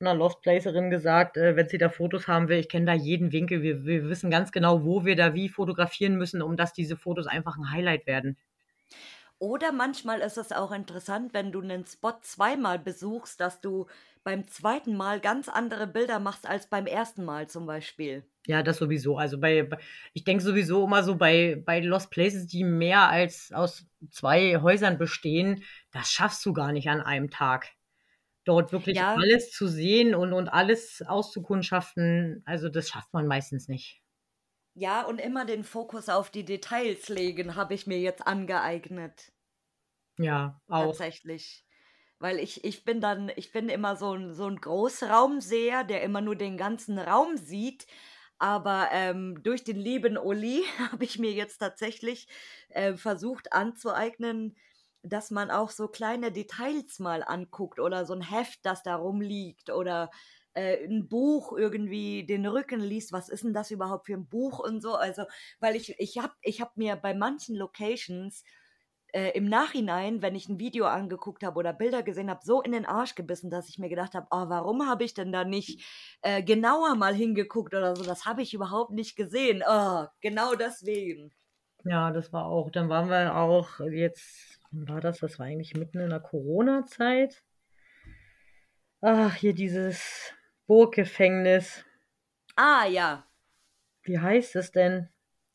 'ner 0.00 0.14
Lost 0.14 0.42
Placerin 0.42 0.90
gesagt, 0.90 1.36
äh, 1.36 1.56
wenn 1.56 1.68
sie 1.68 1.78
da 1.78 1.88
Fotos 1.88 2.28
haben 2.28 2.48
will: 2.48 2.58
„Ich 2.58 2.68
kenne 2.68 2.86
da 2.86 2.94
jeden 2.94 3.32
Winkel. 3.32 3.62
Wir 3.62 3.84
wir 3.84 4.08
wissen 4.08 4.30
ganz 4.30 4.52
genau, 4.52 4.84
wo 4.84 5.04
wir 5.04 5.16
da 5.16 5.34
wie 5.34 5.48
fotografieren 5.48 6.16
müssen, 6.16 6.42
um 6.42 6.56
dass 6.56 6.72
diese 6.72 6.96
Fotos 6.96 7.26
einfach 7.26 7.56
'n 7.58 7.70
Highlight 7.72 8.06
werden.“ 8.06 8.36
Oder 9.42 9.70
manchmal 9.70 10.18
ist 10.20 10.36
es 10.36 10.50
auch 10.50 10.72
interessant, 10.72 11.32
wenn 11.32 11.52
du 11.52 11.60
'nen 11.60 11.86
Spot 11.86 12.18
zweimal 12.22 12.78
besuchst, 12.80 13.38
dass 13.40 13.60
du 13.60 13.86
beim 14.24 14.48
zweiten 14.48 14.96
Mal 14.96 15.20
ganz 15.20 15.48
andere 15.48 15.86
Bilder 15.86 16.18
machst 16.18 16.44
als 16.48 16.66
beim 16.68 16.86
ersten 16.86 17.24
Mal 17.24 17.48
zum 17.48 17.64
Beispiel. 17.66 18.28
Ja, 18.46 18.62
das 18.62 18.78
sowieso. 18.78 19.18
Also, 19.18 19.38
bei 19.38 19.62
bei 19.64 19.78
ich 20.14 20.24
denke 20.24 20.42
sowieso 20.42 20.84
immer 20.84 21.02
so 21.02 21.16
bei 21.16 21.60
bei 21.64 21.80
Lost 21.80 22.10
Places, 22.10 22.46
die 22.46 22.64
mehr 22.64 23.08
als 23.08 23.52
aus 23.52 23.86
2 24.10 24.56
Häusern 24.60 24.96
bestehen, 24.96 25.64
das 25.90 26.10
schaffst 26.10 26.44
du 26.46 26.52
gar 26.52 26.72
nicht 26.72 26.88
an 26.88 27.00
einem 27.00 27.30
Tag. 27.30 27.68
Dort 28.48 28.72
wirklich 28.72 29.00
Ja. 29.00 29.14
alles 29.14 29.50
zu 29.52 29.68
sehen 29.68 30.14
und 30.14 30.32
und 30.32 30.48
alles 30.48 31.02
auszukundschaften, 31.06 32.42
also, 32.46 32.70
das 32.70 32.88
schafft 32.88 33.12
man 33.12 33.26
meistens 33.28 33.68
nicht. 33.68 34.00
Ja, 34.76 35.02
und 35.06 35.18
immer 35.20 35.44
den 35.44 35.64
Fokus 35.64 36.08
auf 36.08 36.30
die 36.30 36.44
Details 36.44 37.08
legen, 37.08 37.54
habe 37.56 37.74
ich 37.74 37.86
mir 37.86 37.98
jetzt 38.00 38.26
angeeignet. 38.26 39.32
Ja, 40.18 40.60
auch. 40.68 40.98
Tatsächlich. 41.08 41.64
Weil 42.18 42.38
ich 42.40 42.64
ich 42.64 42.84
bin 42.84 43.00
dann 43.00 43.30
ich 43.36 43.52
bin 43.52 43.68
immer 43.68 43.96
so 43.96 44.12
'n 44.14 44.34
so 44.34 44.46
'n 44.46 44.60
Großraumseher, 44.60 45.84
der 45.84 46.02
immer 46.02 46.20
nur 46.20 46.36
den 46.36 46.56
ganzen 46.58 46.98
Raum 46.98 47.36
sieht. 47.36 47.86
Aber, 48.40 48.88
ähm, 48.92 49.42
durch 49.42 49.64
den 49.64 49.76
lieben 49.76 50.16
Uli 50.18 50.64
habe 50.92 51.04
ich 51.04 51.18
mir 51.18 51.32
jetzt 51.32 51.58
tatsächlich, 51.58 52.28
äh, 52.70 52.94
versucht 52.96 53.52
anzueignen, 53.52 54.56
dass 55.02 55.30
man 55.30 55.50
auch 55.50 55.70
so 55.70 55.88
kleine 55.88 56.32
Details 56.32 56.98
mal 56.98 57.22
anguckt 57.24 57.80
oder 57.80 58.06
so 58.06 58.14
'n 58.14 58.22
Heft, 58.22 58.60
das 58.64 58.82
da 58.82 58.96
rumliegt 58.96 59.70
oder, 59.70 60.10
äh, 60.54 60.84
'n 60.86 61.08
Buch 61.08 61.52
irgendwie 61.56 62.26
den 62.26 62.46
Rücken 62.46 62.80
liest. 62.80 63.12
Was 63.12 63.28
ist 63.28 63.44
'n 63.44 63.54
das 63.54 63.70
überhaupt 63.70 64.06
für 64.06 64.14
'n 64.14 64.28
Buch 64.28 64.58
und 64.60 64.80
so? 64.82 64.94
Also, 64.96 65.24
weil 65.60 65.76
ich 65.76 65.94
ich 65.98 66.18
habe 66.18 66.34
ich 66.42 66.60
habe 66.60 66.72
mir 66.76 66.96
bei 66.96 67.14
manchen 67.14 67.56
Locations, 67.56 68.42
äh, 69.12 69.30
im 69.36 69.46
Nachhinein, 69.48 70.22
wenn 70.22 70.34
ich 70.36 70.48
'n 70.48 70.58
Video 70.60 70.86
angeguckt 70.86 71.42
habe 71.44 71.58
oder 71.58 71.72
Bilder 71.74 72.02
gesehen 72.02 72.30
habe, 72.30 72.40
so 72.44 72.62
in 72.62 72.72
den 72.72 72.86
Arsch 72.86 73.14
gebissen, 73.14 73.50
dass 73.50 73.68
ich 73.70 73.78
mir 73.78 73.88
gedacht 73.90 74.14
habe: 74.14 74.26
„Oh, 74.30 74.48
warum 74.50 74.86
habe 74.88 75.04
ich 75.04 75.14
denn 75.14 75.32
da 75.32 75.44
nicht, 75.44 75.84
äh, 76.22 76.42
genauer 76.42 76.94
mal 76.96 77.14
hingeguckt 77.14 77.74
oder 77.74 77.96
so? 77.96 78.04
Das 78.04 78.26
habe 78.26 78.42
ich 78.42 78.54
überhaupt 78.54 78.92
nicht 78.92 79.16
gesehen. 79.16 79.62
Oh, 79.68 80.06
genau 80.22 80.54
deswegen.“ 80.56 81.32
Ja, 81.84 82.10
das 82.10 82.32
war 82.32 82.46
auch 82.46 82.70
dann 82.70 82.88
waren 82.88 83.08
wir 83.08 83.36
auch 83.36 83.78
jetzt 83.80 84.57
wann 84.70 84.88
war 84.88 85.00
das? 85.00 85.18
Das 85.18 85.38
war 85.38 85.46
eigentlich 85.46 85.74
mitten 85.74 85.98
in 85.98 86.10
der 86.10 86.20
Corona-Zeit. 86.20 87.42
Ach, 89.00 89.34
hier 89.34 89.54
dieses 89.54 90.32
Burggefängnis. 90.66 91.84
Ah, 92.56 92.86
ja. 92.86 93.26
Wie 94.02 94.18
heißt 94.18 94.56
es 94.56 94.72
denn? 94.72 95.08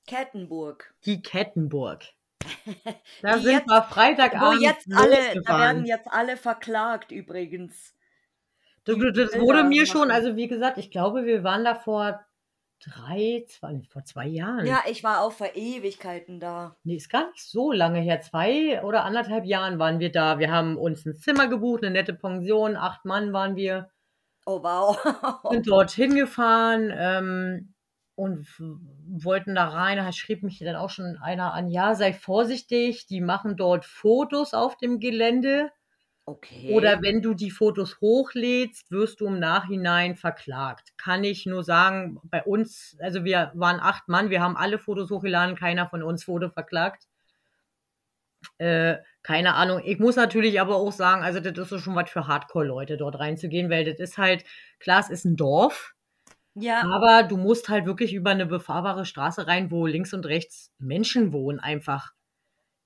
Kettenburg. 0.07 0.93
Die 1.05 1.21
Kettenburg. 1.21 2.03
Da 3.21 3.37
Die 3.37 3.43
sind 3.43 3.53
jetzt 3.53 3.67
wir 3.67 3.77
wo 3.77 3.93
Freitagabend 3.93 4.61
jetzt 4.61 4.87
alle 4.93 5.41
da 5.41 5.59
werden 5.59 5.85
jetzt 5.85 6.07
alle 6.11 6.35
verklagt 6.35 7.11
übrigens, 7.11 7.95
du 8.83 9.11
das 9.11 9.39
wurde 9.39 9.63
mir 9.63 9.85
schon 9.85 10.11
also, 10.11 10.35
wie 10.35 10.47
gesagt, 10.47 10.77
ich 10.77 10.91
glaube, 10.91 11.25
wir 11.25 11.43
waren 11.43 11.63
da 11.63 11.75
vor 11.75 12.25
3, 12.85 13.45
2 13.47 13.81
vor 13.89 14.03
2 14.05 14.27
Jahren. 14.27 14.77
Ja, 14.77 14.83
ich 14.87 15.03
war 15.03 15.21
auch 15.21 15.31
vor 15.33 15.55
Ewigkeiten 15.55 16.39
da. 16.39 16.75
Ne, 16.85 16.95
ist 16.97 17.09
gar 17.09 17.29
nicht 17.31 17.41
so 17.41 17.71
lange 17.71 18.01
her. 18.01 18.19
2 18.19 18.83
oder 18.83 19.05
1 19.05 19.29
1/2 19.29 19.45
Jahren 19.45 19.79
waren 19.79 19.99
wir 19.99 20.11
da. 20.11 20.37
Wir 20.39 20.51
haben 20.51 20.75
uns 20.77 21.05
'n 21.05 21.15
Zimmer 21.15 21.47
gebucht, 21.47 21.81
'ne 21.81 21.89
nette 21.91 22.13
Pension, 22.13 22.75
8 22.75 23.05
Mann 23.05 23.31
waren 23.31 23.55
wir. 23.55 23.89
Oh, 24.47 24.57
wow. 24.59 24.95
Sind 25.49 25.67
dorthin 25.67 26.15
gefahren, 26.15 26.91
ähm, 26.95 27.73
und 28.15 28.47
wollten 28.59 29.55
da 29.55 29.67
rein. 29.69 29.97
Da 29.97 30.11
schrieb 30.13 30.43
mich 30.43 30.59
dann 30.59 30.75
auch 30.75 30.89
schon 30.89 31.17
einer 31.17 31.53
an: 31.53 31.67
„Ja, 31.69 31.95
sei 31.95 32.13
vorsichtig, 32.13 33.07
die 33.07 33.19
machen 33.21 33.57
dort 33.57 33.85
Fotos 33.85 34.53
auf 34.53 34.77
dem 34.77 34.99
Gelände. 34.99 35.69
Oder 36.67 36.97
Okay. 36.97 37.01
wenn 37.01 37.21
du 37.21 37.33
die 37.33 37.51
Fotos 37.51 37.99
hochlädst, 37.99 38.89
wirst 38.89 39.19
du 39.19 39.27
im 39.27 39.37
Nachhinein 39.39 40.15
verklagt.“ 40.15 40.93
Kann 40.97 41.23
ich 41.25 41.45
nur 41.45 41.63
sagen, 41.63 42.19
bei 42.23 42.41
uns 42.43 42.95
also, 43.01 43.25
wir 43.25 43.51
waren 43.55 43.79
8 43.81 44.07
Mann, 44.07 44.29
wir 44.29 44.41
haben 44.41 44.55
alle 44.55 44.79
Fotos 44.79 45.09
hochgeladen, 45.11 45.55
keiner 45.57 45.89
von 45.89 46.03
uns 46.03 46.25
wurde 46.27 46.49
verklagt. 46.51 47.03
Äh, 48.59 48.97
keine 49.23 49.55
Ahnung. 49.55 49.81
Ich 49.83 49.99
muss 49.99 50.15
natürlich 50.15 50.59
aber 50.61 50.75
auch 50.75 50.91
sagen, 50.91 51.23
also, 51.23 51.39
das 51.39 51.57
ist 51.57 51.69
so 51.69 51.79
schon 51.79 51.95
was 51.95 52.09
für 52.09 52.27
Hardcore-Leute, 52.27 52.97
dort 52.97 53.17
reinzugehen, 53.19 53.69
weil 53.69 53.85
das 53.85 53.99
ist 53.99 54.17
halt 54.17 54.43
klar, 54.79 54.99
es 54.99 55.09
ist 55.09 55.25
'n 55.25 55.35
Dorf, 55.35 55.93
Ja. 56.55 56.93
aber 56.93 57.23
du 57.23 57.37
musst 57.37 57.69
halt 57.69 57.85
wirklich 57.85 58.13
über 58.13 58.33
'ne 58.35 58.45
befahrbare 58.47 59.05
Straße 59.05 59.47
rein, 59.47 59.71
wo 59.71 59.87
links 59.87 60.13
und 60.13 60.25
rechts 60.27 60.73
Menschen 60.79 61.33
wohnen 61.33 61.59
einfach, 61.59 62.13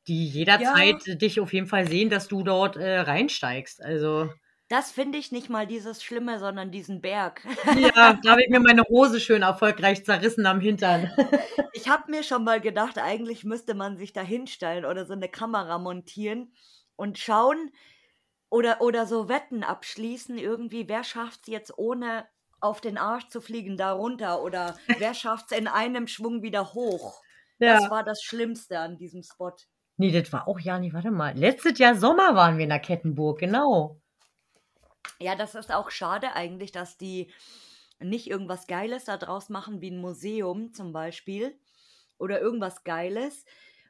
die 0.08 0.28
Ja. 0.56 0.78
jederzeit 0.80 1.22
dich 1.22 1.40
auf 1.40 1.54
jeden 1.54 1.68
Fall 1.68 1.88
sehen, 1.88 2.10
dass 2.10 2.28
du 2.28 2.44
dort, 2.44 2.78
äh, 2.78 3.00
reinsteigst. 3.00 3.82
Also 3.84 4.30
Das 4.72 4.92
finde 4.92 5.18
ich 5.18 5.32
nicht 5.32 5.50
mal 5.50 5.66
dieses 5.66 6.04
Schlimme, 6.04 6.40
sondern 6.40 6.72
diesen 6.72 7.00
Berg. 7.02 7.46
Ja, 7.72 8.14
da 8.24 8.32
habe 8.32 8.42
ich 8.44 8.50
mir 8.50 8.60
meine 8.60 8.84
Hose 8.84 9.20
schön 9.20 9.42
erfolgreich 9.42 10.04
zerrissen 10.06 10.46
am 10.46 10.60
Hintern. 10.62 11.12
Ich 11.74 11.88
habe 11.90 12.10
mir 12.12 12.24
schon 12.24 12.44
mal 12.44 12.62
gedacht, 12.62 12.98
eigentlich 12.98 13.44
müsste 13.44 13.74
man 13.74 13.98
sich 13.98 14.14
da 14.14 14.22
hinstellen 14.22 14.86
oder 14.86 15.06
so 15.06 15.16
'ne 15.16 15.30
Kamera 15.30 15.78
montieren 15.78 16.54
und 16.96 17.20
schauen 17.20 17.72
oder 18.50 18.82
oder 18.82 19.06
so 19.08 19.30
Wetten 19.30 19.64
abschließen 19.64 20.38
irgendwie, 20.38 20.90
wer 20.90 21.04
schafft's 21.04 21.48
jetzt, 21.50 21.78
ohne 21.78 22.28
auf 22.62 22.82
den 22.82 22.98
Arsch 22.98 23.30
zu 23.30 23.42
fliegen, 23.42 23.78
da 23.78 23.94
runter 23.94 24.42
oder 24.44 24.78
wer 24.98 25.14
schafft's 25.14 25.52
in 25.54 25.68
einem 25.68 26.08
Schwung 26.08 26.42
wieder 26.44 26.74
hoch? 26.74 27.26
Das 27.66 27.90
Ja. 27.90 27.92
war 27.92 28.04
das 28.04 28.24
Schlimmste 28.24 28.80
an 28.80 28.98
diesem 28.98 29.24
Spot. 29.24 29.54
Ne, 30.00 30.12
das 30.12 30.32
war 30.32 30.48
auch 30.48 30.60
ja 30.60 30.78
ne, 30.80 30.94
warte 30.94 31.10
mal. 31.12 31.36
Letztes 31.36 31.80
Jahr 31.80 31.96
Sommer 31.96 32.36
waren 32.36 32.58
wir 32.58 32.64
in 32.66 32.70
der 32.70 32.80
Kettenburg, 32.80 33.40
genau. 33.40 34.00
Ja, 35.22 35.36
das 35.36 35.56
ist 35.56 35.72
auch 35.72 35.90
schade 35.90 36.34
eigentlich, 36.36 36.72
dass 36.72 36.98
die 36.98 37.32
nicht 38.00 38.28
irgendwas 38.30 38.68
Geiles 38.68 39.06
da 39.06 39.18
draus 39.18 39.50
machen 39.50 39.82
wie 39.82 39.90
'n 39.90 40.00
Museum 40.00 40.74
zum 40.74 40.94
Beispiel 40.94 41.60
oder 42.20 42.40
irgendwas 42.42 42.84
Geiles, 42.84 43.46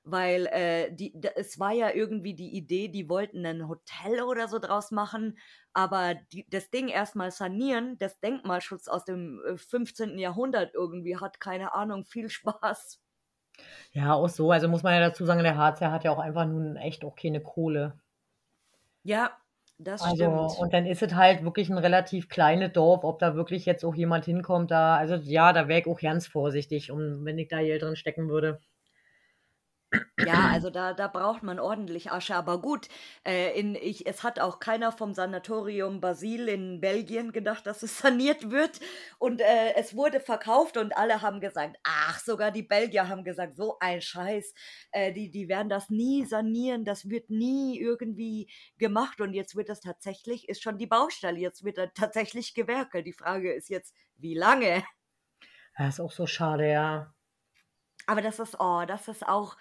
weil, 0.05 0.45
äh, 0.47 0.93
die 0.95 1.13
es 1.35 1.59
war 1.59 1.73
ja 1.73 1.91
irgendwie 1.93 2.33
die 2.35 2.55
Idee, 2.55 2.87
die 2.89 3.09
wollten 3.09 3.41
'nen 3.41 3.67
Hotel 3.67 4.21
oder 4.23 4.47
so 4.47 4.59
draus 4.59 4.91
machen, 4.91 5.37
aber 5.73 6.15
die 6.15 6.47
das 6.49 6.69
Ding 6.71 6.87
erst 6.87 7.15
mal 7.17 7.31
sanieren, 7.31 7.97
das 7.97 8.19
Denkmalschutz 8.21 8.87
aus 8.87 9.03
dem, 9.05 9.41
äh, 9.45 9.57
15. 9.57 10.19
Jahrhundert 10.19 10.73
irgendwie 10.73 11.17
hat, 11.17 11.41
keine 11.41 11.73
Ahnung, 11.73 12.05
viel 12.05 12.29
Spaß. 12.29 12.97
Ja, 13.93 14.13
auch 14.13 14.27
so. 14.29 14.51
Also, 14.51 14.67
muss 14.67 14.83
man 14.83 14.93
ja 14.93 14.99
dazu 14.99 15.25
sagen, 15.25 15.43
der 15.43 15.57
HCR 15.57 15.91
hat 15.91 16.03
ja 16.03 16.11
auch 16.11 16.19
einfach 16.19 16.45
nun 16.45 16.75
echt 16.75 17.03
auch 17.05 17.15
keine 17.15 17.41
Kohle. 17.41 17.99
Ja, 19.05 19.37
das 19.79 20.01
Also 20.01 20.25
stimmt. 20.25 20.53
und 20.55 20.73
dann 20.73 20.85
ist 20.85 21.01
es 21.01 21.15
halt 21.15 21.43
wirklich 21.43 21.69
'n 21.71 21.77
relativ 21.79 22.29
kleines 22.29 22.71
Dorf, 22.73 23.03
ob 23.03 23.17
da 23.17 23.33
wirklich 23.35 23.65
jetzt 23.65 23.83
auch 23.83 23.95
jemand 23.95 24.25
hinkommt 24.25 24.69
da 24.69 24.95
also, 24.95 25.15
ja, 25.15 25.53
da 25.53 25.67
wäre 25.67 25.79
ich 25.81 25.87
auch 25.87 25.99
ganz 25.99 26.27
vorsichtig, 26.27 26.91
um 26.91 27.25
wenn 27.25 27.39
ich 27.39 27.47
da 27.47 27.61
Geld 27.63 27.81
drin 27.81 27.95
stecken 27.95 28.29
würde. 28.29 28.59
Ja, 30.19 30.47
also 30.51 30.69
da, 30.69 30.93
da 30.93 31.07
braucht 31.07 31.43
man 31.43 31.59
ordentlich 31.59 32.11
Asche. 32.11 32.35
Aber 32.35 32.61
gut, 32.61 32.89
äh, 33.25 33.57
in, 33.57 33.75
ich, 33.75 34.05
es 34.05 34.23
hat 34.23 34.39
auch 34.39 34.59
keiner 34.59 34.91
vom 34.91 35.13
Sanatorium 35.13 36.01
Basil 36.01 36.49
in 36.49 36.81
Belgien 36.81 37.31
gedacht, 37.31 37.65
dass 37.65 37.83
es 37.83 37.97
saniert 37.99 38.51
wird. 38.51 38.79
Und 39.19 39.41
äh, 39.41 39.73
es 39.75 39.95
wurde 39.95 40.19
verkauft 40.19 40.77
und 40.77 40.95
alle 40.97 41.21
haben 41.21 41.39
gesagt, 41.39 41.77
ach, 41.83 42.19
sogar 42.19 42.51
die 42.51 42.63
Belgier 42.63 43.07
haben 43.07 43.23
gesagt, 43.23 43.55
so 43.55 43.77
ein 43.79 44.01
Scheiß, 44.01 44.53
äh, 44.91 45.13
die, 45.13 45.31
die 45.31 45.47
werden 45.47 45.69
das 45.69 45.89
nie 45.89 46.25
sanieren, 46.25 46.83
das 46.83 47.09
wird 47.09 47.29
nie 47.29 47.79
irgendwie 47.79 48.49
gemacht. 48.77 49.21
Und 49.21 49.33
jetzt 49.33 49.55
wird 49.55 49.69
das 49.69 49.79
tatsächlich, 49.81 50.49
ist 50.49 50.61
schon 50.61 50.77
die 50.77 50.87
Baustelle, 50.87 51.39
jetzt 51.39 51.63
wird 51.63 51.77
da 51.77 51.87
tatsächlich 51.87 52.53
gewerkelt. 52.53 53.05
Die 53.05 53.13
Frage 53.13 53.53
ist 53.53 53.69
jetzt, 53.69 53.93
wie 54.17 54.35
lange? 54.35 54.83
Ja, 55.77 55.87
ist 55.87 55.99
auch 55.99 56.11
so 56.11 56.25
schade, 56.25 56.69
ja. 56.69 57.13
Aber 58.07 58.21
das 58.21 58.39
ist, 58.39 58.59
oh, 58.59 58.85
das 58.87 59.07
ist 59.07 59.27
auch 59.27 59.57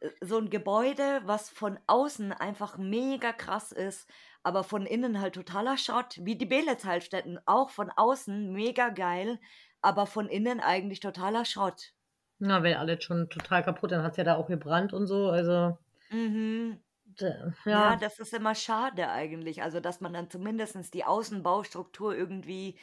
äh, 0.00 0.10
so 0.20 0.38
ein 0.38 0.50
Gebäude, 0.50 1.22
was 1.24 1.50
von 1.50 1.78
außen 1.86 2.32
einfach 2.32 2.78
mega 2.78 3.32
krass 3.32 3.72
ist, 3.72 4.10
aber 4.42 4.64
von 4.64 4.86
innen 4.86 5.20
halt 5.20 5.34
totaler 5.36 5.78
Schrott, 5.78 6.18
wie 6.22 6.36
die 6.36 6.46
Belitz-Heilstätten, 6.46 7.40
auch 7.46 7.70
von 7.70 7.90
außen 7.90 8.52
mega 8.52 8.90
geil, 8.90 9.40
aber 9.82 10.06
von 10.06 10.28
innen 10.28 10.60
eigentlich 10.60 11.00
totaler 11.00 11.44
Schrott. 11.46 11.94
Na, 12.38 12.62
wenn 12.62 12.76
alles 12.76 13.02
schon 13.02 13.28
total 13.28 13.64
kaputt, 13.64 13.90
dann 13.90 14.04
hat's 14.04 14.16
ja 14.18 14.24
da 14.24 14.36
auch 14.36 14.46
gebrannt 14.46 14.92
und 14.92 15.06
so, 15.08 15.30
also 15.30 15.76
Mhm. 16.10 16.80
Ja, 17.18 17.52
ja. 17.64 17.96
das 17.96 18.18
ist 18.20 18.34
immer 18.34 18.54
schade 18.54 19.10
eigentlich, 19.10 19.62
also, 19.62 19.80
dass 19.80 20.00
man 20.00 20.12
dann 20.12 20.30
zumindestens 20.30 20.90
die 20.90 21.04
Außenbaustruktur 21.04 22.14
irgendwie, 22.16 22.78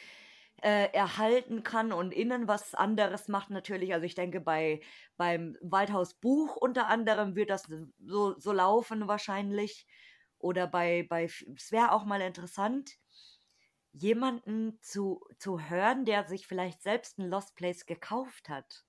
äh, 0.62 0.86
erhalten 0.92 1.62
kann 1.62 1.92
und 1.92 2.12
innen 2.12 2.48
was 2.48 2.74
anderes 2.74 3.28
macht 3.28 3.50
natürlich. 3.50 3.92
Also, 3.94 4.06
ich 4.06 4.14
denke, 4.14 4.40
bei 4.40 4.80
beim 5.16 5.56
Waldhaus 5.62 6.14
Buch 6.14 6.56
unter 6.56 6.88
anderem 6.88 7.36
wird 7.36 7.50
das 7.50 7.68
so 8.04 8.38
so 8.38 8.52
laufen 8.52 9.08
wahrscheinlich 9.08 9.86
oder 10.38 10.66
bei 10.66 11.06
bei 11.08 11.24
es 11.24 11.72
wäre 11.72 11.92
auch 11.92 12.04
mal 12.04 12.20
interessant, 12.20 12.92
jemanden 13.92 14.78
zu 14.82 15.22
zu 15.38 15.60
hören, 15.60 16.04
der 16.04 16.28
sich 16.28 16.46
vielleicht 16.46 16.82
selbst 16.82 17.18
'n 17.18 17.28
Lost 17.30 17.56
Place 17.56 17.86
gekauft 17.86 18.48
hat 18.50 18.84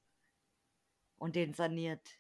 und 1.18 1.36
den 1.36 1.54
saniert. 1.56 2.20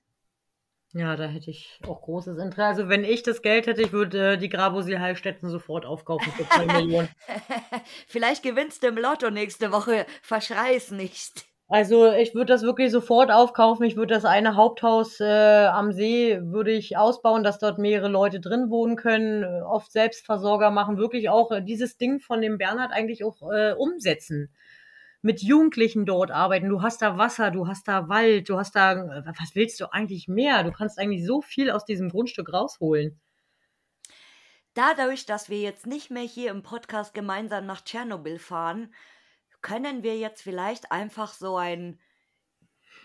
Ja, 0.95 1.15
da 1.15 1.25
hätte 1.25 1.49
ich 1.49 1.79
auch 1.87 2.01
großes 2.01 2.37
Intere 2.37 2.65
also, 2.65 2.87
wenn 2.87 3.03
ich 3.03 3.23
das 3.23 3.41
Geld 3.41 3.65
hätte, 3.65 3.81
ich 3.81 3.91
würde 3.91 4.37
die 4.37 4.49
Grabosil 4.49 4.99
Heilstätten 4.99 5.49
sofort 5.49 5.87
aufkaufen 5.87 6.31
für 6.33 6.43
2.000.000. 6.43 7.07
Vielleicht 8.07 8.43
gewinnst 8.43 8.83
du 8.83 8.87
im 8.87 8.97
Lotto 8.97 9.31
nächste 9.31 9.71
Woche, 9.71 10.05
verschreie 10.21 10.75
es 10.75 10.91
nicht. 10.91 11.45
Also, 11.67 12.11
ich 12.11 12.35
würde 12.35 12.53
das 12.53 12.61
wirklich 12.61 12.91
sofort 12.91 13.31
aufkaufen. 13.31 13.85
Ich 13.85 13.95
würde 13.95 14.13
das 14.13 14.25
eine 14.25 14.55
Haupthaus, 14.55 15.19
äh, 15.19 15.65
am 15.65 15.91
See 15.91 16.37
würde 16.43 16.71
ich 16.71 16.95
ausbauen, 16.97 17.43
dass 17.43 17.57
dort 17.57 17.79
mehrere 17.79 18.09
Leute 18.09 18.39
drin 18.39 18.69
wohnen 18.69 18.95
können, 18.95 19.41
äh, 19.41 19.61
oft 19.63 19.91
Selbstversorger 19.91 20.69
machen, 20.69 20.97
wirklich 20.97 21.29
auch, 21.29 21.51
äh, 21.51 21.63
dieses 21.63 21.97
Ding 21.97 22.19
von 22.19 22.41
dem 22.41 22.59
Bernhard 22.59 22.91
eigentlich 22.91 23.23
auch, 23.23 23.41
äh, 23.51 23.73
umsetzen. 23.73 24.53
Mit 25.23 25.41
Jugendlichen 25.41 26.05
dort 26.05 26.31
arbeiten. 26.31 26.67
Du 26.69 26.81
hast 26.81 27.01
da 27.01 27.17
Wasser, 27.17 27.49
du 27.49 27.65
hast 27.67 27.87
da 27.87 28.09
Wald, 28.09 28.49
du 28.49 28.57
hast 28.57 28.75
da 28.75 28.91
äh, 28.91 29.23
was 29.25 29.55
willst 29.55 29.79
du 29.79 29.91
eigentlich 29.91 30.27
mehr? 30.27 30.63
Du 30.63 30.71
kannst 30.71 30.99
eigentlich 30.99 31.25
so 31.25 31.41
viel 31.41 31.71
aus 31.71 31.85
diesem 31.85 32.09
Grundstück 32.09 32.51
rausholen. 32.51 33.19
Dadurch, 34.73 35.25
dass 35.25 35.49
wir 35.49 35.61
jetzt 35.61 35.87
nicht 35.87 36.11
mehr 36.11 36.23
hier 36.23 36.51
im 36.51 36.61
Podcast 36.61 37.13
gemeinsam 37.13 37.65
nach 37.65 37.81
Tschernobyl 37.81 38.37
fahren, 38.37 38.93
können 39.61 40.03
wir 40.03 40.17
jetzt 40.17 40.41
vielleicht 40.41 40.91
einfach 40.91 41.33
so 41.33 41.55
ein 41.55 42.01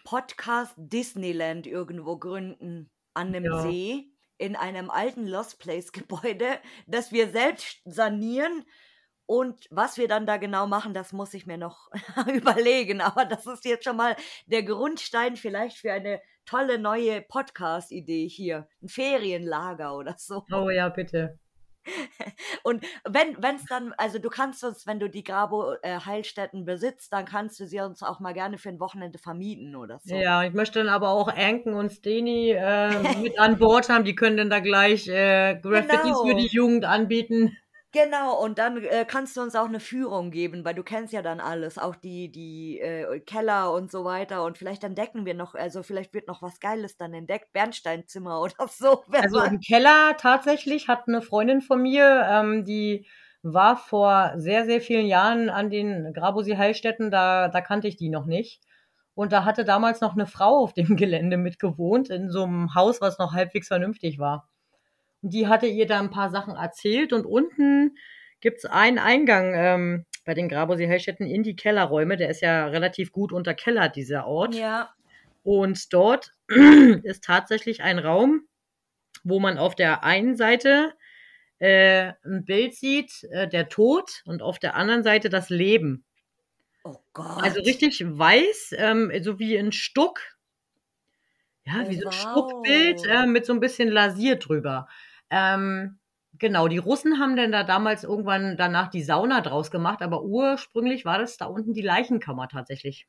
Podcast 0.03 0.75
Disneyland 0.77 1.69
irgendwo 1.69 2.19
gründen 2.19 2.91
an 3.15 3.31
'nem 3.31 3.45
Ja. 3.45 3.63
See 3.63 4.11
in 4.39 4.57
einem 4.57 4.91
alten 4.91 5.27
Lost 5.27 5.61
Place 5.61 5.93
Gebäude, 5.93 6.59
das 6.89 7.13
wir 7.13 7.29
selbst 7.29 7.81
sanieren. 7.85 8.65
Und 9.29 9.67
was 9.71 9.99
wir 9.99 10.09
dann 10.09 10.25
da 10.25 10.39
genau 10.39 10.67
machen, 10.67 10.95
das 10.95 11.13
muss 11.13 11.35
ich 11.35 11.47
mir 11.47 11.59
noch 11.59 11.91
überlegen. 12.35 13.03
Aber 13.03 13.27
das 13.27 13.45
ist 13.47 13.67
jetzt 13.67 13.85
schon 13.85 13.97
mal 13.99 14.17
der 14.47 14.63
Grundstein 14.63 15.37
vielleicht 15.37 15.77
für 15.77 15.93
eine 15.93 16.23
tolle 16.47 16.79
neue 16.79 17.21
Podcast-Idee 17.21 18.27
hier. 18.27 18.69
'N 18.81 18.89
Ferienlager 18.89 19.95
oder 19.95 20.15
so. 20.19 20.47
Oh 20.51 20.71
ja, 20.71 20.89
bitte. 20.89 21.39
Und 22.63 22.85
wenn 23.05 23.37
wenn's 23.43 23.67
dann 23.67 23.93
also, 23.99 24.19
du 24.19 24.29
kannst 24.31 24.65
uns, 24.65 24.87
wenn 24.87 24.99
du 25.01 25.09
die 25.11 25.25
Grabo 25.25 25.75
äh, 25.83 26.01
Heilstätten 26.01 26.65
besitzt, 26.65 27.13
dann 27.13 27.25
kannst 27.27 27.61
du 27.61 27.67
sie 27.67 27.81
uns 27.81 28.03
auch 28.03 28.21
mal 28.21 28.33
gerne 28.35 28.59
für 28.59 28.71
'n 28.71 28.81
Wochenende 28.81 29.19
vermieten 29.19 29.77
oder 29.77 29.99
so. 29.99 30.15
Ja, 30.15 30.43
ich 30.45 30.55
möchte 30.55 30.79
dann 30.79 30.89
aber 30.89 31.11
auch 31.11 31.29
Anken 31.29 31.75
und 31.75 31.91
Steny, 31.93 32.51
äh, 32.53 32.89
mit 33.23 33.39
an 33.39 33.59
Bord 33.59 33.89
haben. 33.89 34.05
Die 34.05 34.15
können 34.15 34.37
dann 34.37 34.51
da 34.51 34.61
gleich, 34.61 35.07
äh, 35.09 35.57
Graffitis 35.61 36.21
für 36.21 36.35
die 36.35 36.49
Genau. 36.49 36.51
Jugend 36.51 36.85
anbieten. 36.85 37.57
Genau, 38.05 38.39
und 38.45 38.59
dann, 38.59 38.77
äh, 38.85 39.05
kannst 39.09 39.37
du 39.37 39.41
uns 39.41 39.55
auch 39.57 39.67
'ne 39.69 39.81
Führung 39.81 40.31
geben, 40.31 40.65
weil 40.65 40.75
du 40.75 40.83
kennst 40.85 41.13
ja 41.13 41.23
dann 41.23 41.41
alles, 41.41 41.79
auch 41.79 41.97
die 41.97 42.31
die, 42.31 42.79
äh, 42.81 43.19
Keller 43.21 43.73
und 43.73 43.91
so 43.91 44.05
weiter. 44.05 44.45
Und 44.45 44.57
vielleicht 44.59 44.85
entdecken 44.85 45.25
wir 45.27 45.35
noch 45.35 45.55
also, 45.55 45.83
vielleicht 45.83 46.13
wird 46.15 46.29
noch 46.29 46.43
was 46.43 46.61
Geiles 46.61 46.97
dann 46.97 47.15
entdeckt, 47.15 47.53
Bernsteinzimmer 47.53 48.41
oder 48.43 48.69
so, 48.69 49.03
Also, 49.21 49.41
im 49.41 49.59
Keller 49.61 50.17
tatsächlich 50.17 50.87
hat 50.89 51.09
'ne 51.09 51.23
Freundin 51.23 51.61
von 51.61 51.83
mir, 51.83 52.25
ähm, 52.31 52.65
die 52.65 53.07
war 53.43 53.77
vor 53.77 54.33
sehr, 54.37 54.65
sehr 54.65 54.81
vielen 54.81 55.07
Jahren 55.07 55.49
an 55.51 55.71
den 55.71 56.13
Grabosil 56.13 56.57
Heilstätten, 56.57 57.11
da 57.11 57.49
da 57.49 57.61
kannte 57.61 57.89
ich 57.89 57.97
die 57.97 58.11
noch 58.11 58.27
nicht. 58.27 58.63
Und 59.15 59.33
da 59.33 59.45
hatte 59.45 59.65
damals 59.65 60.01
noch 60.01 60.15
'ne 60.15 60.27
Frau 60.27 60.59
auf 60.63 60.73
dem 60.73 60.87
Gelände 60.97 61.37
mit 61.37 61.59
gewohnt 61.59 62.11
in 62.11 62.31
so 62.31 62.47
'nem 62.47 62.75
Haus, 62.77 63.01
was 63.01 63.19
noch 63.19 63.33
halbwegs 63.33 63.67
vernünftig 63.69 64.19
war. 64.21 64.49
Und 65.23 65.33
die 65.33 65.47
hatte 65.49 65.67
ihr 65.67 65.87
da 65.87 65.99
'n 66.01 66.11
paar 66.11 66.31
Sachen 66.31 66.55
erzählt 66.55 67.13
und 67.13 67.27
unten 67.27 67.97
gibt's 68.41 68.65
einen 68.65 68.99
Eingang, 68.99 69.53
ähm, 69.55 70.07
bei 70.25 70.35
den 70.35 70.49
Grabosil 70.49 70.89
Heilstätten 70.89 71.27
in 71.27 71.43
die 71.43 71.57
Kellerräume. 71.57 72.17
Der 72.17 72.29
ist 72.31 72.41
ja 72.43 72.67
relativ 72.69 73.11
gut 73.13 73.33
unterkellert, 73.33 73.97
dieser 73.97 74.27
Ort. 74.27 74.57
Ja. 74.57 74.95
Und 75.45 75.93
dort 75.93 76.33
ist 77.05 77.25
tatsächlich 77.25 77.83
ein 77.83 77.99
Raum, 77.99 78.43
wo 79.25 79.41
man 79.41 79.59
auf 79.59 79.77
der 79.77 80.05
einen 80.05 80.37
Seite, 80.37 80.95
äh, 81.61 82.13
'n 82.25 82.45
Bild 82.47 82.75
sieht, 82.75 83.25
äh, 83.33 83.49
der 83.49 83.69
Tod 83.71 84.23
und 84.27 84.43
auf 84.43 84.59
der 84.61 84.77
anderen 84.77 85.05
Seite 85.05 85.31
das 85.31 85.51
Leben. 85.51 86.05
Oh 86.85 87.03
Also, 87.41 87.61
Gott. 87.61 87.63
richtig 87.63 88.01
weiß, 88.05 88.75
ähm, 88.79 89.13
so 89.23 89.39
wie 89.39 89.55
in 89.55 89.71
Stuck. 89.73 90.21
Ja, 91.67 91.85
Oh, 91.85 91.89
wie 91.89 91.97
so 91.97 92.05
'n 92.07 92.13
Stuckbild, 92.13 93.01
wow. 93.03 93.11
äh, 93.11 93.27
mit 93.27 93.45
so 93.47 93.53
'n 93.53 93.61
bisschen 93.61 93.89
Lasier 93.89 94.37
drüber. 94.37 94.89
Ähm, 95.31 95.99
genau, 96.35 96.69
die 96.69 96.79
Russen 96.79 97.19
haben 97.19 97.37
denn 97.37 97.53
da 97.53 97.65
damals 97.65 98.05
irgendwann 98.05 98.57
danach 98.57 98.89
die 98.89 99.03
Sauna 99.03 99.41
draus 99.41 99.71
gemacht, 99.71 100.03
aber 100.03 100.23
ursprünglich 100.23 101.05
war 101.05 101.19
das 101.19 101.37
da 101.37 101.47
unten 101.47 101.75
die 101.75 101.83
Leichenkammer 101.83 102.49
tatsächlich. 102.49 103.07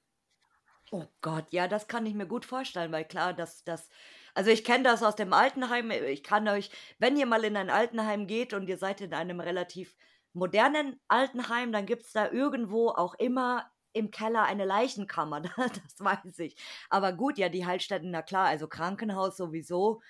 Oh 0.91 1.05
Gott, 1.22 1.45
ja, 1.53 1.67
das 1.67 1.88
kann 1.88 2.05
ich 2.07 2.15
mir 2.15 2.26
gut 2.26 2.45
vorstellen, 2.45 2.91
weil 2.91 3.05
klar, 3.05 3.34
das 3.34 3.63
das 3.63 3.89
also, 4.34 4.49
ich 4.51 4.63
kenne 4.63 4.84
das 4.84 5.03
aus 5.03 5.15
dem 5.15 5.34
Altenheim. 5.34 5.91
Ich 5.91 6.24
kann 6.24 6.47
euch 6.47 6.72
wenn 6.97 7.17
ihr 7.17 7.26
mal 7.26 7.43
in 7.43 7.57
ein 7.57 7.70
Altenheim 7.70 8.26
geht 8.28 8.53
und 8.53 8.67
ihr 8.67 8.78
seid 8.78 9.01
in 9.01 9.13
einem 9.13 9.39
relativ 9.39 9.95
modernen 10.34 10.99
Altenheim, 11.07 11.72
dann 11.72 11.86
gibt's 11.86 12.11
da 12.13 12.32
irgendwo 12.32 12.89
auch 12.89 13.13
immer 13.15 13.72
im 13.93 14.11
Keller 14.11 14.43
eine 14.43 14.65
Leichenkammer, 14.65 15.41
das 15.57 15.99
weiß 15.99 16.39
ich. 16.39 16.55
Aber 16.89 17.13
gut, 17.13 17.38
ja, 17.38 17.49
die 17.49 17.65
Heilstätten, 17.65 18.11
na 18.11 18.22
klar, 18.22 18.47
also, 18.47 18.67
Krankenhaus 18.67 19.38
sowieso, 19.38 20.01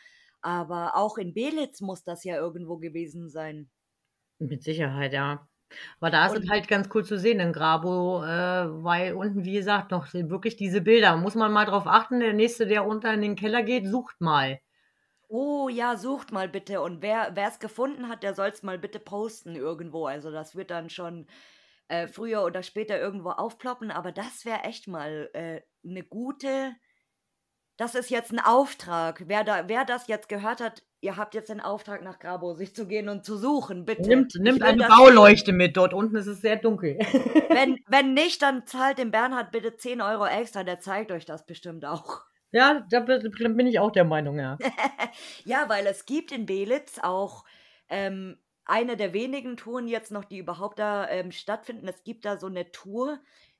aber 0.42 0.96
auch 0.96 1.18
in 1.18 1.34
Belitz 1.34 1.82
muss 1.82 2.04
das 2.04 2.24
ja 2.24 2.36
irgendwo 2.38 2.78
gewesen 2.78 3.30
sein. 3.30 3.70
Mit 4.42 4.64
Sicherheit, 4.64 5.12
ja. 5.14 5.48
Aber 6.00 6.10
da 6.12 6.26
ist 6.28 6.36
es 6.36 6.50
halt 6.50 6.68
ganz 6.70 6.90
cool 6.94 7.04
zu 7.06 7.20
sehen 7.20 7.40
in 7.42 7.54
Grabo, 7.54 8.24
äh, 8.24 8.28
weil 8.84 9.14
unten, 9.14 9.44
wie 9.46 9.54
gesagt, 9.54 9.92
noch 9.92 10.14
wirklich 10.14 10.56
diese 10.56 10.82
Bilder. 10.82 11.18
Muss 11.18 11.36
man 11.36 11.52
mal 11.52 11.66
drauf 11.66 11.88
achten, 11.88 12.20
der 12.22 12.34
Nächste, 12.34 12.66
der 12.68 12.82
runter 12.82 13.14
in 13.14 13.22
den 13.22 13.36
Keller 13.36 13.64
geht, 13.64 13.88
sucht 13.88 14.22
mal. 14.22 14.60
Oh 15.32 15.70
ja, 15.70 15.96
sucht 15.96 16.32
mal 16.32 16.50
bitte 16.50 16.82
und 16.82 17.04
wer 17.04 17.36
wer's 17.36 17.60
gefunden 17.60 18.08
hat, 18.10 18.24
der 18.24 18.34
soll's 18.34 18.64
mal 18.64 18.80
bitte 18.80 19.00
posten 19.00 19.56
irgendwo. 19.56 20.08
Also, 20.08 20.32
das 20.32 20.56
wird 20.56 20.72
dann 20.72 20.90
schon, 20.90 21.28
äh, 21.88 22.08
früher 22.08 22.44
oder 22.44 22.64
später 22.64 23.00
irgendwo 23.00 23.30
aufploppen, 23.32 23.92
aber 23.92 24.12
das 24.12 24.44
wäre 24.46 24.62
echt 24.64 24.88
mal, 24.88 25.30
äh, 25.34 25.62
'ne 25.84 26.04
gute 26.04 26.74
das 27.80 27.96
ist 27.96 28.10
jetzt 28.10 28.32
'n 28.34 28.40
Auftrag. 28.40 29.24
Wer 29.28 29.44
da 29.46 29.68
wer 29.70 29.86
das 29.86 30.08
jetzt 30.08 30.30
gehört 30.30 30.62
hat, 30.62 30.84
ihr 31.02 31.18
habt 31.18 31.34
jetzt 31.36 31.50
den 31.50 31.62
Auftrag, 31.62 32.02
nach 32.04 32.20
Grabosil 32.20 32.74
zu 32.74 32.88
gehen 32.88 33.10
und 33.10 33.26
zu 33.26 33.38
suchen, 33.38 33.86
bitte. 33.86 34.10
Nimmt 34.10 34.34
nimmt 34.36 34.64
eine. 34.64 34.84
Bauleuchte 34.86 35.52
mit. 35.52 35.76
Dort 35.76 35.94
unten 35.94 36.16
ist 36.16 36.28
es 36.28 36.42
sehr 36.42 36.56
dunkel. 36.58 36.98
Wenn 37.52 37.78
wenn 37.88 38.14
nicht, 38.14 38.42
dann 38.44 38.66
zahlt 38.68 38.98
dem 39.00 39.12
Bernhard 39.12 39.52
bitte 39.52 39.76
10 39.76 40.02
€ 40.02 40.26
extra, 40.28 40.64
der 40.64 40.80
zeigt 40.80 41.12
euch 41.12 41.26
das 41.26 41.46
bestimmt 41.46 41.84
auch. 41.86 42.22
Ja, 42.54 42.84
da 42.90 43.00
bi 43.02 43.20
bin 43.50 43.68
ich 43.68 43.80
auch 43.80 43.92
der 43.92 44.06
Meinung, 44.06 44.40
ja. 44.40 44.60
Ja, 45.46 45.70
weil 45.70 45.88
es 45.88 46.06
gibt 46.06 46.32
in 46.32 46.46
Belitz 46.46 47.00
auch, 47.02 47.46
ähm, 47.90 48.38
eine 48.66 48.98
der 48.98 49.14
wenigen 49.14 49.58
Touren 49.58 49.88
jetzt 49.88 50.12
noch, 50.12 50.26
die 50.26 50.38
überhaupt 50.38 50.78
da, 50.80 51.08
ähm, 51.10 51.32
stattfinden. 51.32 51.88
Es 51.88 52.04
gibt 52.04 52.26
da 52.26 52.38
so 52.38 52.48
'ne 52.50 52.72
Tour 52.72 53.20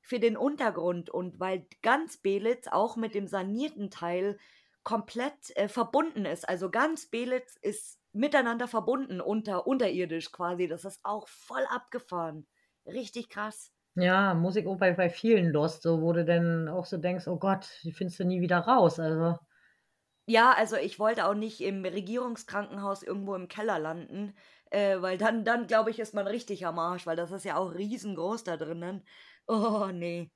für 0.10 0.20
den 0.20 0.38
Untergrund 0.38 1.12
und 1.12 1.40
weil 1.40 1.68
ganz 1.84 2.18
Belitz 2.18 2.68
auch 2.68 2.96
mit 2.96 3.14
dem 3.14 3.28
sanierten 3.28 3.92
Teil 3.92 4.40
komplett 4.84 5.56
äh, 5.56 5.68
verbunden 5.68 6.26
ist. 6.26 6.50
Also 6.50 6.72
ganz 6.72 7.06
Belitz 7.12 7.56
ist 7.62 8.00
miteinander 8.12 8.68
verbunden, 8.68 9.22
unter, 9.22 9.68
unterirdisch 9.68 10.32
quasi. 10.32 10.68
Das 10.68 10.84
ist 10.84 11.00
auch 11.04 11.28
voll 11.28 11.64
abgefahren. 11.70 12.48
Richtig 12.88 13.30
krass. 13.30 13.72
Ja, 13.94 14.34
Musik 14.34 14.66
auch 14.66 14.80
bei, 14.80 14.94
bei 14.94 15.12
vielen 15.12 15.52
Lost, 15.52 15.84
so 15.84 16.02
wo 16.02 16.12
du 16.12 16.26
dann 16.26 16.70
auch 16.70 16.86
so 16.86 16.98
denkst, 16.98 17.28
oh 17.28 17.38
Gott, 17.38 17.70
die 17.84 17.92
findest 17.92 18.20
du 18.20 18.24
nie 18.24 18.42
wieder 18.42 18.58
raus. 18.58 19.00
Also. 19.00 19.38
Ja, 20.26 20.54
also 20.54 20.76
ich 20.76 20.98
wollte 20.98 21.28
auch 21.28 21.36
nicht 21.36 21.62
im 21.62 21.86
Regierungskrankenhaus 21.86 23.04
irgendwo 23.04 23.36
im 23.36 23.48
Keller 23.48 23.78
landen, 23.78 24.34
äh, 24.72 25.00
weil 25.02 25.20
dann, 25.20 25.46
dann 25.46 25.68
glaube 25.68 25.92
ich, 25.92 26.00
ist 26.00 26.16
man 26.16 26.26
richtig 26.26 26.66
am 26.66 26.80
Arsch, 26.80 27.06
weil 27.06 27.16
das 27.16 27.32
ist 27.32 27.46
ja 27.46 27.58
auch 27.58 27.76
riesengroß 27.76 28.44
da 28.44 28.58
drinnen. 28.58 29.04
Oh, 29.50 29.88
nee. 29.92 30.30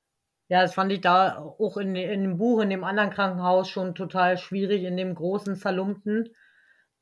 Ja, 0.49 0.63
das 0.63 0.73
fand 0.73 0.91
ich 0.91 1.01
da 1.01 1.37
auch 1.37 1.77
in, 1.77 1.95
in 1.95 2.23
dem 2.23 2.37
Buch, 2.37 2.61
in 2.61 2.71
dem 2.71 2.83
anderen 2.83 3.11
Krankenhaus 3.11 3.69
schon 3.69 3.93
total 3.93 4.37
schwierig, 4.39 4.83
in 4.83 4.97
dem 4.97 5.13
großen 5.13 5.55
Zerlumpten. 5.55 6.35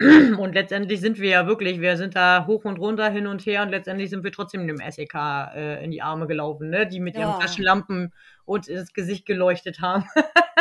Und 0.02 0.54
letztendlich 0.54 1.00
sind 1.00 1.20
wir 1.20 1.30
ja 1.30 1.48
wirklich, 1.48 1.80
wir 1.80 1.96
sind 1.96 2.16
da 2.16 2.46
hoch 2.48 2.66
und 2.66 2.80
runter, 2.80 3.10
hin 3.10 3.28
und 3.28 3.46
her 3.46 3.62
und 3.62 3.70
letztendlich 3.70 4.10
sind 4.10 4.24
wir 4.24 4.32
trotzdem 4.32 4.68
dem 4.68 4.78
SEK 4.78 5.14
äh, 5.14 5.84
in 5.84 5.92
die 5.92 6.02
Arme 6.02 6.28
gelaufen, 6.28 6.70
ne? 6.70 6.86
die 6.88 7.00
mit 7.00 7.16
ihren 7.16 7.30
Ja. 7.30 7.40
Taschenlampen 7.40 8.12
uns 8.46 8.68
ins 8.68 8.94
Gesicht 8.94 9.26
geleuchtet 9.26 9.80
haben. 9.80 10.06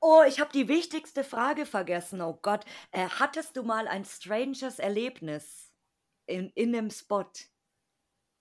Oh, 0.00 0.22
ich 0.28 0.38
habe 0.38 0.52
die 0.52 0.68
wichtigste 0.68 1.24
Frage 1.24 1.66
vergessen. 1.66 2.20
Oh 2.20 2.38
Gott. 2.40 2.64
Äh, 2.92 3.08
hattest 3.18 3.56
du 3.56 3.64
mal 3.64 3.88
ein 3.88 4.04
stranges 4.04 4.78
Erlebnis 4.78 5.72
in, 6.26 6.50
in 6.54 6.72
einem 6.72 6.90
Spot? 6.90 7.26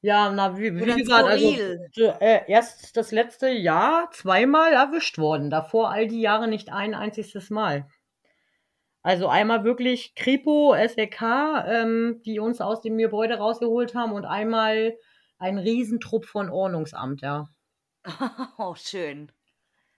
Ja, 0.07 0.31
na, 0.31 0.57
wie, 0.57 0.73
wie 0.73 0.95
gesagt, 0.95 1.25
also 1.25 1.51
Skurril? 1.51 1.89
so, 1.91 2.03
äh, 2.21 2.49
erst 2.49 2.95
das 2.95 3.11
letzte 3.11 3.49
Jahr 3.49 4.09
zweimal 4.11 4.71
erwischt 4.71 5.17
worden, 5.17 5.49
davor 5.49 5.89
all 5.91 6.07
die 6.07 6.21
Jahre 6.21 6.47
nicht 6.47 6.71
ein 6.71 6.95
einziges 6.95 7.49
Mal. 7.49 7.89
Also 9.01 9.27
einmal 9.27 9.65
wirklich 9.65 10.15
Kripo, 10.15 10.73
SEK, 10.73 11.21
ähm, 11.67 12.21
die 12.25 12.39
uns 12.39 12.61
aus 12.61 12.79
dem 12.79 12.97
Gebäude 12.97 13.37
rausgeholt 13.37 13.95
haben 13.95 14.13
und 14.13 14.23
einmal 14.23 14.95
ein 15.39 15.57
Riesentrupp 15.57 16.23
von 16.23 16.49
Ordnungsamt, 16.49 17.19
ja, 17.21 17.49
Oh, 18.57 18.75
schön. 18.75 19.29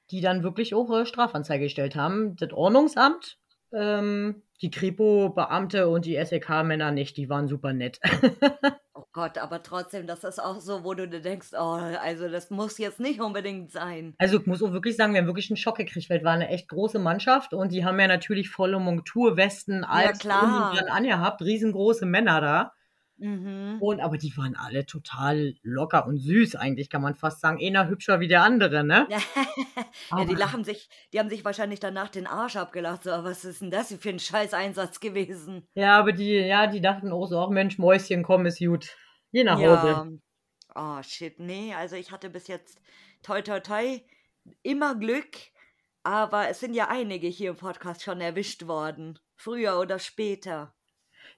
die 0.10 0.22
dann 0.22 0.42
wirklich 0.42 0.74
auch 0.74 0.90
äh, 0.90 1.06
Strafanzeige 1.06 1.66
gestellt 1.66 1.96
haben. 1.96 2.36
Das 2.36 2.52
Ordnungsamt, 2.52 3.38
ähm, 3.72 4.42
die 4.62 4.70
Kripo-Beamte 4.72 5.88
und 5.88 6.06
die 6.06 6.24
SEK-Männer 6.24 6.92
nicht, 6.92 7.18
die 7.18 7.30
waren 7.30 7.48
super 7.48 7.74
nett. 7.74 8.00
Oh 9.02 9.06
Gott, 9.14 9.38
aber 9.38 9.64
trotzdem, 9.64 10.08
das 10.08 10.26
ist 10.26 10.44
auch 10.44 10.60
so, 10.60 10.84
wo 10.84 10.94
du 10.94 11.08
dir 11.08 11.22
denkst, 11.22 11.52
oh, 11.54 11.80
also 12.04 12.28
das 12.28 12.50
muss 12.50 12.78
jetzt 12.78 13.00
nicht 13.00 13.22
unbedingt 13.22 13.72
sein. 13.72 14.14
Also 14.18 14.40
ich 14.40 14.46
muss 14.46 14.62
auch 14.62 14.74
wirklich 14.74 14.98
sagen, 14.98 15.14
wir 15.14 15.22
haben 15.22 15.28
wirklich 15.28 15.50
einen 15.50 15.56
Schock 15.56 15.78
gekriegt, 15.78 16.10
weil 16.10 16.18
es 16.18 16.24
war 16.26 16.34
eine 16.34 16.50
echt 16.50 16.68
große 16.68 17.00
Mannschaft 17.00 17.54
und 17.54 17.72
die 17.72 17.86
haben 17.86 17.98
ja 17.98 18.08
natürlich 18.08 18.50
volle 18.50 18.78
Montur, 18.78 19.38
Westen, 19.38 19.84
Ja, 19.84 19.88
alles 19.90 20.12
und 20.12 20.20
klar. 20.20 20.76
angehabt, 20.92 21.42
riesengroße 21.42 22.06
Männer 22.06 22.42
da. 22.42 22.74
Mhm. 23.20 23.78
Und 23.82 24.00
aber 24.00 24.18
die 24.18 24.36
waren 24.38 24.56
alle 24.56 24.86
total 24.86 25.56
locker 25.62 26.06
und 26.08 26.18
süß 26.18 26.56
eigentlich, 26.56 26.90
kann 26.90 27.02
man 27.02 27.16
fast 27.16 27.42
sagen. 27.42 27.60
Einer 27.62 27.90
hübscher 27.90 28.20
wie 28.20 28.28
der 28.28 28.44
andere, 28.44 28.84
ne? 28.84 29.08
Ja, 30.12 30.26
die 30.26 30.36
lachen 30.36 30.64
sich, 30.64 30.90
die 31.14 31.20
haben 31.20 31.30
sich 31.30 31.46
wahrscheinlich 31.46 31.80
danach 31.80 32.10
den 32.10 32.28
Arsch 32.28 32.56
abgelacht. 32.56 33.04
So, 33.04 33.12
was 33.12 33.46
ist 33.46 33.62
denn 33.62 33.72
das 33.72 33.94
für 33.94 34.10
ein 34.10 34.20
Scheißeinsatz 34.20 35.00
gewesen? 35.00 35.68
ja, 35.76 36.00
aber 36.00 36.12
die, 36.12 36.34
ja, 36.34 36.68
die 36.68 36.82
dachten 36.82 37.12
auch 37.12 37.28
so, 37.28 37.40
ach 37.40 37.50
Mensch, 37.50 37.78
Mäuschen, 37.78 38.24
komm, 38.24 38.46
ist 38.46 38.60
gut. 38.60 38.96
Geh 39.32 39.44
nach 39.44 39.58
Hause. 39.58 39.88
Ja. 39.88 40.08
Oh 40.76 41.04
shit, 41.04 41.40
nee, 41.40 41.74
also 41.74 41.96
ich 41.96 42.12
hatte 42.12 42.30
bis 42.30 42.48
jetzt 42.48 42.80
toi 43.22 43.42
toi 43.42 43.60
toi 43.60 44.00
immer 44.64 44.96
Glück, 44.96 45.38
aber 46.04 46.50
es 46.50 46.60
sind 46.60 46.74
ja 46.74 46.88
einige 46.88 47.28
hier 47.28 47.52
im 47.52 47.58
Podcast 47.58 48.04
schon 48.04 48.22
erwischt 48.22 48.68
worden. 48.68 49.20
Früher 49.36 49.80
oder 49.80 50.00
später. 50.00 50.74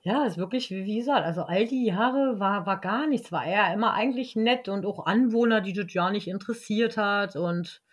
Ja, 0.03 0.25
ist 0.25 0.37
wirklich, 0.37 0.71
wie 0.71 0.85
wie 0.85 0.97
gesagt, 0.97 1.25
also 1.25 1.43
all 1.43 1.67
die 1.67 1.85
Jahre 1.85 2.39
war, 2.39 2.65
war 2.65 2.81
gar 2.81 3.05
nichts, 3.05 3.31
war 3.31 3.45
er 3.45 3.71
immer 3.73 3.93
eigentlich 3.93 4.35
nett 4.35 4.67
und 4.67 4.83
auch 4.85 5.05
Anwohner, 5.05 5.61
die 5.61 5.73
das 5.73 5.93
ja 5.93 6.09
nicht 6.09 6.27
interessiert 6.27 6.97
hat 6.97 7.35
und 7.35 7.83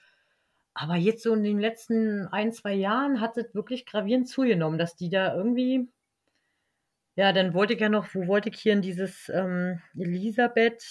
aber 0.73 0.95
jetzt 0.97 1.25
so 1.25 1.35
in 1.35 1.43
den 1.43 1.59
letzten 1.59 2.29
ein, 2.29 2.53
zwei 2.53 2.73
Jahren 2.73 3.21
hat 3.21 3.37
es 3.37 3.53
wirklich 3.55 3.85
gravierend 3.85 4.29
zugenommen, 4.29 4.79
dass 4.79 4.95
die 4.95 5.11
da 5.11 5.35
irgendwie, 5.35 5.89
ja, 7.17 7.33
dann 7.33 7.53
wollte 7.53 7.75
ich 7.75 7.81
ja 7.81 7.89
noch, 7.89 8.15
wo 8.15 8.29
wollte 8.29 8.49
ich 8.49 8.61
hier 8.61 8.75
in 8.75 8.83
dieses 8.83 9.29
ähm, 9.29 9.83
Elisabeth, 9.99 10.85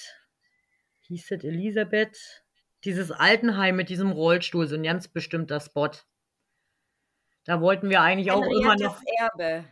hieß 1.07 1.28
das 1.30 1.43
Elisabeth, 1.45 2.43
dieses 2.84 3.11
Altenheim 3.11 3.78
mit 3.78 3.89
diesem 3.89 4.11
Rollstuhl, 4.11 4.68
so 4.68 4.76
ein 4.76 4.84
ganz 4.84 5.07
bestimmter 5.07 5.61
Spot. 5.61 5.91
Da 7.45 7.61
wollten 7.61 7.89
wir 7.89 8.01
eigentlich 8.01 8.32
auch 8.32 8.45
immer 8.45 8.76
noch. 8.76 9.01
Erbe. 9.18 9.63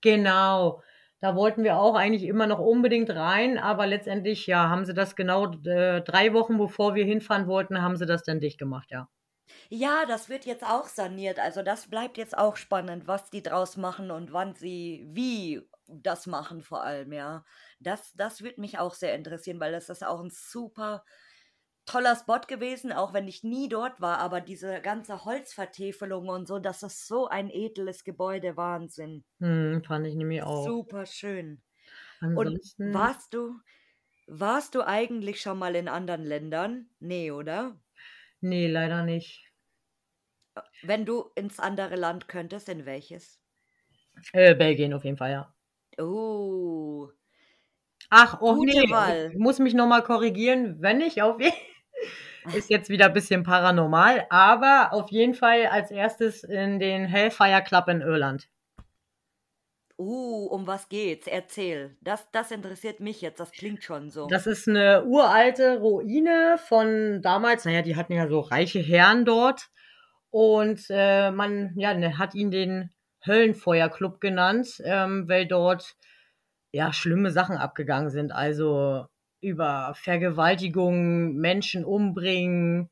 Genau. 0.00 0.80
Da 1.20 1.34
wollten 1.36 1.62
wir 1.62 1.76
auch 1.78 1.94
eigentlich 1.94 2.22
immer 2.24 2.46
noch 2.46 2.58
unbedingt 2.58 3.10
rein, 3.10 3.58
aber 3.58 3.86
letztendlich, 3.86 4.46
ja, 4.46 4.68
haben 4.70 4.84
sie 4.86 4.94
das 4.94 5.14
genau 5.16 5.52
äh, 5.64 6.00
drei 6.02 6.32
Wochen 6.32 6.56
bevor 6.58 6.94
wir 6.94 7.04
hinfahren 7.04 7.46
wollten, 7.48 7.82
haben 7.82 7.96
sie 7.96 8.06
das 8.06 8.22
dann 8.22 8.40
dicht 8.40 8.58
gemacht, 8.58 8.90
ja. 8.90 9.08
Ja, 9.70 10.04
das 10.06 10.28
wird 10.28 10.44
jetzt 10.44 10.64
auch 10.64 10.86
saniert. 10.88 11.38
Also 11.38 11.62
das 11.62 11.88
bleibt 11.88 12.18
jetzt 12.18 12.36
auch 12.36 12.56
spannend, 12.56 13.06
was 13.06 13.30
die 13.30 13.42
draus 13.42 13.76
machen 13.76 14.10
und 14.10 14.32
wann 14.32 14.54
sie 14.54 15.04
wie 15.08 15.62
das 15.88 16.26
machen 16.26 16.62
vor 16.62 16.82
allem, 16.82 17.12
ja. 17.12 17.44
Das, 17.80 18.12
das 18.14 18.42
wird 18.42 18.58
mich 18.58 18.78
auch 18.78 18.94
sehr 18.94 19.14
interessieren, 19.14 19.60
weil 19.60 19.72
das 19.72 19.88
ist 19.88 20.04
auch 20.04 20.20
ein 20.20 20.30
super 20.30 21.04
toller 21.86 22.16
Spot 22.16 22.40
gewesen, 22.46 22.92
auch 22.92 23.12
wenn 23.14 23.28
ich 23.28 23.42
nie 23.44 23.68
dort 23.68 24.00
war, 24.00 24.18
aber 24.18 24.40
diese 24.40 24.80
ganze 24.82 25.24
Holzvertäfelung 25.24 26.28
und 26.28 26.46
so, 26.48 26.58
das 26.58 26.82
ist 26.82 27.06
so 27.06 27.28
ein 27.28 27.50
edles 27.50 28.04
Gebäude, 28.04 28.56
Wahnsinn. 28.56 29.24
Hm, 29.40 29.82
fand 29.84 30.06
ich 30.06 30.14
nämlich 30.14 30.42
auch. 30.42 30.66
Super 30.66 31.06
schön. 31.06 31.62
Und 32.34 32.48
Ansonsten, 32.48 32.92
warst 32.94 33.34
du, 33.34 33.60
warst 34.26 34.74
du 34.74 34.82
eigentlich 34.86 35.40
schon 35.42 35.58
mal 35.58 35.76
in 35.76 35.88
anderen 35.88 36.24
Ländern? 36.24 36.90
Nee, 37.00 37.30
oder? 37.32 37.80
nee, 38.40 38.66
leider 38.68 39.02
nicht. 39.04 39.44
Wenn 40.80 41.04
du 41.04 41.32
ins 41.34 41.60
andere 41.60 41.96
Land 41.96 42.28
könntest, 42.28 42.70
in 42.70 42.86
welches? 42.86 43.42
Äh, 44.32 44.54
Belgien 44.54 44.94
auf 44.94 45.04
jeden 45.04 45.16
Fall, 45.16 45.30
ja. 45.32 45.52
Oh, 45.98 47.12
Ach, 48.10 48.38
oh 48.40 48.54
gute 48.54 48.64
nee, 48.64 48.88
Wahl. 48.88 49.32
ich 49.32 49.38
muss 49.38 49.58
mich 49.58 49.74
nochmal 49.74 50.02
korrigieren, 50.02 50.76
wenn 50.80 51.00
ich 51.00 51.22
auf 51.22 51.40
jeden 51.40 51.54
ist 52.54 52.70
jetzt 52.70 52.88
wieder 52.88 53.06
ein 53.06 53.12
bisschen 53.12 53.42
paranormal, 53.42 54.26
aber 54.30 54.92
auf 54.92 55.10
jeden 55.10 55.34
Fall 55.34 55.66
als 55.66 55.90
erstes 55.90 56.44
in 56.44 56.78
den 56.78 57.06
Hellfire 57.06 57.62
Club 57.62 57.88
in 57.88 58.00
Irland. 58.00 58.48
Uh, 59.98 60.46
um 60.50 60.66
was 60.66 60.90
geht's? 60.90 61.26
Erzähl. 61.26 61.96
Das, 62.02 62.30
das 62.30 62.50
interessiert 62.50 63.00
mich 63.00 63.22
jetzt. 63.22 63.40
Das 63.40 63.50
klingt 63.50 63.82
schon 63.82 64.10
so. 64.10 64.26
Das 64.26 64.46
ist 64.46 64.68
eine 64.68 65.04
uralte 65.04 65.78
Ruine 65.78 66.58
von 66.58 67.22
damals. 67.22 67.64
Naja, 67.64 67.80
die 67.80 67.96
hatten 67.96 68.12
ja 68.12 68.28
so 68.28 68.40
reiche 68.40 68.80
Herren 68.80 69.24
dort. 69.24 69.68
Und 70.28 70.84
äh, 70.90 71.30
man 71.30 71.72
ja, 71.76 71.94
ne, 71.94 72.18
hat 72.18 72.34
ihn 72.34 72.50
den 72.50 72.90
Höllenfeuerclub 73.26 74.20
genannt, 74.20 74.82
ähm, 74.84 75.28
weil 75.28 75.46
dort 75.46 75.96
ja 76.72 76.92
schlimme 76.92 77.30
Sachen 77.30 77.56
abgegangen 77.56 78.10
sind. 78.10 78.32
Also 78.32 79.06
über 79.46 79.94
Vergewaltigung, 79.96 81.34
Menschen 81.36 81.84
umbringen. 81.84 82.90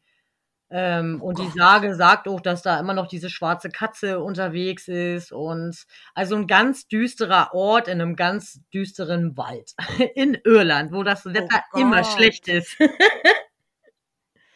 Ähm, 0.70 1.20
Oh 1.20 1.26
und 1.26 1.38
die 1.38 1.50
Gott. 1.50 1.54
Sage 1.56 1.94
sagt 1.94 2.28
auch, 2.28 2.40
dass 2.40 2.62
da 2.62 2.80
immer 2.80 2.94
noch 2.94 3.06
diese 3.08 3.30
schwarze 3.30 3.70
Katze 3.70 4.20
unterwegs 4.20 4.88
ist. 4.88 5.32
Und 5.32 5.84
also 6.14 6.36
ein 6.36 6.46
ganz 6.48 6.88
düsterer 6.88 7.54
Ort 7.54 7.88
in 7.88 8.00
einem 8.00 8.16
ganz 8.16 8.60
düsteren 8.74 9.36
Wald 9.36 9.72
in 10.16 10.34
Irland, 10.44 10.92
wo 10.92 11.02
das 11.04 11.26
Oh 11.34 11.34
Wetter 11.34 11.62
immer 11.74 12.04
Gott. 12.04 12.06
schlecht 12.06 12.48
ist. 12.48 12.76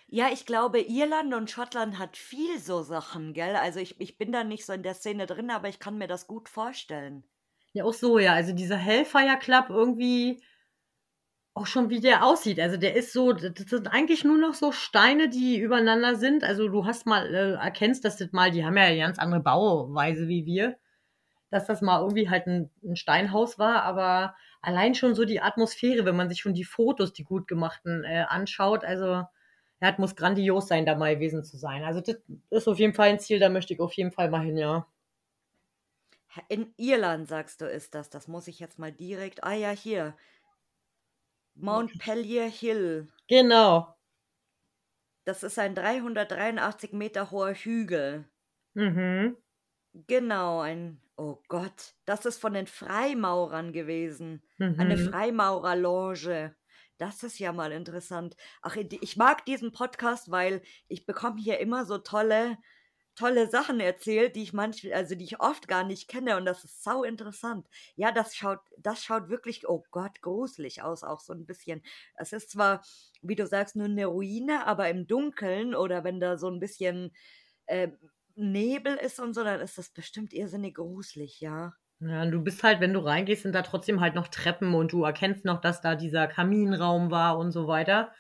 Ja, 0.09 0.29
ich 0.33 0.45
glaube, 0.47 0.81
Irland 0.81 1.33
und 1.35 1.51
Schottland 1.51 1.99
hat 1.99 2.17
viel 2.19 2.59
so 2.59 2.83
Sachen, 2.83 3.33
gell? 3.33 3.57
Also 3.57 3.81
ich, 3.81 3.99
ich 4.01 4.19
bin 4.19 4.33
da 4.33 4.45
nicht 4.45 4.65
so 4.67 4.73
in 4.75 4.83
der 4.83 4.93
Szene 4.95 5.25
drin, 5.27 5.51
aber 5.51 5.69
ich 5.71 5.79
kann 5.81 5.97
mir 5.99 6.09
das 6.09 6.27
gut 6.27 6.49
vorstellen. 6.51 7.25
Ja, 7.73 7.85
auch 7.85 7.93
so, 7.95 8.19
ja. 8.19 8.33
Also 8.35 8.53
dieser 8.53 8.77
Hellfire 8.77 9.39
Club 9.39 9.67
irgendwie 9.71 10.43
auch 11.59 11.67
schon, 11.67 11.91
wie 11.91 12.01
der 12.01 12.25
aussieht. 12.25 12.61
Also 12.61 12.77
der 12.77 12.95
ist 12.97 13.13
so, 13.13 13.33
das 13.33 13.53
sind 13.69 13.89
eigentlich 13.89 14.25
nur 14.25 14.39
noch 14.39 14.55
so 14.55 14.73
Steine, 14.73 15.29
die 15.29 15.59
übereinander 15.59 16.17
sind. 16.17 16.45
Also 16.45 16.69
du 16.69 16.87
hast 16.87 17.07
mal, 17.07 17.35
äh, 17.35 17.53
erkennst, 17.55 18.05
das 18.05 18.21
mal, 18.33 18.51
die 18.51 18.65
haben 18.65 18.77
ja 18.77 18.85
eine 18.85 18.99
ganz 18.99 19.19
andere 19.19 19.41
Bauweise 19.41 20.29
wie 20.29 20.47
wir, 20.47 20.77
dass 21.51 21.67
das 21.67 21.83
mal 21.83 22.01
irgendwie 22.01 22.31
halt 22.31 22.47
ein, 22.47 22.71
ein 22.85 22.97
Steinhaus 22.97 23.59
war, 23.59 23.83
aber 23.83 24.37
allein 24.63 24.95
schon 24.95 25.15
so 25.15 25.25
die 25.25 25.41
Atmosphäre, 25.41 26.05
wenn 26.05 26.17
man 26.17 26.29
sich 26.29 26.41
schon 26.41 26.55
die 26.55 26.65
Fotos, 26.65 27.13
die 27.13 27.25
gut 27.25 27.49
gemachten, 27.49 28.05
äh, 28.05 28.25
anschaut, 28.29 28.85
also 28.85 29.07
ja, 29.07 29.91
das 29.91 29.99
muss 29.99 30.17
grandios 30.17 30.69
sein, 30.69 30.87
da 30.87 30.95
mal 30.97 31.15
gewesen 31.15 31.45
zu 31.45 31.57
sein. 31.57 31.85
Also 31.85 32.01
das 32.01 32.17
ist 32.51 32.69
auf 32.69 32.79
jeden 32.79 32.95
Fall 32.95 33.11
ein 33.11 33.21
Ziel, 33.21 33.39
da 33.39 33.49
möchte 33.49 33.75
ich 33.75 33.81
auf 33.81 33.93
jeden 33.95 34.13
Fall 34.13 34.31
mal 34.31 34.43
hin, 34.43 34.57
ja. 34.57 34.87
In 36.49 36.73
Irland, 36.77 37.29
sagst 37.29 37.61
du, 37.61 37.67
ist 37.67 37.95
das. 37.95 38.11
Das 38.11 38.29
muss 38.29 38.49
ich 38.49 38.61
jetzt 38.61 38.79
mal 38.79 38.93
direkt. 38.93 39.43
Ah 39.45 39.55
ja, 39.55 39.71
hier. 39.71 40.15
Mount 41.61 41.99
Pellier 41.99 42.49
Hill. 42.49 43.09
Genau. 43.29 43.95
Das 45.25 45.43
ist 45.43 45.59
ein 45.59 45.75
383 45.75 46.93
Meter 46.93 47.31
hoher 47.31 47.55
Hügel. 47.55 48.29
Mhm. 48.75 49.37
Genau, 50.07 50.61
ein 50.61 51.01
oh 51.17 51.39
Gott, 51.49 51.95
das 52.05 52.25
ist 52.27 52.41
von 52.41 52.53
den 52.55 52.67
Freimaurern 52.67 53.73
gewesen. 53.73 54.43
Eine 54.59 54.97
Mhm. 54.97 55.11
Freimaurerloge. 55.11 56.55
Das 56.97 57.23
ist 57.23 57.39
ja 57.39 57.53
mal 57.53 57.73
interessant. 57.73 58.37
Ach, 58.63 58.77
ich 58.77 59.17
mag 59.17 59.45
diesen 59.45 59.73
Podcast, 59.73 60.31
weil 60.31 60.63
ich 60.89 61.07
bekomme 61.07 61.41
hier 61.41 61.59
immer 61.59 61.85
so 61.85 61.99
tolle 61.99 62.57
tolle 63.19 63.49
Sachen 63.49 63.81
erzählt, 63.81 64.37
die 64.37 64.43
ich 64.43 64.53
manch 64.53 64.95
also, 64.95 65.15
die 65.15 65.25
ich 65.25 65.41
oft 65.41 65.69
gar 65.69 65.85
nicht 65.85 66.09
kenne 66.09 66.37
und 66.37 66.45
das 66.47 66.65
ist 66.65 66.83
sauinteressant. 66.85 67.69
Ja, 67.97 68.13
das 68.13 68.37
schaut 68.37 68.61
das 68.79 69.03
schaut 69.05 69.29
wirklich, 69.29 69.69
oh 69.69 69.85
Gott, 69.91 70.21
gruselig 70.23 70.83
aus, 70.83 71.03
auch 71.05 71.21
so 71.21 71.33
ein 71.33 71.47
bisschen. 71.47 71.83
Es 72.15 72.33
ist 72.33 72.51
zwar, 72.51 72.83
wie 73.23 73.35
du 73.37 73.47
sagst, 73.47 73.77
nur 73.77 73.87
eine 73.87 74.07
Ruine, 74.07 74.67
aber 74.67 74.89
im 74.89 75.07
Dunkeln 75.07 75.75
oder 75.75 76.05
wenn 76.05 76.21
da 76.21 76.39
so 76.39 76.49
ein 76.49 76.61
bisschen, 76.61 77.13
äh, 77.67 77.89
Nebel 78.37 78.97
ist 78.97 79.19
und 79.21 79.35
so, 79.35 79.43
dann 79.45 79.61
ist 79.61 79.79
das 79.79 79.91
bestimmt 79.91 80.33
irrsinnig 80.33 80.77
gruselig, 80.77 81.41
ja. 81.41 81.75
Ja, 82.01 82.25
du 82.27 82.41
bist 82.43 82.63
halt 82.63 82.81
wenn 82.81 82.93
du 82.93 83.01
reingehst, 83.01 83.43
sind 83.43 83.55
da 83.55 83.63
trotzdem 83.63 84.01
halt 84.01 84.15
noch 84.15 84.29
Treppen 84.29 84.75
und 84.75 84.93
du 84.93 85.03
erkennst 85.05 85.45
noch, 85.45 85.61
dass 85.61 85.81
da 85.81 85.97
dieser 85.97 86.29
Kaminraum 86.29 87.11
war 87.11 87.39
und 87.39 87.51
so 87.51 87.67
weiter. 87.67 88.13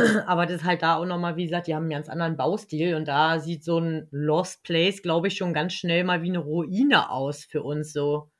Aber 0.26 0.46
das 0.46 0.56
ist 0.62 0.64
halt 0.64 0.82
da 0.82 0.96
auch 0.96 1.04
noch 1.06 1.18
mal 1.18 1.36
wie 1.36 1.44
gesagt, 1.44 1.66
die 1.66 1.74
haben 1.74 1.86
'n 1.86 1.90
ganz 1.90 2.08
anderen 2.08 2.36
Baustil 2.36 2.94
und 2.94 3.06
da 3.08 3.38
sieht 3.40 3.64
so 3.64 3.78
'n 3.78 4.08
Lost 4.10 4.62
Place, 4.64 5.02
glaube 5.02 5.28
ich, 5.28 5.36
schon 5.36 5.52
ganz 5.54 5.74
schnell 5.74 6.04
mal 6.04 6.22
wie 6.22 6.30
'ne 6.30 6.38
Ruine 6.38 7.10
aus 7.10 7.44
für 7.44 7.62
uns 7.62 7.92
so. 7.92 8.30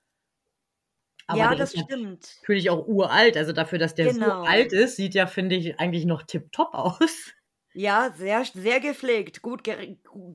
Aber 1.29 1.49
Ja, 1.49 1.55
das 1.55 1.71
ist 1.73 1.75
stimmt. 1.79 2.41
natürlich 2.43 2.71
auch 2.71 2.87
uralt. 2.87 3.37
Also, 3.37 3.53
dafür, 3.53 3.79
dass 3.79 3.95
der 3.95 4.11
so 4.11 4.33
alt 4.43 4.73
Genau. 4.73 4.73
ist, 4.73 4.97
sieht 4.97 5.15
der, 5.15 5.27
finde 5.29 5.57
ich, 5.57 5.79
eigentlich 5.81 6.05
noch 6.07 6.23
tipptopp 6.23 6.75
aus. 6.75 7.33
Ja, 7.75 8.11
sehr 8.13 8.45
sehr 8.45 8.81
gepflegt, 8.81 9.43
gut 9.43 9.63
gu 9.63 9.75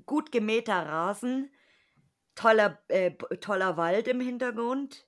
gut 0.05 0.31
gemähter 0.31 0.85
Rasen, 0.85 1.51
toller 2.35 2.83
äh, 2.89 3.11
toller 3.41 3.77
Wald 3.77 4.07
im 4.07 4.21
Hintergrund, 4.21 5.07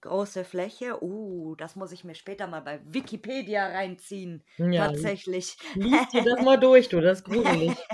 große 0.00 0.44
Fläche. 0.44 1.02
Uh, 1.02 1.54
das 1.56 1.76
muss 1.76 1.92
ich 1.92 2.04
mir 2.04 2.14
später 2.14 2.46
mal 2.46 2.60
bei 2.62 2.80
Wikipedia 2.84 3.66
reinziehen, 3.68 4.44
Ja, 4.58 4.92
tatsächlich. 4.92 5.56
lies 5.74 6.08
dir 6.08 6.22
das 6.22 6.40
mal 6.44 6.58
durch, 6.60 6.88
du, 6.88 7.00
das 7.00 7.18
ist 7.20 7.24
gruselig. 7.24 7.88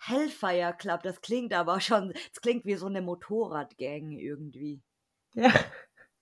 Hellfire 0.00 0.74
Club, 0.78 1.02
das 1.02 1.20
klingt 1.20 1.52
aber 1.54 1.80
schon 1.80 2.12
das 2.12 2.40
klingt 2.42 2.64
wie 2.64 2.74
so 2.76 2.88
'ne 2.88 3.02
Motorradgang 3.02 4.12
irgendwie. 4.12 4.82
Ja. 5.34 5.52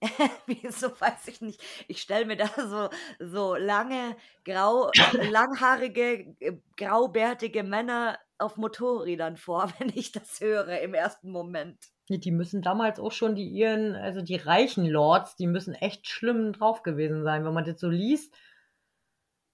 Wieso, 0.46 0.88
weiß 1.00 1.28
ich 1.28 1.40
nicht. 1.40 1.62
Ich 1.88 2.02
stelle 2.02 2.26
mir 2.26 2.36
da 2.36 2.48
so 2.68 2.90
so 3.18 3.54
lange, 3.56 4.16
grau 4.44 4.92
langhaarige, 5.12 6.34
äh, 6.40 6.52
graubärtige 6.76 7.62
Männer 7.62 8.18
auf 8.38 8.56
Motorrädern 8.56 9.36
vor, 9.36 9.72
wenn 9.78 9.88
ich 9.94 10.12
das 10.12 10.40
höre 10.40 10.80
im 10.80 10.94
ersten 10.94 11.30
Moment. 11.30 11.78
Die 12.08 12.30
müssen 12.30 12.62
damals 12.62 13.00
auch 13.00 13.10
schon 13.10 13.34
die 13.34 13.48
ihren 13.48 13.96
also, 13.96 14.20
die 14.22 14.36
reichen 14.36 14.86
Lords, 14.86 15.34
die 15.34 15.48
müssen 15.48 15.74
echt 15.74 16.06
schlimm 16.08 16.52
drauf 16.52 16.82
gewesen 16.84 17.24
sein, 17.24 17.44
wenn 17.44 17.52
man 17.52 17.64
das 17.64 17.80
so 17.80 17.88
liest. 17.88 18.30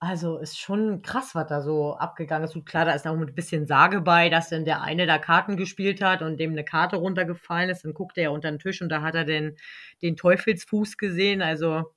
Also, 0.04 0.38
ist 0.38 0.58
schon 0.58 1.00
krass, 1.02 1.36
was 1.36 1.46
da 1.46 1.60
so 1.62 1.94
abgegangen 1.94 2.42
ist. 2.48 2.54
Gut, 2.54 2.66
klar, 2.66 2.84
da 2.84 2.90
ist 2.92 3.06
auch 3.06 3.14
'n 3.16 3.34
bisschen 3.36 3.66
Sage 3.66 4.00
bei, 4.00 4.28
dass 4.30 4.48
dann 4.48 4.64
der 4.64 4.82
eine 4.82 5.06
da 5.06 5.16
Karten 5.18 5.56
gespielt 5.56 6.02
hat 6.02 6.22
und 6.22 6.40
dem 6.40 6.54
'ne 6.54 6.64
Karte 6.64 6.96
runtergefallen 6.96 7.70
ist. 7.70 7.84
Dann 7.84 7.94
guckte 7.94 8.20
er 8.20 8.32
unter 8.32 8.48
'n 8.48 8.58
Tisch 8.58 8.82
und 8.82 8.88
da 8.88 9.00
hat 9.02 9.14
er 9.14 9.24
den 9.24 9.56
den 10.02 10.16
Teufelsfuß 10.16 10.96
gesehen, 10.96 11.40
also, 11.40 11.94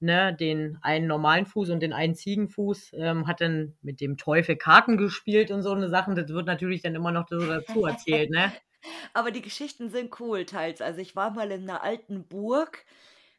ne, 0.00 0.34
den 0.34 0.78
einen 0.82 1.06
normalen 1.08 1.46
Fuß 1.46 1.70
und 1.70 1.80
den 1.80 1.92
einen 1.94 2.14
Ziegenfuß, 2.16 2.92
ähm, 2.94 3.26
hat 3.28 3.40
dann 3.40 3.76
mit 3.82 4.00
dem 4.00 4.16
Teufel 4.18 4.56
Karten 4.56 4.96
gespielt 4.98 5.50
und 5.52 5.62
so 5.62 5.74
'ne 5.74 5.88
Sachen. 5.90 6.16
Das 6.16 6.28
wird 6.30 6.46
natürlich 6.46 6.82
dann 6.82 6.96
immer 6.96 7.12
noch 7.12 7.28
so 7.28 7.46
dazu 7.46 7.84
erzählt, 7.86 8.30
ne? 8.30 8.52
Aber 9.14 9.30
die 9.30 9.42
Geschichten 9.42 9.90
sind 9.90 10.18
cool 10.20 10.44
teils. 10.46 10.80
Also, 10.80 11.00
ich 11.00 11.16
war 11.16 11.30
mal 11.30 11.50
in 11.52 11.64
'ner 11.64 11.82
alten 11.82 12.26
Burg, 12.28 12.84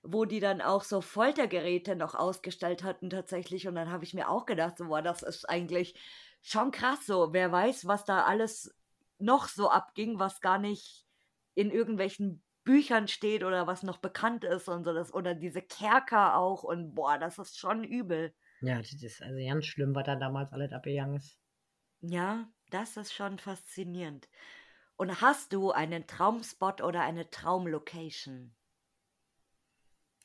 wo 0.04 0.26
die 0.26 0.40
dann 0.40 0.62
auch 0.62 0.84
so 0.84 1.02
Foltergeräte 1.02 1.96
noch 1.96 2.16
ausgestellt 2.16 2.84
hatten 2.84 3.10
tatsächlich 3.10 3.68
und 3.68 3.76
dann 3.76 3.92
habe 3.92 4.04
ich 4.06 4.14
mir 4.14 4.30
auch 4.30 4.46
gedacht, 4.46 4.78
so: 4.78 4.86
„Boah, 4.88 5.02
das 5.02 5.24
ist 5.24 5.50
eigentlich 5.50 5.96
schon 6.42 6.72
krass 6.72 7.06
so.“ 7.06 7.34
Wer 7.34 7.52
weiß, 7.52 7.88
was 7.88 8.06
da 8.06 8.24
alles 8.26 8.76
noch 9.20 9.48
so 9.48 9.70
abging, 9.70 10.20
was 10.20 10.42
gar 10.42 10.60
nicht 10.60 11.06
in 11.56 11.72
irgendwelchen 11.72 12.44
Büchern 12.64 13.08
steht 13.08 13.44
oder 13.44 13.66
was 13.68 13.84
noch 13.84 13.98
bekannt 14.00 14.44
ist 14.44 14.68
und 14.70 14.84
so 14.84 14.94
das 14.94 15.14
oder 15.14 15.34
diese 15.36 15.62
Kerker 15.62 16.36
auch 16.38 16.64
und 16.64 16.94
boah, 16.96 17.18
das 17.18 17.40
ist 17.40 17.58
schon 17.60 17.84
übel. 17.84 18.34
Ja, 18.62 18.78
das 18.78 18.94
ist 18.94 19.24
also 19.24 19.40
ganz 19.40 19.66
schlimm, 19.66 19.96
was 19.96 20.04
da 20.06 20.16
damals 20.16 20.52
alles 20.52 20.72
abgegangen 20.72 21.16
ist. 21.16 21.40
Ja, 22.02 22.52
das 22.72 22.98
ist 22.98 23.14
schon 23.14 23.38
faszinierend. 23.40 24.30
Und 24.98 25.22
hast 25.22 25.54
du 25.54 25.72
einen 25.72 26.08
Traumspot 26.08 26.82
oder 26.82 27.02
eine 27.02 27.30
Traumlocation? 27.30 28.56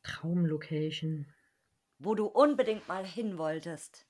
Traumlocation. 0.05 1.27
Wo 1.99 2.15
du 2.15 2.27
unbedingt 2.27 2.87
mal 2.87 3.03
hin 3.07 3.39
wolltest? 3.39 4.07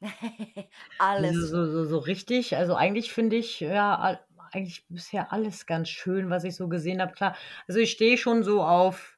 Also, 1.16 1.46
Alles. 1.46 1.46
so 1.46 1.66
so 1.70 1.84
so 1.84 1.98
richtig 1.98 2.56
also, 2.56 2.74
eigentlich 2.74 3.12
finde 3.12 3.36
ich, 3.36 3.60
ja, 3.60 4.20
eigentlich 4.52 4.84
bisher 4.88 5.32
alles 5.32 5.66
ganz 5.66 5.88
schön, 5.88 6.30
was 6.30 6.44
ich 6.44 6.56
so 6.56 6.68
gesehen 6.68 7.00
habe. 7.00 7.12
Klar, 7.12 7.36
also, 7.68 7.80
ich 7.80 7.92
stehe 7.92 8.18
schon 8.18 8.42
so 8.42 8.62
auf 8.62 9.13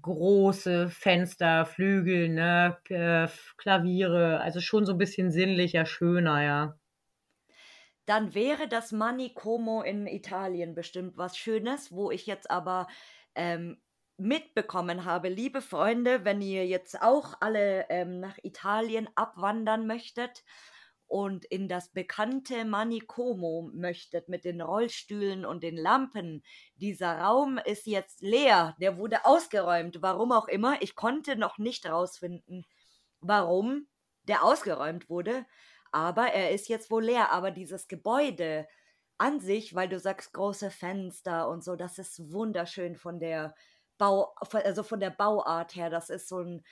große 0.00 0.88
Fenster, 0.90 1.66
Flügel, 1.66 2.28
ne, 2.28 2.78
Klaviere, 3.58 4.40
also, 4.40 4.60
schon 4.60 4.86
so 4.86 4.92
'n 4.92 4.98
bisschen 4.98 5.30
sinnlicher, 5.32 5.86
schöner, 5.86 6.42
ja. 6.42 6.76
Dann 8.08 8.34
wäre 8.34 8.68
das 8.68 8.92
Manicomio 8.92 9.82
in 9.82 10.06
Italien 10.06 10.74
bestimmt 10.74 11.16
was 11.16 11.36
Schönes, 11.36 11.92
wo 11.92 12.10
ich 12.10 12.26
jetzt 12.26 12.50
aber, 12.50 12.86
ähm, 13.34 13.80
mitbekommen 14.16 15.04
habe, 15.06 15.28
liebe 15.28 15.62
Freunde, 15.62 16.24
wenn 16.26 16.42
ihr 16.42 16.66
jetzt 16.66 17.00
auch 17.00 17.36
alle, 17.40 17.86
ähm, 17.88 18.20
nach 18.20 18.36
Italien 18.42 19.08
abwandern 19.14 19.86
möchtet 19.86 20.44
und 21.10 21.44
in 21.46 21.68
das 21.68 21.90
bekannte 21.92 22.64
Manicomio 22.64 23.70
möchtet 23.74 24.28
mit 24.28 24.44
den 24.44 24.60
Rollstühlen 24.62 25.44
und 25.44 25.62
den 25.64 25.76
Lampen. 25.76 26.42
Dieser 26.76 27.18
Raum 27.18 27.58
ist 27.58 27.86
jetzt 27.86 28.22
leer, 28.22 28.76
der 28.80 28.96
wurde 28.98 29.24
ausgeräumt, 29.26 30.02
warum 30.02 30.32
auch 30.32 30.48
immer. 30.48 30.80
Ich 30.82 30.94
konnte 30.96 31.36
noch 31.36 31.58
nicht 31.58 31.86
rausfinden, 31.86 32.64
warum 33.20 33.88
der 34.24 34.44
ausgeräumt 34.44 35.10
wurde, 35.10 35.46
aber 35.92 36.28
er 36.32 36.50
ist 36.52 36.68
jetzt 36.68 36.90
wohl 36.90 37.04
leer. 37.04 37.32
Aber 37.32 37.50
dieses 37.50 37.88
Gebäude 37.88 38.68
an 39.18 39.40
sich, 39.40 39.74
weil 39.74 39.88
du 39.88 39.98
sagst, 40.00 40.32
große 40.32 40.70
Fenster 40.70 41.48
und 41.48 41.64
so, 41.64 41.76
das 41.76 41.98
ist 41.98 42.32
wunderschön 42.32 42.96
von 42.96 43.18
der 43.20 43.54
Bau 43.98 44.34
also, 44.52 44.82
von 44.82 45.00
der 45.00 45.10
Bauart 45.10 45.74
her. 45.76 45.90
Das 45.90 46.08
ist 46.10 46.28
so 46.28 46.38
'n 46.40 46.62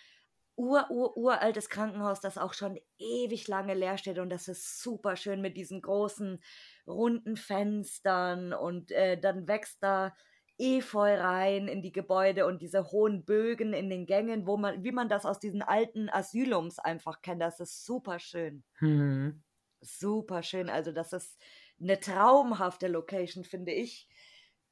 ur 0.58 0.90
ur 0.90 1.16
uraltes 1.16 1.68
Krankenhaus, 1.70 2.20
das 2.20 2.38
auch 2.38 2.54
schon 2.54 2.78
ewig 2.98 3.48
lange 3.48 3.74
leer 3.74 3.98
steht 3.98 4.18
und 4.18 4.30
das 4.30 4.48
ist 4.48 4.82
superschön 4.82 5.40
mit 5.42 5.56
diesen 5.56 5.82
großen, 5.82 6.42
runden 6.86 7.36
Fenstern 7.36 8.52
und, 8.54 8.90
äh, 8.92 9.18
dann 9.20 9.48
wächst 9.48 9.82
da 9.82 10.14
Efeu 10.58 11.14
rein 11.16 11.68
in 11.68 11.82
die 11.82 11.92
Gebäude 11.92 12.46
und 12.46 12.62
diese 12.62 12.90
hohen 12.92 13.24
Bögen 13.24 13.72
in 13.74 13.90
den 13.90 14.06
Gängen, 14.06 14.46
wo 14.46 14.56
man 14.56 14.84
wie 14.84 14.92
man 14.92 15.08
das 15.08 15.24
aus 15.26 15.38
diesen 15.40 15.62
alten 15.62 16.08
Asylums 16.10 16.78
einfach 16.80 17.22
kennt. 17.22 17.42
Das 17.42 17.60
ist 17.60 17.84
superschön. 17.86 18.64
Mhm. 18.80 19.42
Superschön. 19.82 20.68
Also, 20.70 20.92
das 20.92 21.12
ist 21.12 21.38
'ne 21.78 22.00
traumhafte 22.00 22.88
Location, 22.88 23.44
finde 23.44 23.72
ich. 23.72 24.08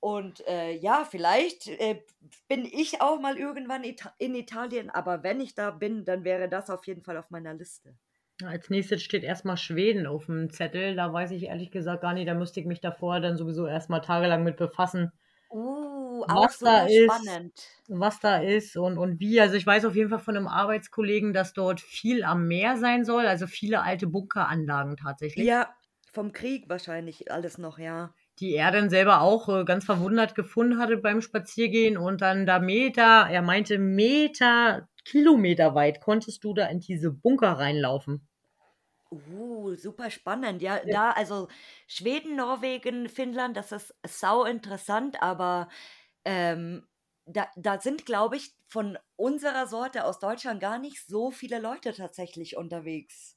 Und, 0.07 0.47
äh, 0.47 0.71
ja, 0.71 1.05
vielleicht, 1.05 1.67
äh, 1.67 2.05
bin 2.47 2.65
ich 2.65 3.01
auch 3.01 3.19
mal 3.21 3.37
irgendwann 3.39 3.83
Ita 3.83 4.15
in 4.19 4.37
Italien, 4.37 4.89
aber 4.89 5.25
wenn 5.25 5.41
ich 5.41 5.55
da 5.57 5.73
bin, 5.73 6.05
dann 6.05 6.23
wäre 6.23 6.49
das 6.49 6.71
auf 6.71 6.87
jeden 6.87 7.03
Fall 7.03 7.17
auf 7.17 7.31
meiner 7.31 7.55
Liste. 7.55 7.97
Als 8.45 8.69
Nächstes 8.69 9.03
steht 9.03 9.25
erst 9.25 9.47
mal 9.47 9.57
Schweden 9.57 10.07
auf'm 10.07 10.51
Zettel. 10.51 10.95
Da 10.95 11.11
weiß 11.11 11.31
ich 11.31 11.45
ehrlich 11.45 11.71
gesagt 11.71 12.03
gar 12.03 12.13
nicht 12.13 12.29
da 12.29 12.35
müsste 12.35 12.61
ich 12.61 12.67
mich 12.67 12.81
davor 12.83 13.21
dann 13.21 13.39
sowieso 13.39 13.67
erst 13.67 13.89
mal 13.89 14.01
tagelang 14.01 14.43
mit 14.45 14.59
befassen 14.59 15.11
Uh, 15.51 16.25
auch 16.29 16.53
was 16.61 16.61
da 16.63 16.87
ist 16.87 16.89
spannend. 16.89 17.83
was 17.89 18.19
da 18.21 18.39
ist 18.39 18.77
und 18.77 18.99
und 18.99 19.21
wie. 19.21 19.41
Also, 19.41 19.55
ich 19.57 19.65
weiß 19.67 19.85
auf 19.85 19.95
jeden 19.95 20.11
Fall 20.11 20.19
von 20.19 20.35
'nem 20.35 20.49
Arbeitskollegen, 20.49 21.33
dass 21.33 21.53
dort 21.53 21.81
viel 21.81 22.25
am 22.25 22.49
Meer 22.49 22.77
sein 22.79 23.05
soll, 23.05 23.27
also, 23.27 23.47
viele 23.47 23.83
alte 23.83 24.09
Bunkeranlagen 24.09 24.97
tatsächlich. 24.97 25.49
Ja, 25.49 25.77
vom 26.13 26.33
Krieg 26.33 26.69
wahrscheinlich 26.71 27.31
alles 27.31 27.59
noch, 27.59 27.79
ja. 27.79 28.15
Die 28.39 28.55
er 28.55 28.71
dann 28.71 28.91
selber 28.91 29.21
auch, 29.23 29.49
äh, 29.49 29.65
ganz 29.65 29.85
verwundert 29.85 30.35
gefunden 30.35 30.79
hatte 30.79 30.97
beim 30.99 31.21
Spaziergehen 31.23 31.97
und 31.99 32.21
dann 32.23 32.47
da 32.47 32.59
Meter 32.61 33.29
er 33.31 33.43
meinte, 33.43 33.79
Meter 33.79 34.89
kilometerweit 35.05 36.01
konntest 36.01 36.45
du 36.45 36.55
da 36.55 36.67
in 36.67 36.81
diese 36.81 37.11
Bunker 37.13 37.53
reinlaufen. 37.59 38.27
Uh, 39.13 39.75
super 39.77 40.11
spannend. 40.11 40.63
Ja, 40.63 40.81
Ja. 40.83 40.97
da 40.97 41.11
also, 41.13 41.49
Schweden, 41.87 42.35
Norwegen, 42.37 43.09
Finnland, 43.09 43.57
das 43.57 43.71
ist 43.73 43.95
sauinteressant, 44.05 45.23
aber, 45.23 45.69
ähm, 46.25 46.87
da 47.27 47.49
da 47.57 47.81
sind, 47.81 48.07
glaube 48.07 48.37
ich, 48.37 48.53
von 48.69 48.99
unserer 49.17 49.67
Sorte 49.69 50.05
aus 50.05 50.19
Deutschland 50.21 50.61
gar 50.61 50.79
nicht 50.79 51.07
so 51.07 51.31
viele 51.33 51.61
Leute 51.61 51.93
tatsächlich 51.95 52.57
unterwegs. 52.57 53.36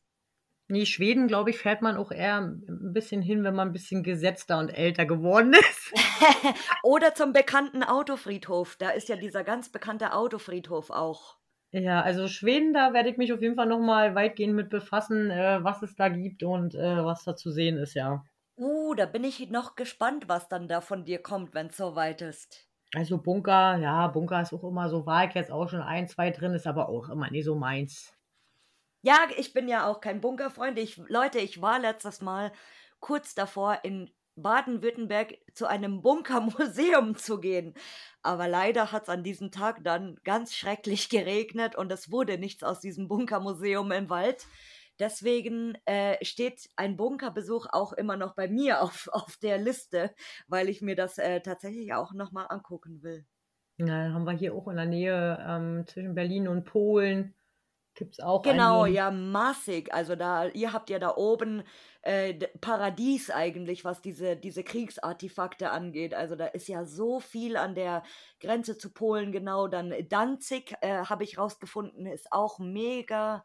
Ne, 0.71 0.85
Schweden, 0.85 1.27
glaube 1.27 1.49
ich, 1.49 1.57
fährt 1.57 1.81
man 1.81 1.97
auch 1.97 2.11
eher 2.11 2.37
'n 2.41 2.93
bisschen 2.93 3.23
hin, 3.23 3.43
wenn 3.43 3.55
man 3.55 3.69
'n 3.69 3.73
bisschen 3.73 4.03
gesetzter 4.03 4.59
und 4.59 4.69
älter 4.69 5.07
geworden 5.07 5.53
ist. 5.53 5.93
Oder 6.83 7.15
zum 7.15 7.33
bekannten 7.33 7.83
Autofriedhof. 7.83 8.75
Da 8.77 8.89
ist 8.91 9.09
ja 9.09 9.15
dieser 9.15 9.43
ganz 9.43 9.69
bekannte 9.69 10.13
Autofriedhof 10.13 10.89
auch. 10.89 11.37
Ja, 11.73 12.01
also 12.01 12.27
Schweden, 12.27 12.73
da 12.73 12.93
werde 12.93 13.09
ich 13.09 13.17
mich 13.17 13.31
auf 13.33 13.41
jeden 13.41 13.55
Fall 13.55 13.65
noch 13.67 13.79
mal 13.79 14.13
weitgehend 14.15 14.55
mit 14.55 14.69
befassen, 14.69 15.29
äh, 15.31 15.63
was 15.63 15.81
es 15.83 15.95
da 15.95 16.09
gibt 16.09 16.41
und, 16.43 16.73
äh, 16.75 17.03
was 17.05 17.23
da 17.23 17.35
zu 17.35 17.51
sehen 17.51 17.77
ist, 17.77 17.93
ja. 17.95 18.23
Uh, 18.57 18.93
da 18.93 19.07
bin 19.07 19.23
ich 19.23 19.49
noch 19.49 19.75
gespannt, 19.75 20.27
was 20.29 20.47
dann 20.49 20.67
da 20.67 20.81
von 20.81 21.03
dir 21.03 21.19
kommt, 21.23 21.55
wenn's 21.55 21.77
so 21.77 21.95
weit 21.95 22.21
ist. 22.21 22.67
Also 22.95 23.17
Bunker 23.21 23.77
ja, 23.77 24.07
Bunker 24.07 24.41
ist 24.41 24.53
auch 24.53 24.63
immer 24.63 24.89
so 24.89 25.05
war 25.05 25.25
ich 25.27 25.33
jetzt 25.35 25.51
auch 25.51 25.67
schon 25.69 25.81
ein, 25.81 26.07
2 26.07 26.31
drin, 26.31 26.53
ist 26.53 26.65
aber 26.67 26.89
auch 26.89 27.09
immer 27.09 27.29
nicht 27.31 27.45
so 27.45 27.55
meins. 27.55 28.13
Ja, 29.01 29.27
ich 29.37 29.53
bin 29.53 29.67
ja 29.67 29.87
auch 29.87 30.01
kein 30.01 30.21
Bunkerfreund. 30.21 30.77
Ich 30.77 30.97
Leute, 31.07 31.39
ich 31.39 31.61
war 31.61 31.79
letztes 31.79 32.21
Mal 32.21 32.51
kurz 32.99 33.33
davor, 33.33 33.79
in 33.83 34.11
Baden-Württemberg 34.35 35.37
zu 35.53 35.67
einem 35.67 36.01
Bunkermuseum 36.01 37.15
zu 37.17 37.39
gehen. 37.39 37.73
Aber 38.23 38.47
leider 38.47 38.91
hat's 38.91 39.09
an 39.09 39.23
diesem 39.23 39.51
Tag 39.51 39.83
dann 39.83 40.17
ganz 40.23 40.55
schrecklich 40.55 41.09
geregnet 41.09 41.75
und 41.75 41.91
es 41.91 42.11
wurde 42.11 42.37
nichts 42.37 42.63
aus 42.63 42.79
diesem 42.79 43.07
Bunkermuseum 43.07 43.91
im 43.91 44.09
Wald. 44.09 44.45
Deswegen, 44.99 45.77
äh, 45.85 46.23
steht 46.25 46.69
ein 46.75 46.97
Bunkerbesuch 46.97 47.67
auch 47.71 47.93
immer 47.93 48.17
noch 48.17 48.35
bei 48.35 48.47
mir 48.49 48.81
auf 48.81 49.07
auf 49.13 49.37
der 49.37 49.57
Liste, 49.57 50.13
weil 50.47 50.69
ich 50.69 50.81
mir 50.81 50.95
das, 50.95 51.17
äh, 51.17 51.41
tatsächlich 51.41 51.93
auch 51.93 52.13
noch 52.13 52.31
mal 52.31 52.45
angucken 52.45 53.01
will. 53.01 53.25
Ja, 53.77 54.11
haben 54.11 54.25
wir 54.25 54.33
hier 54.33 54.53
auch 54.53 54.67
in 54.67 54.75
der 54.75 54.85
Nähe, 54.85 55.37
ähm, 55.47 55.87
zwischen 55.87 56.13
Berlin 56.13 56.47
und 56.49 56.65
Polen 56.65 57.33
gibt's 57.95 58.19
auch 58.19 58.45
Genau, 58.45 58.85
einen. 58.85 58.85
ja, 58.85 59.11
massig. 59.11 59.93
Also 59.93 60.15
da 60.15 60.47
ihr 60.47 60.71
habt 60.71 60.89
ja 60.89 60.97
da 60.97 61.13
oben, 61.17 61.63
äh, 62.03 62.33
Paradies 62.61 63.29
eigentlich, 63.31 63.83
was 63.83 64.01
diese 64.01 64.37
diese 64.37 64.63
Kriegsartefakte 64.63 65.71
angeht. 65.71 66.13
Also, 66.13 66.35
da 66.37 66.45
ist 66.47 66.69
ja 66.69 66.85
so 66.85 67.19
viel 67.19 67.57
an 67.57 67.75
der 67.75 68.03
Grenze 68.39 68.77
zu 68.77 68.93
Polen, 68.93 69.33
genau. 69.33 69.67
Dann 69.67 69.93
Danzig, 70.07 70.73
äh, 70.79 71.03
habe 71.03 71.25
ich 71.25 71.37
rausgefunden, 71.37 72.05
ist 72.05 72.31
auch 72.31 72.59
mega 72.59 73.43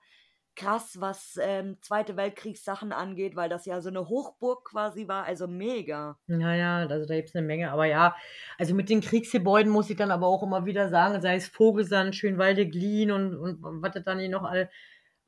krass, 0.57 1.01
was, 1.01 1.39
ähm, 1.41 1.79
Zweite 1.83 2.17
Weltkriegssachen 2.17 2.93
angeht, 2.93 3.37
weil 3.37 3.49
das 3.49 3.67
ja 3.67 3.81
so 3.81 3.91
'ne 3.91 4.09
Hochburg 4.09 4.65
quasi 4.71 5.09
war, 5.09 5.25
also 5.25 5.47
mega. 5.49 6.19
Ja, 6.29 6.55
ja, 6.55 6.79
also 6.87 7.05
da 7.07 7.15
gibt's 7.17 7.35
'ne 7.35 7.43
Menge. 7.43 7.71
Aber 7.71 7.85
ja, 7.85 8.17
also 8.57 8.75
mit 8.75 8.89
den 8.89 9.03
Kriegsgebäuden 9.03 9.71
muss 9.71 9.91
ich 9.91 9.97
dann 9.97 10.11
aber 10.11 10.27
auch 10.27 10.43
immer 10.43 10.65
wieder 10.65 10.89
sagen, 10.89 11.21
sei 11.21 11.37
es 11.37 11.49
Vogelsand, 11.49 12.17
Schönwalde-Glien 12.17 13.11
und 13.11 13.37
und 13.37 13.59
was 13.83 13.93
das 13.93 14.05
dann 14.05 14.19
hier 14.19 14.31
noch 14.31 14.45
all 14.45 14.71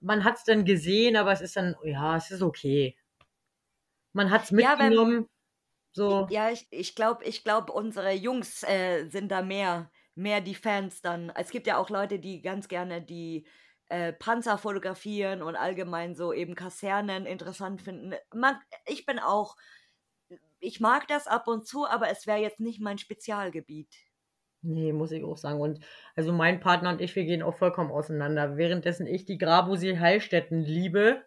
man 0.00 0.24
hat's 0.24 0.44
dann 0.44 0.64
gesehen, 0.64 1.16
aber 1.16 1.32
es 1.32 1.40
ist 1.42 1.56
dann 1.56 1.74
ja, 1.84 2.16
es 2.16 2.30
ist 2.30 2.42
okay. 2.42 2.96
Man 4.14 4.30
hat's 4.30 4.50
Ja, 4.54 4.78
wenn 4.78 4.92
mitgenommen, 4.92 5.26
J 6.08 6.18
so. 6.20 6.30
ja, 6.30 6.50
ich 6.50 6.66
ich 6.70 6.94
glaube 6.94 7.24
ich 7.24 7.42
glaube, 7.44 7.72
unsere 7.72 8.12
Jungs, 8.12 8.62
äh, 8.62 9.08
sind 9.08 9.28
da 9.30 9.42
mehr 9.42 9.90
mehr 10.14 10.40
die 10.40 10.54
Fans 10.54 11.02
dann. 11.02 11.30
Es 11.30 11.50
gibt 11.50 11.66
ja 11.66 11.76
auch 11.78 11.90
Leute, 11.90 12.18
die 12.20 12.40
ganz 12.42 12.68
gerne 12.68 13.02
die, 13.02 13.46
äh, 13.88 14.12
Panzer 14.12 14.58
fotografieren 14.58 15.42
und 15.42 15.56
allgemein 15.56 16.14
so 16.14 16.32
eben 16.32 16.54
Kasernen 16.54 17.26
interessant 17.26 17.82
finden. 17.82 18.14
Man 18.34 18.56
ich 18.86 19.06
bin 19.06 19.18
auch 19.18 19.56
ich 20.58 20.80
mag 20.80 21.06
das 21.08 21.26
ab 21.26 21.48
und 21.48 21.66
zu, 21.66 21.86
aber 21.86 22.10
es 22.10 22.26
wäre 22.26 22.38
jetzt 22.38 22.60
nicht 22.60 22.80
mein 22.80 22.98
Spezialgebiet. 22.98 23.94
Ne, 24.62 24.92
muss 24.92 25.12
ich 25.12 25.22
auch 25.22 25.36
sagen. 25.36 25.60
Und 25.60 25.80
also 26.16 26.32
mein 26.32 26.60
Partner 26.60 26.90
und 26.90 27.00
ich, 27.00 27.14
wir 27.14 27.24
gehen 27.24 27.42
auch 27.42 27.56
vollkommen 27.56 27.92
auseinander. 27.92 28.56
Währenddessen 28.56 29.06
ich 29.06 29.24
die 29.24 29.38
Grabmusee 29.38 29.98
Heilstätten 29.98 30.60
liebe, 30.60 31.22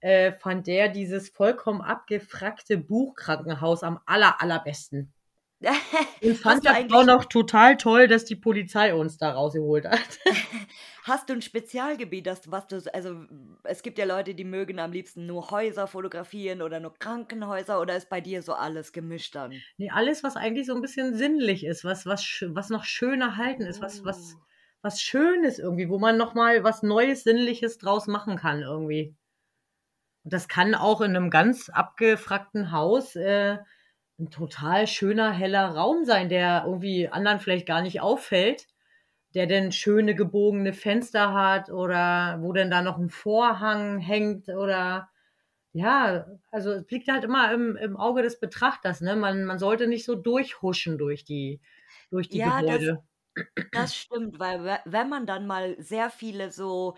äh, 0.00 0.32
fand 0.32 0.66
der 0.66 0.88
dieses 0.88 1.28
vollkommen 1.28 1.82
abgewrackte 1.82 2.78
Buchkrankenhaus 2.78 3.82
am 3.82 4.00
aller 4.06 4.40
allerbesten. 4.40 5.12
Hast 6.46 6.64
fand 6.64 6.66
das 6.66 6.78
auch 6.90 7.04
noch 7.04 7.24
total 7.26 7.76
toll, 7.76 8.06
dass 8.08 8.24
die 8.24 8.36
Polizei 8.36 8.94
uns 8.94 9.16
da 9.18 9.32
rausgeholt 9.32 9.86
hat. 9.86 10.18
Hast 11.04 11.28
du 11.28 11.32
'n 11.34 11.42
Spezialgebiet, 11.42 12.26
das 12.26 12.50
was 12.50 12.66
du 12.68 12.82
also, 12.94 13.24
es 13.64 13.82
gibt 13.82 13.98
ja 13.98 14.04
Leute, 14.04 14.34
die 14.34 14.44
mögen 14.44 14.78
am 14.78 14.92
liebsten 14.92 15.26
nur 15.26 15.50
Häuser 15.50 15.86
fotografieren 15.86 16.62
oder 16.62 16.80
nur 16.80 16.94
Krankenhäuser 16.98 17.80
oder 17.80 17.96
ist 17.96 18.08
bei 18.10 18.20
dir 18.20 18.42
so 18.42 18.52
alles 18.54 18.92
gemischt 18.92 19.34
dann? 19.34 19.64
Ne, 19.78 19.88
alles, 19.90 20.22
was 20.22 20.36
eigentlich 20.36 20.66
so 20.66 20.74
'n 20.74 20.82
bisschen 20.82 21.14
sinnlich 21.16 21.64
ist, 21.64 21.84
was 21.84 22.04
was 22.06 22.44
was 22.48 22.68
noch 22.70 22.84
schön 22.84 23.20
erhalten 23.22 23.62
ist, 23.62 23.80
was 23.80 24.04
was 24.04 24.36
Oh. 24.36 24.46
was 24.82 25.00
Schönes 25.00 25.58
irgendwie, 25.58 25.88
wo 25.88 25.98
man 25.98 26.16
noch 26.16 26.34
mal 26.34 26.64
was 26.64 26.82
Neues, 26.82 27.24
Sinnliches 27.24 27.78
draus 27.78 28.06
machen 28.06 28.36
kann 28.36 28.62
irgendwie. 28.62 29.14
Und 30.26 30.32
das 30.34 30.48
kann 30.48 30.74
auch 30.74 31.00
in 31.00 31.12
'nem 31.12 31.30
ganz 31.30 31.70
abgewrackten 31.70 32.72
Haus, 32.72 33.16
äh, 33.16 33.58
'n 34.20 34.30
total 34.30 34.86
schöner, 34.86 35.32
heller 35.32 35.68
Raum 35.76 36.04
sein, 36.04 36.28
der 36.28 36.64
irgendwie 36.66 37.08
anderen 37.08 37.40
vielleicht 37.40 37.66
gar 37.66 37.82
nicht 37.82 38.00
auffällt, 38.00 38.66
der 39.34 39.46
denn 39.46 39.72
schöne 39.72 40.14
gebogene 40.16 40.72
Fenster 40.74 41.34
hat 41.34 41.70
oder 41.70 42.38
wo 42.42 42.52
denn 42.52 42.70
da 42.70 42.82
noch 42.82 42.98
'n 42.98 43.10
Vorhang 43.10 43.98
hängt 44.00 44.48
oder 44.50 45.10
ja, 45.74 46.26
also 46.52 46.72
es 46.72 46.90
liegt 46.90 47.08
halt 47.10 47.24
immer 47.24 47.52
im 47.54 47.76
im 47.76 47.96
Auge 47.98 48.22
des 48.22 48.40
Betrachters, 48.40 49.00
ne? 49.02 49.16
Man 49.16 49.44
man 49.46 49.58
sollte 49.60 49.88
nicht 49.88 50.04
so 50.06 50.16
durchhuschen 50.16 50.98
durch 50.98 51.24
die 51.24 51.60
durch 52.10 52.28
die 52.30 52.42
Ja, 52.42 52.62
das 52.62 52.82
Gebäude. 52.82 53.04
das 53.72 53.96
stimmt, 53.96 54.38
weil 54.40 54.64
we 54.64 54.78
wenn 54.86 55.08
man 55.10 55.26
dann 55.26 55.46
mal 55.46 55.76
sehr 55.82 56.10
viele 56.10 56.52
so 56.52 56.96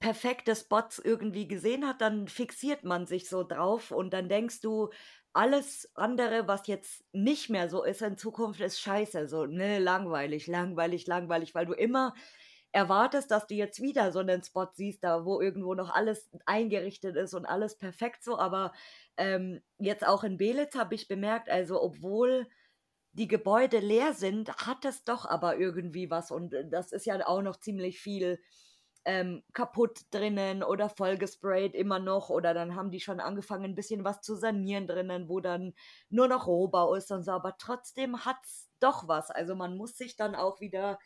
perfekte 0.00 0.56
Spots 0.56 0.98
irgendwie 1.00 1.48
gesehen 1.48 1.86
hat, 1.86 2.00
dann 2.02 2.28
fixiert 2.28 2.84
man 2.84 3.06
sich 3.06 3.28
so 3.28 3.44
drauf 3.44 3.90
und 3.92 4.12
dann 4.12 4.28
denkst 4.28 4.60
du, 4.62 4.90
alles 5.34 5.90
andere, 5.94 6.48
was 6.48 6.66
jetzt 6.66 7.04
nicht 7.12 7.50
mehr 7.50 7.68
so 7.70 7.84
ist 7.84 8.02
in 8.02 8.16
Zukunft, 8.18 8.60
ist 8.60 8.80
scheiße, 8.80 9.28
so, 9.28 9.46
ne, 9.46 9.78
langweilig, 9.78 10.46
langweilig, 10.46 11.06
langweilig, 11.06 11.54
weil 11.54 11.66
du 11.66 11.72
immer 11.74 12.14
erwartest, 12.72 13.30
dass 13.30 13.46
du 13.46 13.54
jetzt 13.54 13.80
wieder 13.82 14.12
so 14.12 14.22
'nen 14.22 14.42
Spot 14.42 14.68
siehst, 14.74 15.04
da 15.04 15.24
wo 15.24 15.40
irgendwo 15.40 15.74
noch 15.74 15.90
alles 15.94 16.30
eingerichtet 16.46 17.16
ist 17.16 17.34
und 17.34 17.46
alles 17.46 17.78
perfekt 17.78 18.24
so. 18.24 18.38
Aber, 18.38 18.72
ähm, 19.16 19.62
jetzt 19.78 20.06
auch 20.06 20.24
in 20.24 20.36
Belitz 20.38 20.74
habe 20.76 20.94
ich 20.94 21.08
bemerkt, 21.08 21.48
also 21.50 21.80
obwohl 21.82 22.46
die 23.12 23.28
Gebäude 23.28 23.78
leer 23.80 24.14
sind, 24.14 24.50
hat 24.66 24.84
es 24.86 25.04
doch 25.04 25.26
aber 25.26 25.58
irgendwie 25.58 26.10
was 26.10 26.30
und, 26.32 26.54
äh, 26.54 26.68
das 26.68 26.92
ist 26.92 27.06
ja 27.06 27.26
auch 27.26 27.42
noch 27.42 27.58
ziemlich 27.60 28.00
viel, 28.00 28.40
ähm, 29.08 29.42
kaputt 29.54 30.02
drinnen 30.12 30.62
oder 30.62 30.88
vollgesprayt 30.90 31.74
immer 31.74 31.98
noch 31.98 32.30
oder 32.30 32.54
dann 32.54 32.76
haben 32.76 32.90
die 32.90 33.00
schon 33.00 33.20
angefangen, 33.20 33.64
'n 33.72 33.74
bisschen 33.74 34.04
was 34.04 34.20
zu 34.22 34.36
sanieren 34.36 34.86
drinnen, 34.86 35.28
wo 35.28 35.40
dann 35.40 35.74
nur 36.10 36.28
noch 36.28 36.46
Rohbau 36.46 36.94
ist 36.94 37.10
und 37.12 37.24
so, 37.24 37.32
aber 37.32 37.56
trotzdem 37.58 38.24
hat's 38.24 38.70
doch 38.80 39.08
was. 39.08 39.30
Also, 39.30 39.54
man 39.56 39.76
muss 39.76 39.96
sich 39.96 40.16
dann 40.16 40.34
auch 40.36 40.60
wieder 40.60 40.98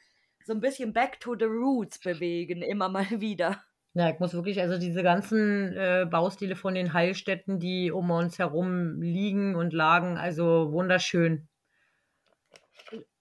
so 0.44 0.52
'n 0.52 0.60
bisschen 0.60 0.92
back 0.92 1.20
to 1.20 1.36
the 1.38 1.44
roots 1.46 1.98
bewegen, 2.00 2.62
immer 2.62 2.88
mal 2.88 3.06
wieder. 3.20 3.62
Ja, 3.94 4.08
ich 4.10 4.18
muss 4.20 4.32
wirklich 4.34 4.58
also 4.60 4.78
diese 4.78 5.02
ganzen, 5.02 5.72
äh, 5.76 6.06
Baustile 6.10 6.56
von 6.56 6.74
den 6.74 6.92
Heilstätten, 6.94 7.58
die 7.58 7.90
um 7.92 8.10
uns 8.10 8.38
herum 8.38 9.00
liegen 9.02 9.54
und 9.54 9.72
lagen, 9.74 10.16
also 10.16 10.72
wunderschön. 10.72 11.48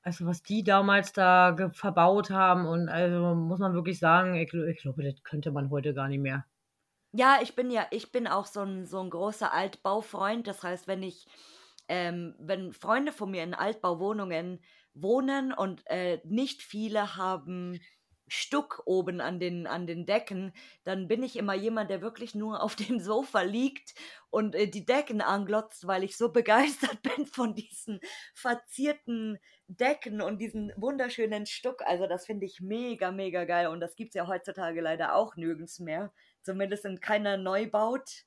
Also, 0.03 0.25
was 0.25 0.41
die 0.41 0.63
damals 0.63 1.13
da 1.13 1.55
verbaut 1.73 2.31
haben 2.31 2.65
und 2.65 2.89
also, 2.89 3.35
muss 3.35 3.59
man 3.59 3.73
wirklich 3.75 3.99
sagen, 3.99 4.33
ich 4.35 4.51
ich 4.53 4.81
glaube, 4.81 5.03
das 5.03 5.21
könnte 5.23 5.51
man 5.51 5.69
heute 5.69 5.93
gar 5.93 6.07
nicht 6.07 6.19
mehr. 6.21 6.45
Ja, 7.13 7.39
ich 7.41 7.55
bin 7.55 7.69
ja 7.71 7.87
ich 7.91 8.11
bin 8.13 8.25
auch 8.27 8.45
so 8.45 8.61
'n 8.61 8.85
so 8.85 8.99
'n 9.01 9.09
großer 9.09 9.51
Altbaufreund. 9.51 10.47
Das 10.47 10.63
heißt, 10.63 10.87
wenn 10.87 11.03
ich 11.03 11.25
ähm, 11.89 12.35
wenn 12.39 12.71
Freunde 12.71 13.11
von 13.11 13.31
mir 13.31 13.43
in 13.43 13.53
Altbauwohnungen 13.53 14.63
wohnen 14.93 15.51
und, 15.53 15.83
äh, 15.87 16.21
nicht 16.25 16.61
viele 16.63 17.17
haben 17.17 17.79
Stuck 18.33 18.81
oben 18.85 19.19
an 19.19 19.41
den 19.41 19.67
an 19.67 19.87
den 19.87 20.05
Decken, 20.05 20.53
dann 20.85 21.09
bin 21.09 21.21
ich 21.21 21.35
immer 21.35 21.53
jemand, 21.53 21.89
der 21.89 22.01
wirklich 22.01 22.33
nur 22.33 22.63
auf 22.63 22.75
dem 22.77 22.99
Sofa 23.01 23.41
liegt 23.41 23.93
und, 24.29 24.55
äh, 24.55 24.67
die 24.67 24.85
Decken 24.85 25.19
anglotzt, 25.21 25.85
weil 25.85 26.05
ich 26.05 26.15
so 26.15 26.31
begeistert 26.31 27.01
bin 27.17 27.25
von 27.25 27.55
diesen 27.55 27.99
verzierten 28.33 29.37
Decken 29.67 30.21
und 30.21 30.39
diesen 30.39 30.71
wunderschönen 30.77 31.45
Stuck. 31.45 31.81
Also, 31.85 32.07
das 32.07 32.25
finde 32.25 32.45
ich 32.45 32.61
mega, 32.61 33.11
mega 33.11 33.43
geil 33.43 33.67
und 33.67 33.81
das 33.81 33.95
gibt's 33.97 34.15
ja 34.15 34.27
heutzutage 34.27 34.79
leider 34.79 35.15
auch 35.15 35.35
nirgends 35.35 35.79
mehr, 35.79 36.13
zumindest 36.41 36.85
in 36.85 37.01
keiner 37.01 37.35
Neubaut. 37.35 38.23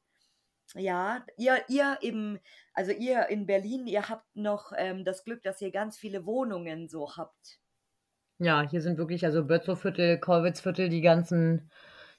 Ja, 0.75 1.25
ihr 1.39 1.65
ihr 1.69 1.99
im 2.03 2.41
also 2.75 2.93
ihr 2.93 3.29
in 3.29 3.47
Berlin, 3.47 3.87
ihr 3.87 4.09
habt 4.11 4.37
noch, 4.37 4.73
ähm, 4.77 5.05
das 5.05 5.25
Glück, 5.25 5.43
dass 5.43 5.61
ihr 5.63 5.71
ganz 5.71 5.97
viele 5.97 6.27
Wohnungen 6.27 6.89
so 6.89 7.17
habt. 7.17 7.61
Ja, 8.41 8.63
hier 8.69 8.81
sind 8.81 8.99
wirklich 8.99 9.25
also 9.25 9.45
Bötzow-Viertel, 9.47 10.19
Kollwitzviertel, 10.19 10.89
die 10.89 11.01
ganzen 11.03 11.71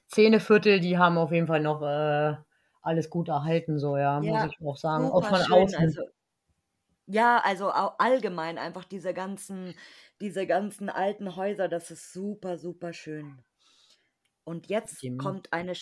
Zehneviertel, 0.06 0.80
die 0.80 0.96
haben 0.98 1.18
auf 1.18 1.30
jeden 1.32 1.46
Fall 1.46 1.60
noch, 1.60 1.82
äh, 1.82 2.36
alles 2.82 3.10
gut 3.10 3.28
erhalten 3.28 3.78
so, 3.78 3.96
ja, 3.98 4.20
muss 4.20 4.42
Ja, 4.42 4.48
ich 4.48 4.56
auch 4.64 4.76
sagen, 4.78 5.10
auch 5.10 5.24
super 5.24 5.26
von 5.26 5.42
schön. 5.44 5.74
außen. 5.74 5.74
Also 5.74 6.02
ja, 7.06 7.38
also 7.44 7.70
au 7.72 7.88
allgemein 7.98 8.58
einfach 8.58 8.84
diese 8.84 9.14
ganzen 9.14 9.74
diese 10.20 10.46
ganzen 10.46 10.88
alten 10.90 11.36
Häuser, 11.36 11.68
das 11.68 11.90
ist 11.90 12.12
super, 12.12 12.58
super 12.58 12.92
schön. 12.92 13.44
Und 14.44 14.68
jetzt 14.68 15.02
Dem 15.02 15.18
kommt 15.18 15.52
eine 15.52 15.74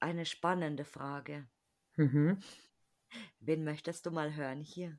eine 0.00 0.24
spannende 0.24 0.84
Frage. 0.84 1.48
Mhm. 1.98 2.44
Wen 3.38 3.62
möchtest 3.62 4.06
du 4.06 4.10
mal 4.10 4.34
hören 4.34 4.60
hier? 4.64 4.98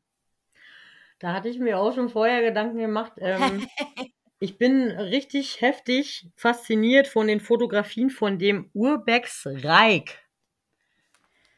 Da 1.20 1.34
hatte 1.34 1.50
ich 1.50 1.60
mir 1.60 1.78
auch 1.80 1.94
schon 1.94 2.10
vorher 2.10 2.42
Gedanken 2.42 2.78
gemacht. 2.78 3.14
Ähm, 3.18 3.68
ich 4.40 4.58
bin 4.58 4.92
richtig 4.92 5.62
heftig 5.62 6.28
fasziniert 6.36 7.08
von 7.08 7.28
den 7.28 7.40
Fotografien 7.40 8.10
von 8.10 8.38
dem 8.38 8.70
Urbex 8.74 9.48
Reik. 9.48 10.20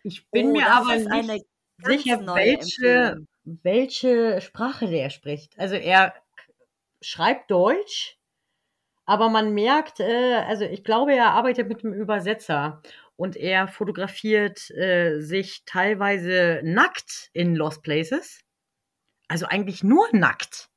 Ich 0.04 0.30
bin 0.30 0.48
Oh, 0.48 0.52
mir 0.54 0.68
aber 0.72 0.96
nicht 0.96 1.46
sicher, 1.80 2.26
welche, 2.34 3.18
welche 3.44 4.42
Sprache 4.42 4.88
der 4.88 5.10
spricht. 5.10 5.58
Also 5.60 5.76
er 5.76 6.14
schreibt 7.02 7.52
Deutsch, 7.52 8.18
aber 9.06 9.30
man 9.30 9.54
merkt, 9.54 10.00
äh, 10.00 10.36
also 10.48 10.66
ich 10.66 10.84
glaube, 10.84 11.14
er 11.16 11.32
arbeitet 11.32 11.68
mit 11.68 11.84
einem 11.84 11.94
Übersetzer 11.94 12.82
und 13.16 13.36
er 13.36 13.68
fotografiert 13.68 14.70
äh, 14.72 15.20
sich 15.20 15.64
teilweise 15.66 16.62
nackt 16.64 17.30
in 17.34 17.56
Lost 17.56 17.84
Places. 17.84 18.42
Also 19.28 19.46
eigentlich 19.48 19.84
nur 19.84 20.08
nackt. 20.14 20.70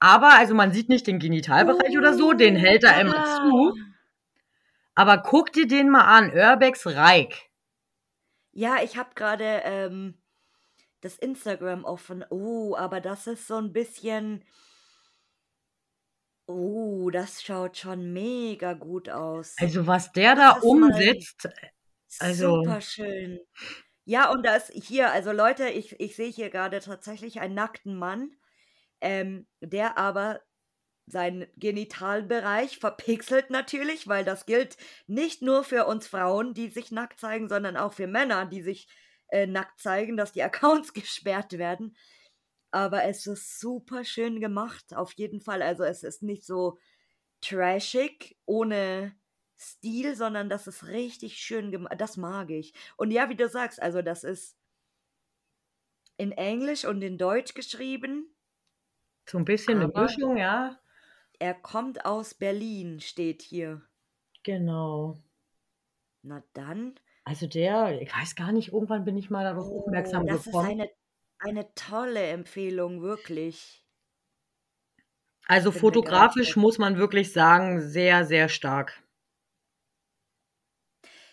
Aber, 0.00 0.34
also 0.34 0.54
man 0.54 0.72
sieht 0.72 0.88
nicht 0.88 1.06
den 1.06 1.18
Genitalbereich 1.18 1.96
oder 1.98 2.14
so, 2.14 2.32
den 2.32 2.56
hält 2.56 2.84
er 2.84 3.00
immer 3.00 3.16
Ah. 3.18 3.36
zu. 3.48 3.74
Aber 4.94 5.18
guck 5.18 5.52
dir 5.52 5.66
den 5.68 5.88
mal 5.90 6.04
an, 6.04 6.32
Urbex 6.34 6.86
Reik. 6.86 7.50
Ja, 8.52 8.82
ich 8.82 8.96
habe 8.96 9.10
gerade 9.14 9.60
ähm, 9.64 10.14
das 11.02 11.16
Instagram 11.18 11.84
offen. 11.84 12.24
Oh, 12.30 12.74
aber 12.76 13.00
das 13.00 13.26
ist 13.26 13.46
so 13.46 13.56
ein 13.56 13.72
bisschen. 13.72 14.44
Oh, 16.46 17.10
das 17.10 17.42
schaut 17.42 17.76
schon 17.76 18.12
mega 18.12 18.72
gut 18.72 19.08
aus. 19.08 19.54
Also 19.60 19.86
was 19.86 20.12
der 20.12 20.34
da 20.34 20.50
umsetzt, 20.62 21.48
also 22.18 22.64
super 22.64 22.80
schön. 22.80 23.38
Ja, 24.04 24.30
und 24.32 24.44
das 24.44 24.68
hier, 24.74 25.12
also 25.12 25.30
Leute, 25.30 25.68
ich, 25.68 26.00
ich 26.00 26.16
sehe 26.16 26.30
hier 26.30 26.50
gerade 26.50 26.80
tatsächlich 26.80 27.40
einen 27.40 27.54
nackten 27.54 27.96
Mann, 27.96 28.32
ähm, 29.00 29.46
der 29.60 29.98
aber 29.98 30.40
seinen 31.06 31.46
Genitalbereich 31.56 32.78
verpixelt 32.78 33.50
natürlich, 33.50 34.06
weil 34.08 34.24
das 34.24 34.46
gilt 34.46 34.76
nicht 35.06 35.42
nur 35.42 35.64
für 35.64 35.86
uns 35.86 36.06
Frauen, 36.06 36.54
die 36.54 36.68
sich 36.68 36.92
nackt 36.92 37.18
zeigen, 37.18 37.48
sondern 37.48 37.76
auch 37.76 37.92
für 37.92 38.06
Männer, 38.06 38.46
die 38.46 38.62
sich 38.62 38.88
äh, 39.28 39.46
nackt 39.46 39.80
zeigen, 39.80 40.16
dass 40.16 40.32
die 40.32 40.42
Accounts 40.44 40.92
gesperrt 40.92 41.58
werden. 41.58 41.96
Aber 42.70 43.04
es 43.04 43.26
ist 43.26 43.58
super 43.58 44.04
schön 44.04 44.40
gemacht, 44.40 44.94
auf 44.94 45.12
jeden 45.14 45.40
Fall. 45.40 45.62
Also 45.62 45.82
es 45.84 46.04
ist 46.04 46.22
nicht 46.22 46.44
so 46.46 46.78
trashig, 47.40 48.38
ohne 48.46 49.14
Stil, 49.58 50.14
sondern 50.14 50.48
das 50.48 50.66
ist 50.66 50.86
richtig 50.86 51.38
schön 51.38 51.70
gemacht. 51.72 52.00
Das 52.00 52.16
mag 52.16 52.50
ich. 52.50 52.72
Und 52.96 53.10
ja, 53.10 53.28
wie 53.28 53.36
du 53.36 53.48
sagst, 53.48 53.82
also 53.82 54.02
das 54.02 54.24
ist 54.24 54.56
in 56.16 56.32
Englisch 56.32 56.84
und 56.84 57.02
in 57.02 57.18
Deutsch 57.18 57.54
geschrieben, 57.54 58.34
so 59.30 59.38
ein 59.38 59.44
bisschen 59.44 59.80
eine 59.80 59.84
aber 59.84 60.02
Mischung, 60.02 60.36
ja. 60.36 60.78
er 61.38 61.54
kommt 61.54 62.04
aus 62.04 62.34
Berlin, 62.34 63.00
steht 63.00 63.42
hier. 63.42 63.82
Genau. 64.42 65.22
Na 66.22 66.42
dann. 66.52 66.98
Also 67.24 67.46
der, 67.46 68.00
ich 68.02 68.14
weiß 68.14 68.34
gar 68.34 68.52
nicht, 68.52 68.72
irgendwann 68.72 69.04
bin 69.04 69.16
ich 69.16 69.30
mal 69.30 69.44
darauf 69.44 69.70
Oh, 69.70 69.80
aufmerksam 69.80 70.26
das 70.26 70.46
ist 70.46 70.46
gekommen. 70.46 70.68
eine, 70.70 70.90
eine 71.38 71.74
tolle 71.74 72.26
Empfehlung, 72.28 73.02
wirklich. 73.02 73.86
Also 75.46 75.70
bin 75.70 75.80
fotografisch 75.80 76.56
muss 76.56 76.78
man 76.78 76.96
wirklich 76.96 77.32
sagen, 77.32 77.82
sehr, 77.82 78.24
sehr 78.24 78.48
stark. 78.48 79.02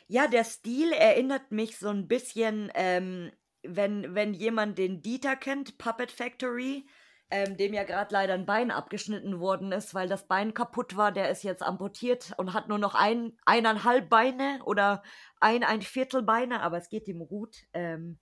Ja, 0.07 0.27
der 0.27 0.43
Stil 0.43 0.91
erinnert 0.93 1.51
mich 1.51 1.77
so 1.77 1.89
ein 1.89 2.07
bisschen, 2.07 2.71
ähm, 2.75 3.31
wenn, 3.63 4.15
wenn 4.15 4.33
jemand 4.33 4.77
den 4.77 5.01
Dieter 5.01 5.35
kennt, 5.35 5.77
Puppet 5.77 6.11
Factory, 6.11 6.85
ähm, 7.29 7.57
dem 7.57 7.73
ja 7.73 7.83
gerade 7.83 8.13
leider 8.13 8.33
ein 8.33 8.45
Bein 8.45 8.71
abgeschnitten 8.71 9.39
worden 9.39 9.71
ist, 9.71 9.93
weil 9.93 10.07
das 10.07 10.27
Bein 10.27 10.53
kaputt 10.53 10.95
war. 10.95 11.11
Der 11.11 11.29
ist 11.29 11.43
jetzt 11.43 11.63
amputiert 11.63 12.33
und 12.37 12.53
hat 12.53 12.69
nur 12.69 12.77
noch 12.77 12.95
ein, 12.95 13.37
eineinhalb 13.45 14.09
Beine 14.09 14.61
oder 14.63 15.03
ein, 15.39 15.63
ein 15.63 15.81
Viertel 15.81 16.23
Beine, 16.23 16.61
aber 16.61 16.77
es 16.77 16.89
geht 16.89 17.07
ihm 17.07 17.27
gut. 17.27 17.65
Ähm, 17.73 18.19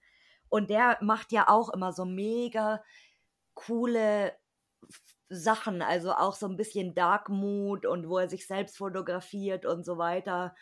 und 0.50 0.70
der 0.70 0.98
macht 1.02 1.32
ja 1.32 1.48
auch 1.50 1.70
immer 1.70 1.92
so 1.92 2.06
mega 2.06 2.84
coole 3.54 4.34
Sachen, 5.30 5.82
also 5.82 6.14
auch 6.14 6.36
so 6.36 6.48
ein 6.48 6.58
bisschen 6.58 6.96
Dark 6.96 7.30
Mood 7.30 7.86
und 7.86 8.10
wo 8.10 8.20
er 8.20 8.30
sich 8.30 8.48
selbst 8.48 8.78
fotografiert 8.78 9.66
und 9.66 9.84
so 9.84 9.98
weiter. 9.98 10.56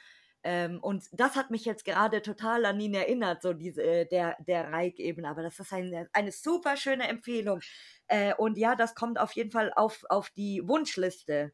Ähm, 0.44 0.80
und 0.82 1.06
das 1.14 1.36
hat 1.36 1.52
mich 1.52 1.64
jetzt 1.64 1.86
gerade 1.86 2.22
total 2.22 2.66
an 2.66 2.80
ihn 2.80 2.94
erinnert, 2.94 3.42
so 3.42 3.54
diese, 3.54 3.82
äh, 3.82 4.06
der, 4.06 4.36
der 4.46 4.72
Reik 4.72 5.00
eben. 5.00 5.26
Aber 5.26 5.42
das 5.42 5.60
ist 5.60 5.72
eine, 5.72 6.10
eine 6.12 6.32
super 6.32 6.76
schöne 6.76 7.08
Empfehlung. 7.08 7.62
Äh, 8.08 8.34
und 8.36 8.58
ja, 8.58 8.76
das 8.76 8.94
kommt 8.94 9.20
auf 9.20 9.32
jeden 9.32 9.52
Fall 9.52 9.72
auf, 9.74 10.04
auf 10.10 10.30
die 10.32 10.62
Wunschliste. 10.66 11.54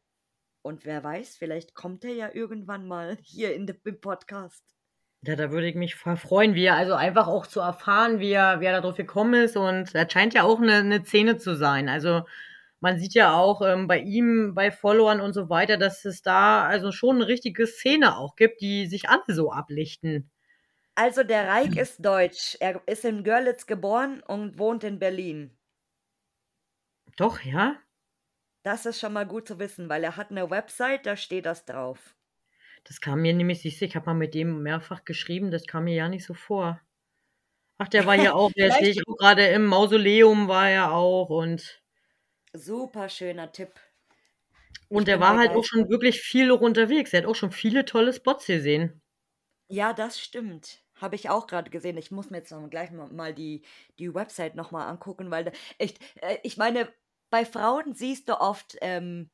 Und 0.62 0.84
wer 0.84 1.04
weiß, 1.04 1.36
vielleicht 1.36 1.74
kommt 1.74 2.04
er 2.04 2.12
ja 2.12 2.30
irgendwann 2.34 2.86
mal 2.86 3.16
hier 3.22 3.54
in 3.54 3.66
de, 3.66 3.76
im 3.84 4.00
Podcast. 4.00 4.64
Ja, 5.22 5.36
da 5.36 5.50
würde 5.50 5.68
ich 5.68 5.74
mich 5.74 5.94
freuen, 5.94 6.54
wie 6.54 6.64
er, 6.64 6.76
also 6.76 6.94
einfach 6.94 7.28
auch 7.28 7.46
zu 7.46 7.60
erfahren, 7.60 8.20
wie 8.20 8.32
er, 8.32 8.60
wie 8.60 8.64
er 8.64 8.80
darauf 8.80 8.96
gekommen 8.96 9.34
ist. 9.34 9.56
Und 9.56 9.94
er 9.94 10.10
scheint 10.10 10.34
ja 10.34 10.42
auch 10.42 10.60
eine, 10.60 10.76
eine 10.76 11.04
Szene 11.04 11.36
zu 11.36 11.54
sein. 11.54 11.88
Also 11.88 12.22
man 12.80 12.98
sieht 12.98 13.14
ja 13.14 13.34
auch 13.34 13.62
ähm, 13.62 13.86
bei 13.86 13.98
ihm, 14.00 14.54
bei 14.54 14.70
Followern 14.70 15.20
und 15.20 15.32
so 15.34 15.48
weiter, 15.48 15.76
dass 15.76 16.04
es 16.04 16.22
da 16.22 16.64
also 16.64 16.92
schon 16.92 17.16
eine 17.16 17.28
richtige 17.28 17.66
Szene 17.66 18.16
auch 18.16 18.36
gibt, 18.36 18.60
die 18.60 18.86
sich 18.86 19.08
alle 19.08 19.22
so 19.28 19.52
ablichten. 19.52 20.30
Also 20.94 21.22
der 21.22 21.48
Reik 21.48 21.76
ist 21.76 22.04
deutsch. 22.04 22.56
Er 22.60 22.82
ist 22.86 23.04
in 23.04 23.24
Görlitz 23.24 23.66
geboren 23.66 24.22
und 24.26 24.58
wohnt 24.58 24.84
in 24.84 24.98
Berlin. 24.98 25.56
Doch, 27.16 27.40
ja? 27.42 27.76
Das 28.62 28.86
ist 28.86 29.00
schon 29.00 29.12
mal 29.12 29.26
gut 29.26 29.46
zu 29.46 29.58
wissen, 29.58 29.88
weil 29.88 30.04
er 30.04 30.16
hat 30.16 30.30
eine 30.30 30.50
Website, 30.50 31.06
da 31.06 31.16
steht 31.16 31.46
das 31.46 31.64
drauf. 31.64 32.16
Das 32.84 33.00
kam 33.00 33.22
mir 33.22 33.34
nämlich, 33.34 33.62
siehst 33.62 33.80
du, 33.80 33.84
ich 33.84 33.96
habe 33.96 34.06
mal 34.06 34.14
mit 34.14 34.34
dem 34.34 34.62
mehrfach 34.62 35.04
geschrieben, 35.04 35.50
das 35.50 35.66
kam 35.66 35.84
mir 35.84 35.94
ja 35.94 36.08
nicht 36.08 36.24
so 36.24 36.34
vor. 36.34 36.80
Ach, 37.78 37.88
der 37.88 38.04
war 38.06 38.14
ja 38.14 38.34
auch, 38.34 38.50
der 38.56 38.72
sehe 38.72 38.90
ich 38.90 39.06
auch 39.06 39.16
gerade 39.16 39.46
im 39.46 39.66
Mausoleum 39.66 40.48
war 40.48 40.68
er 40.68 40.92
auch 40.92 41.30
und 41.30 41.79
super 42.52 43.08
schöner 43.08 43.52
Tipp. 43.52 43.72
und 44.88 45.04
bin 45.06 45.20
war 45.20 45.36
halt 45.38 45.52
auch 45.52 45.64
schon 45.64 45.88
wirklich 45.88 46.20
viel 46.20 46.50
unterwegs. 46.52 47.12
Er 47.12 47.22
hat 47.22 47.28
auch 47.28 47.34
schon 47.34 47.52
viele 47.52 47.84
tolle 47.84 48.12
Spots 48.12 48.46
gesehen. 48.46 49.00
Ja, 49.68 49.92
das 49.92 50.18
stimmt. 50.20 50.82
Habe 50.96 51.14
ich 51.16 51.30
auch 51.30 51.46
gerade 51.46 51.70
gesehen. 51.70 51.96
Ich 51.96 52.10
muss 52.10 52.30
mir 52.30 52.38
jetzt 52.38 52.50
noch 52.50 52.68
gleich 52.68 52.90
mal 52.90 53.32
die, 53.34 53.62
die 53.98 54.12
Website 54.14 54.54
nochmal 54.56 54.88
angucken, 54.88 55.30
weil 55.30 55.52
ich, 55.78 55.94
äh, 56.16 56.38
ich 56.42 56.56
meine, 56.56 56.92
bei 57.30 57.44
Frauen 57.46 57.94
siehst 57.94 58.28
du 58.28 58.40
oft 58.40 58.76
ähm, 58.80 59.30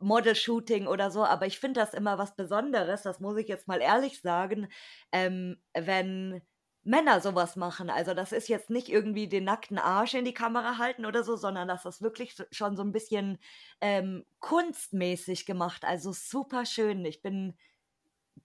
Model-Shooting 0.00 0.86
oder 0.86 1.10
so, 1.10 1.24
aber 1.24 1.46
ich 1.46 1.58
finde 1.60 1.80
das 1.80 1.94
immer 1.94 2.18
was 2.18 2.34
Besonderes, 2.34 3.02
das 3.02 3.20
muss 3.20 3.36
ich 3.36 3.48
jetzt 3.48 3.68
mal 3.68 3.80
ehrlich 3.80 4.20
sagen, 4.20 4.68
ähm, 5.12 5.58
wenn 5.74 6.42
Männer 6.86 7.20
sowas 7.20 7.56
machen. 7.56 7.90
Also 7.90 8.14
das 8.14 8.32
ist 8.32 8.48
jetzt 8.48 8.70
nicht 8.70 8.88
irgendwie 8.88 9.28
den 9.28 9.44
nackten 9.44 9.78
Arsch 9.78 10.14
in 10.14 10.24
die 10.24 10.34
Kamera 10.34 10.78
halten 10.78 11.04
oder 11.04 11.24
so, 11.24 11.36
sondern 11.36 11.68
das 11.68 11.84
ist 11.84 12.00
wirklich 12.00 12.36
schon 12.52 12.76
so 12.76 12.82
ein 12.82 12.92
bisschen 12.92 13.38
ähm, 13.80 14.24
kunstmäßig 14.38 15.46
gemacht. 15.46 15.84
Also 15.84 16.12
super 16.12 16.64
schön. 16.64 17.04
Ich 17.04 17.22
bin 17.22 17.54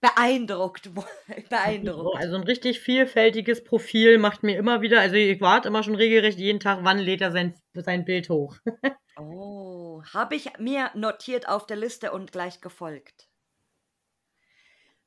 beeindruckt. 0.00 0.90
Beeindruckt. 1.48 2.18
also 2.18 2.36
ein 2.36 2.42
richtig 2.42 2.80
vielfältiges 2.80 3.62
Profil 3.64 4.18
macht 4.18 4.42
mir 4.42 4.56
immer 4.56 4.82
wieder, 4.82 5.00
also 5.00 5.14
ich 5.14 5.40
warte 5.40 5.68
immer 5.68 5.82
schon 5.82 5.94
regelrecht 5.94 6.38
jeden 6.38 6.60
Tag, 6.60 6.80
wann 6.82 6.98
lädt 6.98 7.20
er 7.20 7.30
sein, 7.30 7.54
sein 7.74 8.04
Bild 8.04 8.28
hoch. 8.28 8.56
Oh, 9.18 10.02
habe 10.14 10.36
ich 10.36 10.58
mir 10.58 10.90
notiert 10.94 11.46
auf 11.46 11.66
der 11.66 11.76
Liste 11.76 12.12
und 12.12 12.32
gleich 12.32 12.62
gefolgt. 12.62 13.28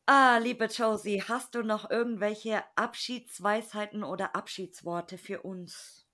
Ah, 0.08 0.38
liebe 0.38 0.66
Josie, 0.66 1.24
hast 1.28 1.56
du 1.56 1.64
noch 1.64 1.90
irgendwelche 1.90 2.64
Abschiedsweisheiten 2.76 4.04
oder 4.04 4.36
Abschiedsworte 4.36 5.18
für 5.18 5.42
uns? 5.42 6.06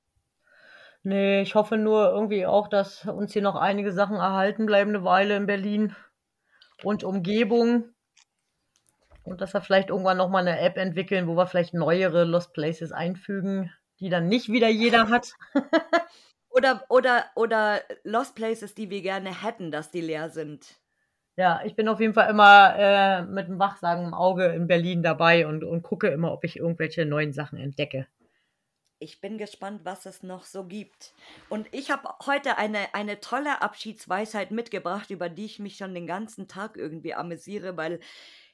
Nee, 1.03 1.41
ich 1.41 1.55
hoffe 1.55 1.77
nur 1.77 2.09
irgendwie 2.09 2.45
auch, 2.45 2.69
dass 2.69 3.05
uns 3.05 3.33
hier 3.33 3.41
noch 3.41 3.55
einige 3.55 3.91
Sachen 3.91 4.15
erhalten 4.15 4.65
bleiben, 4.65 4.91
eine 4.91 5.03
Weile 5.03 5.35
in 5.35 5.45
Berlin 5.45 5.95
und 6.83 7.03
Umgebung. 7.03 7.89
Und 9.23 9.41
dass 9.41 9.53
wir 9.53 9.61
vielleicht 9.61 9.89
irgendwann 9.89 10.17
nochmal 10.17 10.47
eine 10.47 10.59
App 10.59 10.77
entwickeln, 10.77 11.27
wo 11.27 11.35
wir 11.35 11.47
vielleicht 11.47 11.73
neuere 11.73 12.23
Lost 12.23 12.53
Places 12.53 12.93
einfügen, 12.93 13.73
die 13.99 14.09
dann 14.09 14.29
nicht 14.29 14.49
wieder 14.49 14.69
jeder 14.69 15.09
hat. 15.09 15.33
Oder, 16.53 16.83
oder, 16.89 17.27
oder 17.35 17.81
Lost 18.03 18.35
Places, 18.35 18.75
die 18.75 18.89
wir 18.89 19.01
gerne 19.01 19.41
hätten, 19.41 19.71
dass 19.71 19.89
die 19.89 20.01
leer 20.01 20.29
sind. 20.29 20.80
Ja, 21.37 21.61
ich 21.63 21.75
bin 21.75 21.87
auf 21.87 21.99
jeden 21.99 22.13
Fall 22.13 22.29
immer 22.29 22.75
äh, 22.77 23.21
mit 23.23 23.45
einem 23.45 23.59
wachsamen 23.59 24.13
Auge 24.13 24.47
in 24.47 24.67
Berlin 24.67 25.01
dabei 25.01 25.47
und, 25.47 25.63
und 25.63 25.81
gucke 25.81 26.09
immer, 26.09 26.31
ob 26.33 26.43
ich 26.43 26.57
irgendwelche 26.57 27.05
neuen 27.05 27.33
Sachen 27.33 27.57
entdecke. 27.57 28.07
Ich 28.99 29.19
bin 29.19 29.39
gespannt, 29.39 29.81
was 29.83 30.05
es 30.05 30.21
noch 30.21 30.43
so 30.45 30.65
gibt. 30.65 31.15
Und 31.49 31.67
ich 31.71 31.89
habe 31.89 32.07
heute 32.25 32.57
eine, 32.59 32.93
eine 32.93 33.19
tolle 33.19 33.61
Abschiedsweisheit 33.61 34.51
mitgebracht, 34.51 35.09
über 35.09 35.27
die 35.27 35.45
ich 35.45 35.57
mich 35.57 35.77
schon 35.77 35.95
den 35.95 36.05
ganzen 36.05 36.47
Tag 36.47 36.77
irgendwie 36.77 37.15
amüsiere, 37.15 37.77
weil 37.77 37.99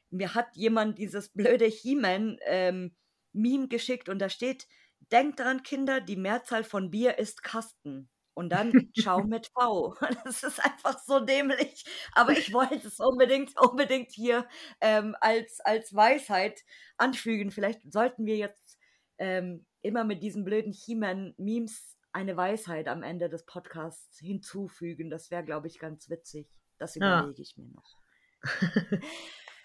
mir 0.09 0.35
hat 0.35 0.55
jemand 0.55 0.99
dieses 0.99 1.29
blöde 1.29 1.65
He-Man 1.65 2.37
ähm, 2.45 2.95
Meme 3.33 3.67
geschickt 3.67 4.07
und 4.07 4.19
da 4.19 4.29
steht, 4.29 4.67
denkt 5.11 5.39
dran, 5.39 5.63
Kinder, 5.63 5.99
die 5.99 6.15
Mehrzahl 6.15 6.63
von 6.63 6.91
Bier 6.91 7.17
ist 7.17 7.43
Kasten. 7.43 8.09
Und 8.37 8.49
dann 8.49 8.91
Ciao 8.93 9.23
mit 9.23 9.47
V. 9.47 9.95
Das 10.23 10.43
ist 10.43 10.63
einfach 10.63 10.99
so 10.99 11.19
dämlich. 11.19 11.83
Aber 12.13 12.33
ich 12.33 12.53
wollte 12.53 12.87
es 12.87 12.99
unbedingt, 12.99 13.59
unbedingt 13.59 14.11
hier 14.11 14.47
ähm, 14.79 15.15
als, 15.21 15.59
als 15.61 15.95
Weisheit 15.95 16.63
anfügen. 16.97 17.49
Vielleicht 17.49 17.91
sollten 17.91 18.27
wir 18.27 18.37
jetzt 18.37 18.77
ähm, 19.17 19.65
immer 19.81 20.03
mit 20.03 20.21
diesen 20.21 20.43
blöden 20.43 20.71
He-Man-Memes 20.71 21.97
eine 22.11 22.37
Weisheit 22.37 22.87
am 22.87 23.01
Ende 23.01 23.27
des 23.27 23.43
Podcasts 23.43 24.19
hinzufügen. 24.19 25.09
Das 25.09 25.31
wäre, 25.31 25.43
glaube 25.43 25.65
ich, 25.65 25.79
ganz 25.79 26.07
witzig. 26.07 26.47
Das 26.77 26.95
überlege 26.95 27.41
ja. 27.41 27.41
ich 27.41 27.57
mir 27.57 27.69
noch. 27.69 27.97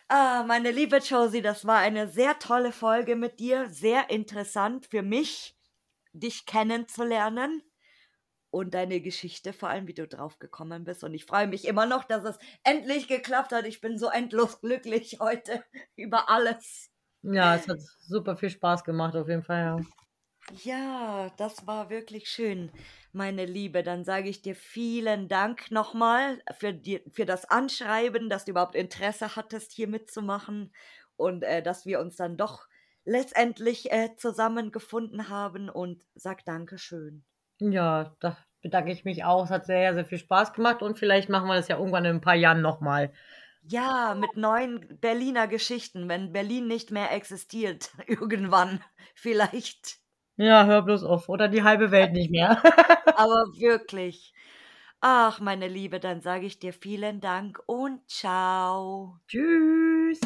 ah, 0.09 0.45
meine 0.49 0.70
liebe 0.70 0.97
Josie, 0.97 1.43
das 1.43 1.66
war 1.66 1.77
eine 1.77 2.09
sehr 2.09 2.39
tolle 2.39 2.73
Folge 2.73 3.16
mit 3.16 3.39
dir. 3.39 3.68
Sehr 3.68 4.09
interessant 4.09 4.87
für 4.87 5.03
mich, 5.03 5.59
dich 6.14 6.47
kennenzulernen 6.47 7.62
und 8.53 8.74
deine 8.74 9.00
Geschichte, 9.00 9.53
vor 9.55 9.70
allem 9.70 9.88
wie 9.88 9.94
du 9.94 10.07
drauf 10.07 10.38
gekommen 10.38 10.84
bist. 10.84 11.03
Und 11.03 11.14
ich 11.14 11.24
freue 11.24 11.48
mich 11.48 11.66
immer 11.66 11.86
noch, 11.86 12.05
dass 12.05 12.22
es 12.24 12.38
endlich 12.62 13.09
geklappt 13.09 13.50
hat. 13.50 13.64
Ich 13.66 13.80
bin 13.80 13.98
so 13.98 14.09
endlos 14.09 14.61
glücklich 14.61 15.16
heute 15.20 15.64
über 15.96 16.28
alles. 16.28 16.90
Ja, 17.22 17.57
es 17.57 17.66
hat 17.66 17.80
super 17.80 18.36
viel 18.36 18.50
Spaß 18.50 18.84
gemacht, 18.84 19.16
auf 19.16 19.28
jeden 19.28 19.42
Fall. 19.42 19.61
Ja. 19.61 19.80
Ja, 20.64 21.30
das 21.38 21.66
war 21.66 21.88
wirklich 21.88 22.28
schön, 22.28 22.70
meine 23.12 23.46
Liebe. 23.46 23.82
Dann 23.82 24.05
sage 24.05 24.28
ich 24.28 24.42
dir 24.42 24.57
vielen 24.57 25.28
Dank 25.28 25.70
nochmal 25.70 26.42
für, 26.59 26.74
die, 26.74 27.03
für 27.12 27.24
das 27.24 27.44
Anschreiben, 27.46 28.28
dass 28.28 28.44
du 28.44 28.50
überhaupt 28.50 28.74
Interesse 28.74 29.36
hattest, 29.36 29.72
hier 29.72 29.88
mitzumachen 29.88 30.74
und 31.16 31.44
äh, 31.44 31.62
dass 31.62 31.86
wir 31.86 32.00
uns 32.00 32.16
dann 32.16 32.36
doch 32.36 32.66
letztendlich 33.05 33.92
äh, 33.92 34.16
zusammengefunden 34.16 35.28
haben 35.28 35.70
und 35.70 36.05
sag 36.14 36.44
Dankeschön. 36.44 37.24
Ja, 37.70 38.16
da 38.20 38.36
bedanke 38.62 38.92
ich 38.92 39.04
mich 39.04 39.24
auch. 39.24 39.44
Es 39.44 39.50
hat 39.50 39.66
sehr, 39.66 39.94
sehr 39.94 40.04
viel 40.04 40.18
Spaß 40.18 40.52
gemacht 40.52 40.82
und 40.82 40.98
vielleicht 40.98 41.28
machen 41.28 41.48
wir 41.48 41.54
das 41.54 41.68
ja 41.68 41.76
irgendwann 41.76 42.04
in 42.04 42.16
ein 42.16 42.20
paar 42.20 42.34
Jahren 42.34 42.62
nochmal. 42.62 43.12
Ja, 43.64 44.16
mit 44.18 44.36
neuen 44.36 44.98
Berliner 45.00 45.46
Geschichten, 45.46 46.08
wenn 46.08 46.32
Berlin 46.32 46.66
nicht 46.66 46.90
mehr 46.90 47.12
existiert, 47.12 47.90
irgendwann 48.06 48.80
vielleicht. 49.14 49.98
Ja, 50.36 50.64
hör 50.64 50.82
bloß 50.82 51.04
auf. 51.04 51.28
Oder 51.28 51.48
die 51.48 51.62
halbe 51.62 51.90
Welt 51.90 52.12
nicht 52.12 52.30
mehr. 52.30 52.60
Aber 53.16 53.44
wirklich. 53.56 54.32
Ach, 55.00 55.40
meine 55.40 55.68
Liebe, 55.68 56.00
dann 56.00 56.20
sage 56.20 56.46
ich 56.46 56.58
dir 56.58 56.72
vielen 56.72 57.20
Dank 57.20 57.60
und 57.66 58.08
ciao. 58.08 59.18
Tschüss. 59.26 60.20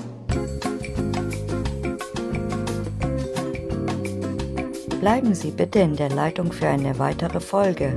Bleiben 5.07 5.37
Sie 5.37 5.53
bitte 5.53 5.79
in 5.79 5.95
der 5.95 6.09
Leitung 6.09 6.51
für 6.51 6.67
eine 6.67 6.99
weitere 6.99 7.39
Folge. 7.39 7.95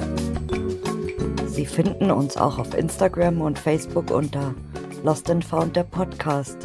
Sie 1.48 1.66
finden 1.66 2.12
uns 2.12 2.38
auch 2.38 2.60
auf 2.60 2.78
Instagram 2.78 3.42
und 3.42 3.58
Facebook 3.58 4.12
unter 4.12 4.54
Lost 5.04 5.28
and 5.32 5.44
Found 5.44 5.76
der 5.76 5.86
Podcast. 5.86 6.58